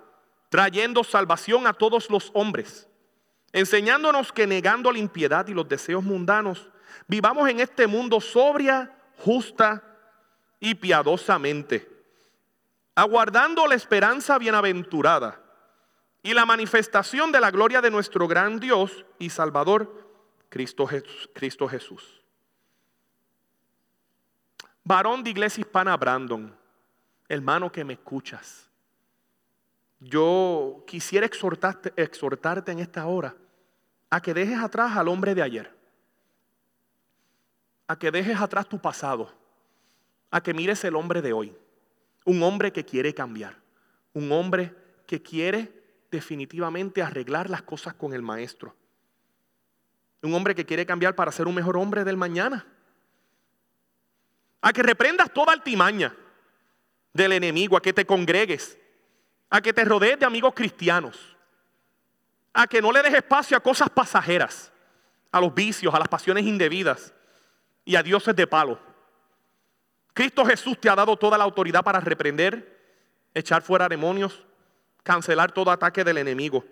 trayendo 0.48 1.04
salvación 1.04 1.66
a 1.66 1.72
todos 1.72 2.10
los 2.10 2.30
hombres, 2.34 2.88
enseñándonos 3.52 4.32
que 4.32 4.46
negando 4.46 4.90
la 4.92 4.98
impiedad 4.98 5.46
y 5.48 5.54
los 5.54 5.68
deseos 5.68 6.02
mundanos, 6.02 6.68
vivamos 7.06 7.48
en 7.48 7.60
este 7.60 7.86
mundo 7.86 8.20
sobria, 8.20 8.96
justa 9.18 9.82
y 10.58 10.74
piadosamente, 10.74 11.88
aguardando 12.94 13.66
la 13.66 13.74
esperanza 13.74 14.38
bienaventurada 14.38 15.40
y 16.22 16.34
la 16.34 16.44
manifestación 16.44 17.32
de 17.32 17.40
la 17.40 17.50
gloria 17.50 17.80
de 17.80 17.90
nuestro 17.90 18.28
gran 18.28 18.60
Dios 18.60 19.06
y 19.18 19.30
Salvador, 19.30 20.06
Cristo 20.48 20.86
Jesús. 20.86 22.20
Varón 24.84 25.22
de 25.22 25.30
Iglesia 25.30 25.60
Hispana 25.60 25.96
Brandon, 25.96 26.59
hermano 27.30 27.70
que 27.70 27.84
me 27.84 27.92
escuchas, 27.92 28.68
yo 30.00 30.82
quisiera 30.84 31.24
exhortarte, 31.24 31.92
exhortarte 31.96 32.72
en 32.72 32.80
esta 32.80 33.06
hora 33.06 33.36
a 34.10 34.20
que 34.20 34.34
dejes 34.34 34.58
atrás 34.58 34.96
al 34.96 35.06
hombre 35.06 35.36
de 35.36 35.42
ayer, 35.42 35.72
a 37.86 37.96
que 37.96 38.10
dejes 38.10 38.40
atrás 38.40 38.68
tu 38.68 38.80
pasado, 38.80 39.32
a 40.32 40.42
que 40.42 40.52
mires 40.52 40.82
el 40.82 40.96
hombre 40.96 41.22
de 41.22 41.32
hoy, 41.32 41.56
un 42.24 42.42
hombre 42.42 42.72
que 42.72 42.84
quiere 42.84 43.14
cambiar, 43.14 43.56
un 44.12 44.32
hombre 44.32 44.74
que 45.06 45.22
quiere 45.22 45.72
definitivamente 46.10 47.00
arreglar 47.00 47.48
las 47.48 47.62
cosas 47.62 47.94
con 47.94 48.12
el 48.12 48.22
maestro, 48.22 48.74
un 50.22 50.34
hombre 50.34 50.56
que 50.56 50.66
quiere 50.66 50.84
cambiar 50.84 51.14
para 51.14 51.30
ser 51.30 51.46
un 51.46 51.54
mejor 51.54 51.76
hombre 51.76 52.02
del 52.02 52.16
mañana, 52.16 52.66
a 54.62 54.72
que 54.72 54.82
reprendas 54.82 55.32
toda 55.32 55.52
altimaña 55.52 56.12
del 57.12 57.32
enemigo, 57.32 57.76
a 57.76 57.82
que 57.82 57.92
te 57.92 58.04
congregues, 58.04 58.78
a 59.48 59.60
que 59.60 59.72
te 59.72 59.84
rodees 59.84 60.18
de 60.18 60.26
amigos 60.26 60.54
cristianos, 60.54 61.36
a 62.52 62.66
que 62.66 62.80
no 62.80 62.92
le 62.92 63.02
des 63.02 63.14
espacio 63.14 63.56
a 63.56 63.60
cosas 63.60 63.90
pasajeras, 63.90 64.72
a 65.32 65.40
los 65.40 65.54
vicios, 65.54 65.94
a 65.94 65.98
las 65.98 66.08
pasiones 66.08 66.44
indebidas 66.44 67.12
y 67.84 67.96
a 67.96 68.02
dioses 68.02 68.34
de 68.34 68.46
palo. 68.46 68.78
Cristo 70.12 70.44
Jesús 70.44 70.78
te 70.80 70.88
ha 70.88 70.96
dado 70.96 71.16
toda 71.16 71.38
la 71.38 71.44
autoridad 71.44 71.82
para 71.82 72.00
reprender, 72.00 72.78
echar 73.34 73.62
fuera 73.62 73.88
demonios, 73.88 74.44
cancelar 75.02 75.52
todo 75.52 75.70
ataque 75.70 76.04
del 76.04 76.18
enemigo, 76.18 76.64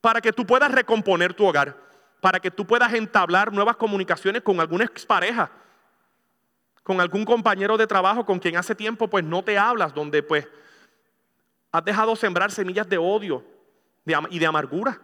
para 0.00 0.20
que 0.20 0.32
tú 0.32 0.46
puedas 0.46 0.70
recomponer 0.70 1.34
tu 1.34 1.46
hogar, 1.46 1.76
para 2.20 2.40
que 2.40 2.50
tú 2.50 2.66
puedas 2.66 2.92
entablar 2.94 3.52
nuevas 3.52 3.76
comunicaciones 3.76 4.42
con 4.42 4.60
alguna 4.60 4.84
expareja 4.84 5.50
con 6.88 7.02
algún 7.02 7.26
compañero 7.26 7.76
de 7.76 7.86
trabajo 7.86 8.24
con 8.24 8.38
quien 8.38 8.56
hace 8.56 8.74
tiempo 8.74 9.08
pues 9.08 9.22
no 9.22 9.44
te 9.44 9.58
hablas, 9.58 9.92
donde 9.92 10.22
pues 10.22 10.48
has 11.70 11.84
dejado 11.84 12.16
sembrar 12.16 12.50
semillas 12.50 12.88
de 12.88 12.96
odio 12.96 13.44
y 14.30 14.38
de 14.38 14.46
amargura. 14.46 14.98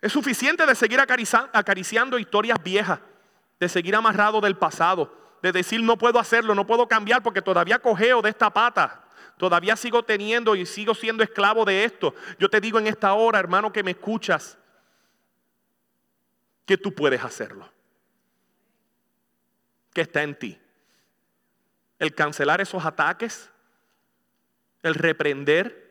Es 0.00 0.10
suficiente 0.12 0.64
de 0.64 0.74
seguir 0.74 0.98
acariciando 0.98 2.18
historias 2.18 2.56
viejas, 2.64 3.00
de 3.60 3.68
seguir 3.68 3.94
amarrado 3.94 4.40
del 4.40 4.56
pasado, 4.56 5.14
de 5.42 5.52
decir 5.52 5.82
no 5.82 5.98
puedo 5.98 6.18
hacerlo, 6.18 6.54
no 6.54 6.66
puedo 6.66 6.88
cambiar 6.88 7.22
porque 7.22 7.42
todavía 7.42 7.78
cojeo 7.78 8.22
de 8.22 8.30
esta 8.30 8.48
pata, 8.48 9.04
todavía 9.36 9.76
sigo 9.76 10.02
teniendo 10.02 10.56
y 10.56 10.64
sigo 10.64 10.94
siendo 10.94 11.22
esclavo 11.22 11.66
de 11.66 11.84
esto. 11.84 12.14
Yo 12.38 12.48
te 12.48 12.62
digo 12.62 12.78
en 12.78 12.86
esta 12.86 13.12
hora, 13.12 13.40
hermano, 13.40 13.70
que 13.70 13.82
me 13.82 13.90
escuchas, 13.90 14.56
que 16.64 16.78
tú 16.78 16.94
puedes 16.94 17.22
hacerlo 17.22 17.73
que 19.94 20.02
está 20.02 20.22
en 20.22 20.38
ti. 20.38 20.60
El 21.98 22.14
cancelar 22.14 22.60
esos 22.60 22.84
ataques, 22.84 23.50
el 24.82 24.94
reprender 24.94 25.82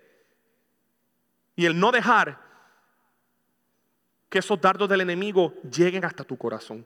y 1.55 1.65
el 1.65 1.79
no 1.79 1.91
dejar 1.91 2.39
que 4.29 4.39
esos 4.39 4.59
dardos 4.59 4.89
del 4.89 5.01
enemigo 5.01 5.55
lleguen 5.61 6.05
hasta 6.05 6.23
tu 6.23 6.37
corazón. 6.37 6.85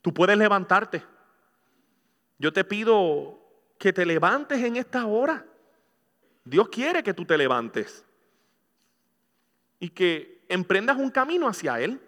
Tú 0.00 0.14
puedes 0.14 0.36
levantarte. 0.38 1.04
Yo 2.38 2.52
te 2.52 2.64
pido 2.64 3.38
que 3.78 3.92
te 3.92 4.06
levantes 4.06 4.62
en 4.62 4.76
esta 4.76 5.06
hora. 5.06 5.44
Dios 6.44 6.68
quiere 6.68 7.02
que 7.02 7.14
tú 7.14 7.24
te 7.24 7.36
levantes 7.36 8.04
y 9.78 9.88
que 9.88 10.44
emprendas 10.48 10.96
un 10.96 11.10
camino 11.10 11.48
hacia 11.48 11.80
Él. 11.80 12.00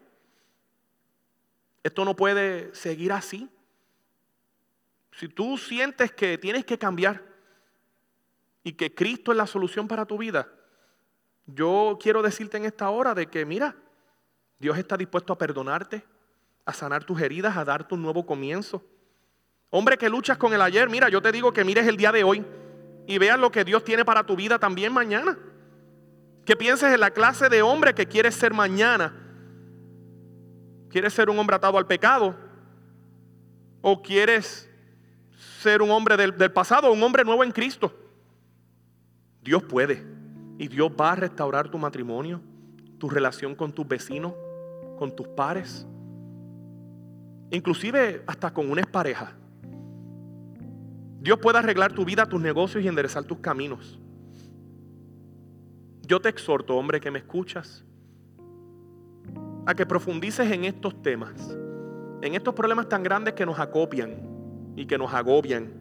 Esto 1.83 2.05
no 2.05 2.15
puede 2.15 2.75
seguir 2.75 3.13
así. 3.13 3.49
Si 5.19 5.29
tú 5.29 5.57
sientes 5.59 6.11
que 6.13 6.39
tienes 6.39 6.65
que 6.65 6.77
cambiar 6.77 7.23
y 8.65 8.73
que 8.73 8.95
Cristo 8.95 9.31
es 9.31 9.37
la 9.39 9.47
solución 9.47 9.87
para 9.87 10.07
tu 10.07 10.19
vida, 10.19 10.49
yo 11.47 11.99
quiero 12.03 12.21
decirte 12.23 12.57
en 12.57 12.65
esta 12.65 12.91
hora 12.91 13.15
de 13.15 13.27
que, 13.27 13.45
mira, 13.45 13.77
Dios 14.59 14.77
está 14.77 14.97
dispuesto 14.97 15.33
a 15.33 15.39
perdonarte, 15.39 16.05
a 16.65 16.73
sanar 16.73 17.05
tus 17.05 17.21
heridas, 17.21 17.57
a 17.57 17.65
darte 17.65 17.95
un 17.95 18.03
nuevo 18.03 18.27
comienzo. 18.27 18.85
Hombre 19.71 19.99
que 19.99 20.09
luchas 20.09 20.37
con 20.37 20.53
el 20.53 20.63
ayer, 20.63 20.89
mira, 20.89 21.09
yo 21.09 21.23
te 21.23 21.31
digo 21.31 21.53
que 21.53 21.65
mires 21.65 21.87
el 21.87 21.97
día 21.97 22.11
de 22.11 22.25
hoy 22.25 22.45
y 23.07 23.19
veas 23.19 23.39
lo 23.39 23.53
que 23.53 23.65
Dios 23.65 23.85
tiene 23.85 24.05
para 24.05 24.25
tu 24.25 24.35
vida 24.35 24.59
también 24.59 24.93
mañana. 24.93 25.39
Que 26.45 26.57
pienses 26.57 26.93
en 26.93 27.01
la 27.01 27.11
clase 27.11 27.49
de 27.49 27.63
hombre 27.63 27.95
que 27.95 28.07
quieres 28.07 28.35
ser 28.35 28.53
mañana. 28.53 29.15
¿Quieres 30.91 31.13
ser 31.13 31.31
un 31.31 31.39
hombre 31.39 31.55
atado 31.55 31.79
al 31.79 31.87
pecado? 31.87 32.37
¿O 33.81 34.03
quieres 34.03 34.71
ser 35.65 35.81
un 35.81 35.91
hombre 35.91 36.17
del, 36.19 36.53
pasado, 36.53 36.93
un 36.93 37.03
hombre 37.03 37.25
nuevo 37.25 37.43
en 37.43 37.51
Cristo. 37.51 37.93
Dios 39.43 39.63
puede. 39.63 40.05
Y 40.59 40.69
Dios 40.69 40.93
va 40.93 41.13
a 41.13 41.17
restaurar 41.17 41.69
tu 41.71 41.79
matrimonio, 41.79 42.41
tu 42.99 43.09
relación 43.09 43.55
con 43.55 43.73
tus 43.73 43.89
vecinos, 43.89 44.35
con 44.99 45.17
tus 45.17 45.27
pares. 45.29 45.87
Inclusive 47.51 48.23
hasta 48.27 48.53
con 48.53 48.71
una 48.71 48.83
pareja. 48.83 49.33
Dios 51.21 51.39
puede 51.39 51.59
arreglar 51.59 51.93
tu 51.93 52.05
vida, 52.05 52.27
tus 52.27 52.41
negocios 52.41 52.85
y 52.85 52.89
enderezar 52.89 53.25
tus 53.25 53.39
caminos. 53.39 53.99
Yo 56.03 56.21
te 56.21 56.29
exhorto, 56.29 56.77
hombre 56.77 57.01
que 57.01 57.11
me 57.11 57.21
escuchas, 57.21 57.83
a 59.65 59.75
que 59.75 59.87
profundices 59.87 60.53
en 60.53 60.67
estos 60.67 61.01
temas, 61.03 61.57
en 62.21 62.35
estos 62.35 62.55
problemas 62.55 62.87
tan 62.87 63.03
grandes 63.03 63.33
que 63.33 63.47
nos 63.47 63.59
acopian, 63.59 64.34
y 64.77 64.87
que 64.87 64.99
nos 64.99 65.13
agobian. 65.13 65.73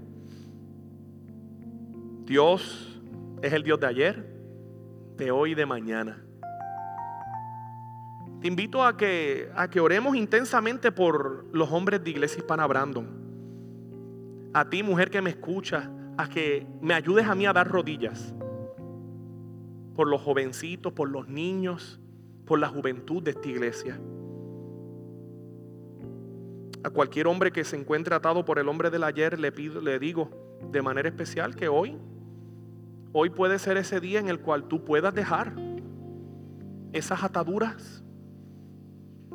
Dios 2.25 3.01
es 3.41 3.53
el 3.53 3.63
Dios 3.63 3.79
de 3.79 3.87
ayer, 3.87 4.25
de 5.17 5.31
hoy 5.31 5.51
y 5.51 5.55
de 5.55 5.65
mañana. 5.65 6.23
Te 8.41 8.47
invito 8.47 8.83
a 8.83 8.97
que, 8.97 9.49
a 9.55 9.69
que 9.69 9.79
oremos 9.79 10.15
intensamente 10.15 10.91
por 10.91 11.45
los 11.53 11.71
hombres 11.71 12.03
de 12.03 12.09
Iglesia 12.09 12.39
Hispana 12.39 12.67
Brandon. 12.67 13.07
A 14.53 14.69
ti, 14.69 14.83
mujer 14.83 15.09
que 15.09 15.21
me 15.21 15.29
escucha, 15.29 15.89
a 16.17 16.27
que 16.27 16.67
me 16.81 16.93
ayudes 16.93 17.25
a 17.25 17.35
mí 17.35 17.45
a 17.45 17.53
dar 17.53 17.67
rodillas. 17.67 18.33
Por 19.95 20.07
los 20.07 20.21
jovencitos, 20.21 20.93
por 20.93 21.09
los 21.09 21.27
niños, 21.27 21.99
por 22.45 22.59
la 22.59 22.67
juventud 22.67 23.23
de 23.23 23.31
esta 23.31 23.47
iglesia 23.47 23.99
a 26.83 26.89
cualquier 26.89 27.27
hombre 27.27 27.51
que 27.51 27.63
se 27.63 27.77
encuentre 27.77 28.13
atado 28.13 28.43
por 28.43 28.59
el 28.59 28.67
hombre 28.67 28.89
del 28.89 29.03
ayer, 29.03 29.39
le, 29.39 29.51
pido, 29.51 29.81
le 29.81 29.99
digo 29.99 30.29
de 30.69 30.81
manera 30.81 31.07
especial 31.07 31.55
que 31.55 31.69
hoy, 31.69 31.97
hoy 33.13 33.29
puede 33.29 33.57
ser 33.57 33.77
ese 33.77 34.01
día 34.01 34.19
en 34.19 34.27
el 34.27 34.39
cual 34.39 34.67
tú 34.67 34.83
puedas 34.83 35.13
dejar 35.13 35.53
esas 36.91 37.23
ataduras, 37.23 38.03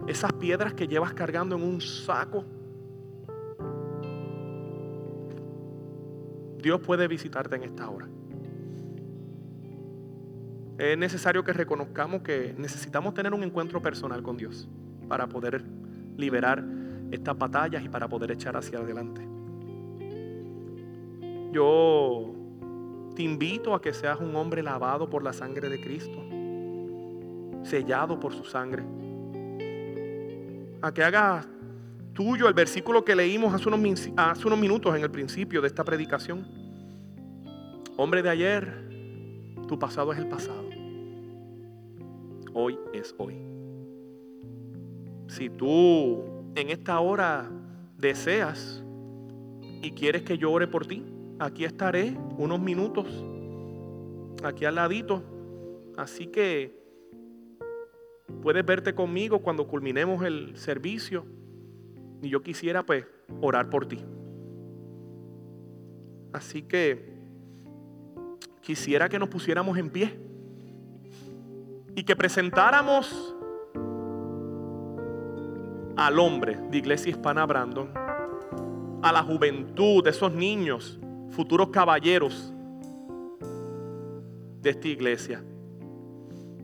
esas 0.06 0.32
piedras 0.34 0.74
que 0.74 0.86
llevas 0.86 1.14
cargando 1.14 1.56
en 1.56 1.62
un 1.62 1.80
saco. 1.80 2.44
Dios 6.62 6.80
puede 6.80 7.08
visitarte 7.08 7.56
en 7.56 7.62
esta 7.62 7.88
hora. 7.88 8.08
es 10.76 10.98
necesario 10.98 11.42
que 11.42 11.52
reconozcamos 11.52 12.22
que 12.22 12.54
necesitamos 12.58 13.14
tener 13.14 13.32
un 13.32 13.42
encuentro 13.42 13.80
personal 13.80 14.22
con 14.22 14.36
Dios 14.36 14.68
para 15.08 15.26
poder 15.28 15.64
liberar 16.16 16.62
estas 17.10 17.36
batallas 17.38 17.84
y 17.84 17.88
para 17.88 18.08
poder 18.08 18.32
echar 18.32 18.56
hacia 18.56 18.78
adelante. 18.78 19.22
Yo 21.52 22.34
te 23.14 23.22
invito 23.22 23.74
a 23.74 23.80
que 23.80 23.92
seas 23.92 24.20
un 24.20 24.36
hombre 24.36 24.62
lavado 24.62 25.08
por 25.08 25.22
la 25.22 25.32
sangre 25.32 25.68
de 25.68 25.80
Cristo, 25.80 26.22
sellado 27.64 28.20
por 28.20 28.34
su 28.34 28.44
sangre. 28.44 28.84
A 30.80 30.92
que 30.92 31.02
hagas 31.02 31.48
tuyo 32.12 32.48
el 32.48 32.54
versículo 32.54 33.04
que 33.04 33.16
leímos 33.16 33.54
hace 33.54 33.68
unos, 33.68 34.10
hace 34.16 34.46
unos 34.46 34.58
minutos 34.58 34.94
en 34.94 35.02
el 35.02 35.10
principio 35.10 35.60
de 35.60 35.68
esta 35.68 35.84
predicación. 35.84 36.46
Hombre 37.96 38.22
de 38.22 38.30
ayer, 38.30 38.88
tu 39.66 39.78
pasado 39.78 40.12
es 40.12 40.18
el 40.18 40.28
pasado. 40.28 40.68
Hoy 42.54 42.78
es 42.92 43.14
hoy. 43.18 43.36
Si 45.28 45.50
tú 45.50 46.37
en 46.60 46.70
esta 46.70 46.98
hora 46.98 47.48
deseas 47.96 48.82
y 49.80 49.92
quieres 49.92 50.22
que 50.22 50.38
yo 50.38 50.50
ore 50.50 50.66
por 50.66 50.86
ti, 50.86 51.04
aquí 51.38 51.64
estaré 51.64 52.16
unos 52.36 52.60
minutos, 52.60 53.06
aquí 54.42 54.64
al 54.64 54.74
ladito. 54.74 55.22
Así 55.96 56.26
que 56.26 56.76
puedes 58.42 58.64
verte 58.66 58.94
conmigo 58.94 59.40
cuando 59.40 59.68
culminemos 59.68 60.24
el 60.24 60.56
servicio. 60.56 61.24
Y 62.22 62.28
yo 62.28 62.42
quisiera 62.42 62.82
pues 62.84 63.06
orar 63.40 63.70
por 63.70 63.86
ti. 63.86 64.04
Así 66.32 66.62
que 66.62 67.12
quisiera 68.60 69.08
que 69.08 69.18
nos 69.18 69.28
pusiéramos 69.28 69.78
en 69.78 69.90
pie 69.90 70.18
y 71.94 72.02
que 72.02 72.16
presentáramos 72.16 73.36
al 75.98 76.20
hombre 76.20 76.56
de 76.70 76.78
Iglesia 76.78 77.10
Hispana 77.10 77.44
Brandon, 77.44 77.90
a 79.02 79.12
la 79.12 79.22
juventud 79.24 80.02
de 80.04 80.10
esos 80.10 80.32
niños 80.32 80.98
futuros 81.30 81.70
caballeros 81.70 82.54
de 84.62 84.70
esta 84.70 84.86
iglesia. 84.86 85.42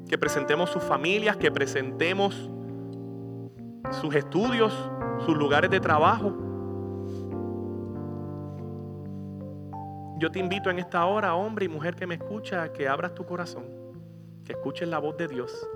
Que 0.09 0.17
presentemos 0.17 0.71
sus 0.71 0.85
familias, 0.85 1.37
que 1.37 1.51
presentemos 1.51 2.49
sus 4.01 4.15
estudios, 4.15 4.73
sus 5.27 5.37
lugares 5.37 5.69
de 5.69 5.81
trabajo. 5.81 6.33
Yo 10.21 10.31
te 10.31 10.39
invito 10.39 10.71
en 10.71 10.79
esta 10.79 11.05
hora, 11.07 11.35
hombre 11.35 11.65
y 11.65 11.69
mujer 11.69 11.97
que 11.97 12.07
me 12.07 12.15
escucha, 12.15 12.73
que 12.73 12.87
abras 12.87 13.15
tu 13.17 13.27
corazón, 13.27 13.65
que 14.45 14.53
escuches 14.53 14.89
la 14.89 15.01
voz 15.01 15.17
de 15.17 15.27
Dios 15.27 15.69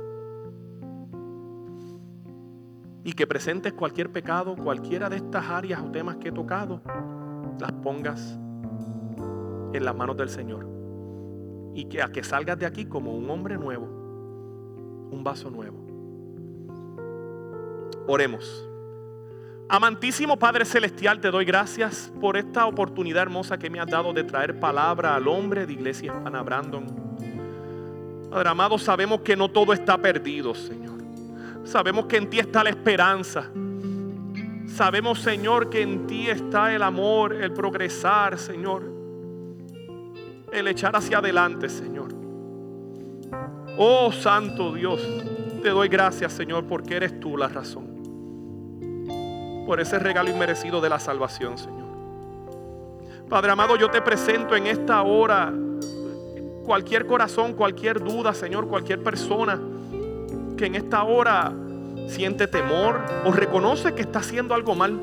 y 3.09 3.14
que 3.14 3.26
presentes 3.26 3.72
cualquier 3.72 4.12
pecado, 4.12 4.54
cualquiera 4.54 5.09
de 5.09 5.16
estas 5.16 5.46
áreas 5.46 5.80
o 5.80 5.90
temas 5.90 6.16
que 6.16 6.28
he 6.28 6.32
tocado, 6.32 6.82
las 7.59 7.72
pongas 7.72 8.38
en 9.72 9.82
las 9.82 9.96
manos 9.96 10.14
del 10.18 10.28
Señor. 10.28 10.68
Y 11.74 11.86
que 11.86 12.02
a 12.02 12.12
que 12.12 12.22
salgas 12.22 12.59
de 12.59 12.66
aquí 12.66 12.84
como 12.84 13.14
un 13.16 13.30
hombre 13.30 13.56
nuevo, 13.56 13.86
un 15.11 15.24
vaso 15.24 15.48
nuevo. 15.48 15.78
Oremos. 18.06 18.68
Amantísimo 19.70 20.38
Padre 20.38 20.66
Celestial, 20.66 21.18
te 21.18 21.30
doy 21.30 21.46
gracias 21.46 22.12
por 22.20 22.36
esta 22.36 22.66
oportunidad 22.66 23.22
hermosa 23.22 23.59
que 23.59 23.70
me 23.70 23.80
has 23.80 23.86
dado 23.86 24.12
de 24.12 24.24
traer 24.24 24.61
palabra 24.61 25.14
al 25.14 25.28
hombre 25.28 25.66
de 25.66 25.72
Iglesia 25.72 26.12
Hispana 26.12 26.42
Brandon. 26.42 26.84
Padre 28.28 28.50
amado, 28.50 28.76
sabemos 28.76 29.22
que 29.22 29.34
no 29.34 29.50
todo 29.50 29.72
está 29.72 29.96
perdido, 29.96 30.54
Señor. 30.54 30.88
Sabemos 31.70 32.06
que 32.06 32.16
en 32.16 32.30
ti 32.30 32.38
está 32.38 32.64
la 32.64 32.70
esperanza. 32.70 33.50
Sabemos, 34.66 35.20
Señor, 35.20 35.70
que 35.70 35.82
en 35.82 36.06
ti 36.06 36.28
está 36.28 36.74
el 36.74 36.82
amor, 36.82 37.32
el 37.34 37.52
progresar, 37.52 38.38
Señor 38.38 38.98
el 40.52 40.68
echar 40.68 40.96
hacia 40.96 41.18
adelante, 41.18 41.68
Señor. 41.68 42.08
Oh 43.76 44.10
Santo 44.12 44.72
Dios, 44.72 45.00
te 45.62 45.70
doy 45.70 45.88
gracias, 45.88 46.32
Señor, 46.32 46.64
porque 46.64 46.96
eres 46.96 47.20
tú 47.20 47.36
la 47.36 47.48
razón. 47.48 47.86
Por 49.66 49.80
ese 49.80 49.98
regalo 49.98 50.30
inmerecido 50.30 50.80
de 50.80 50.88
la 50.88 50.98
salvación, 50.98 51.58
Señor. 51.58 51.88
Padre 53.28 53.52
amado, 53.52 53.76
yo 53.76 53.90
te 53.90 54.00
presento 54.00 54.56
en 54.56 54.66
esta 54.66 55.02
hora 55.02 55.52
cualquier 56.64 57.06
corazón, 57.06 57.52
cualquier 57.52 58.02
duda, 58.02 58.32
Señor, 58.32 58.66
cualquier 58.68 59.02
persona 59.02 59.60
que 60.59 60.66
en 60.66 60.74
esta 60.74 61.04
hora 61.04 61.52
siente 62.09 62.46
temor 62.46 63.00
o 63.24 63.32
reconoce 63.32 63.94
que 63.94 64.02
está 64.02 64.18
haciendo 64.18 64.54
algo 64.54 64.74
mal. 64.74 65.00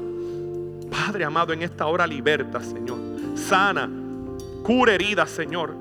Padre 0.92 1.26
amado, 1.26 1.54
en 1.54 1.64
esta 1.64 1.88
hora 1.88 2.06
liberta, 2.06 2.62
Señor. 2.62 3.00
Sana, 3.36 3.90
Cura 4.66 4.96
heridas, 4.96 5.30
Señor. 5.30 5.76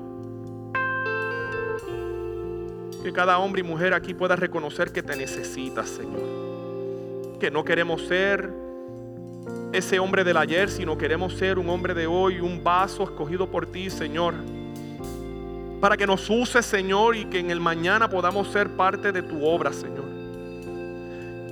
Que 3.01 3.11
cada 3.11 3.39
hombre 3.39 3.61
y 3.61 3.63
mujer 3.63 3.95
aquí 3.95 4.13
pueda 4.13 4.35
reconocer 4.35 4.91
que 4.91 5.01
te 5.01 5.15
necesitas, 5.15 5.89
Señor. 5.89 6.21
Que 7.39 7.49
no 7.49 7.65
queremos 7.65 8.03
ser 8.03 8.47
ese 9.73 9.97
hombre 9.97 10.23
del 10.23 10.37
ayer, 10.37 10.69
sino 10.69 10.99
queremos 10.99 11.33
ser 11.33 11.57
un 11.57 11.69
hombre 11.69 11.95
de 11.95 12.05
hoy, 12.05 12.39
un 12.39 12.63
vaso 12.63 13.03
escogido 13.03 13.49
por 13.49 13.65
ti, 13.65 13.89
Señor. 13.89 14.35
Para 15.85 15.97
que 15.97 16.07
nos 16.07 16.27
uses, 16.31 16.65
Señor, 16.65 17.15
y 17.15 17.25
que 17.25 17.37
en 17.37 17.51
el 17.51 17.59
mañana 17.59 18.09
podamos 18.09 18.47
ser 18.47 18.69
parte 18.69 19.11
de 19.11 19.21
tu 19.21 19.45
obra, 19.45 19.71
Señor. 19.71 20.05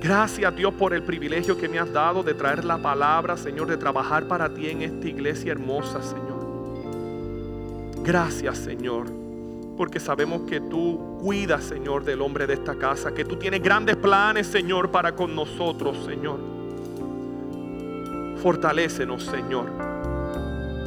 Gracias, 0.00 0.56
Dios, 0.56 0.74
por 0.74 0.92
el 0.92 1.04
privilegio 1.04 1.56
que 1.56 1.68
me 1.68 1.78
has 1.78 1.92
dado 1.92 2.24
de 2.24 2.34
traer 2.34 2.64
la 2.64 2.76
palabra, 2.76 3.36
Señor, 3.36 3.68
de 3.68 3.76
trabajar 3.76 4.26
para 4.26 4.52
ti 4.52 4.68
en 4.70 4.82
esta 4.82 5.06
iglesia 5.06 5.52
hermosa, 5.52 6.02
Señor. 6.02 6.42
Gracias, 8.02 8.58
Señor, 8.58 9.06
porque 9.76 10.00
sabemos 10.00 10.42
que 10.50 10.60
tú 10.60 11.16
cuidas, 11.22 11.62
Señor, 11.62 12.02
del 12.02 12.20
hombre 12.20 12.48
de 12.48 12.54
esta 12.54 12.74
casa, 12.74 13.14
que 13.14 13.24
tú 13.24 13.36
tienes 13.36 13.62
grandes 13.62 13.94
planes, 13.94 14.48
Señor, 14.48 14.90
para 14.90 15.14
con 15.14 15.32
nosotros, 15.36 16.04
Señor. 16.04 16.40
Fortalécenos, 18.42 19.22
Señor. 19.22 19.70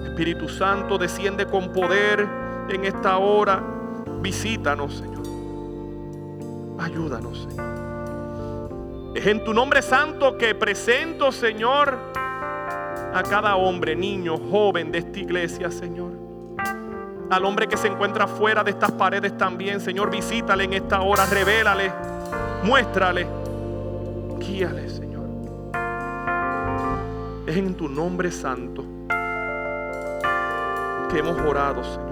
Espíritu 0.04 0.50
Santo, 0.50 0.98
desciende 0.98 1.46
con 1.46 1.72
poder 1.72 2.46
en 2.70 2.86
esta 2.86 3.18
hora. 3.18 3.62
Visítanos, 4.22 4.96
Señor. 4.96 5.24
Ayúdanos, 6.80 7.48
Señor. 7.50 9.14
Es 9.16 9.26
en 9.26 9.44
tu 9.44 9.54
nombre 9.54 9.82
santo 9.82 10.38
que 10.38 10.54
presento, 10.54 11.32
Señor, 11.32 11.98
a 13.14 13.24
cada 13.24 13.56
hombre, 13.56 13.96
niño, 13.96 14.38
joven 14.38 14.92
de 14.92 15.00
esta 15.00 15.20
iglesia, 15.20 15.72
Señor 15.72 16.28
al 17.30 17.46
hombre 17.46 17.68
que 17.68 17.78
se 17.78 17.88
encuentra 17.88 18.28
fuera 18.28 18.64
de 18.64 18.72
estas 18.72 18.92
paredes 18.92 19.38
también. 19.38 19.80
Señor, 19.80 20.10
visítale 20.10 20.64
en 20.64 20.74
esta 20.74 21.02
hora, 21.02 21.26
revélale, 21.26 21.92
muéstrale, 22.64 23.28
guíale, 24.40 24.90
Señor. 24.90 25.26
Es 27.46 27.58
en 27.58 27.76
tu 27.76 27.88
nombre 27.90 28.32
santo 28.32 28.84
que 31.10 31.20
hemos 31.20 31.38
orado, 31.40 31.84
Señor. 31.84 32.07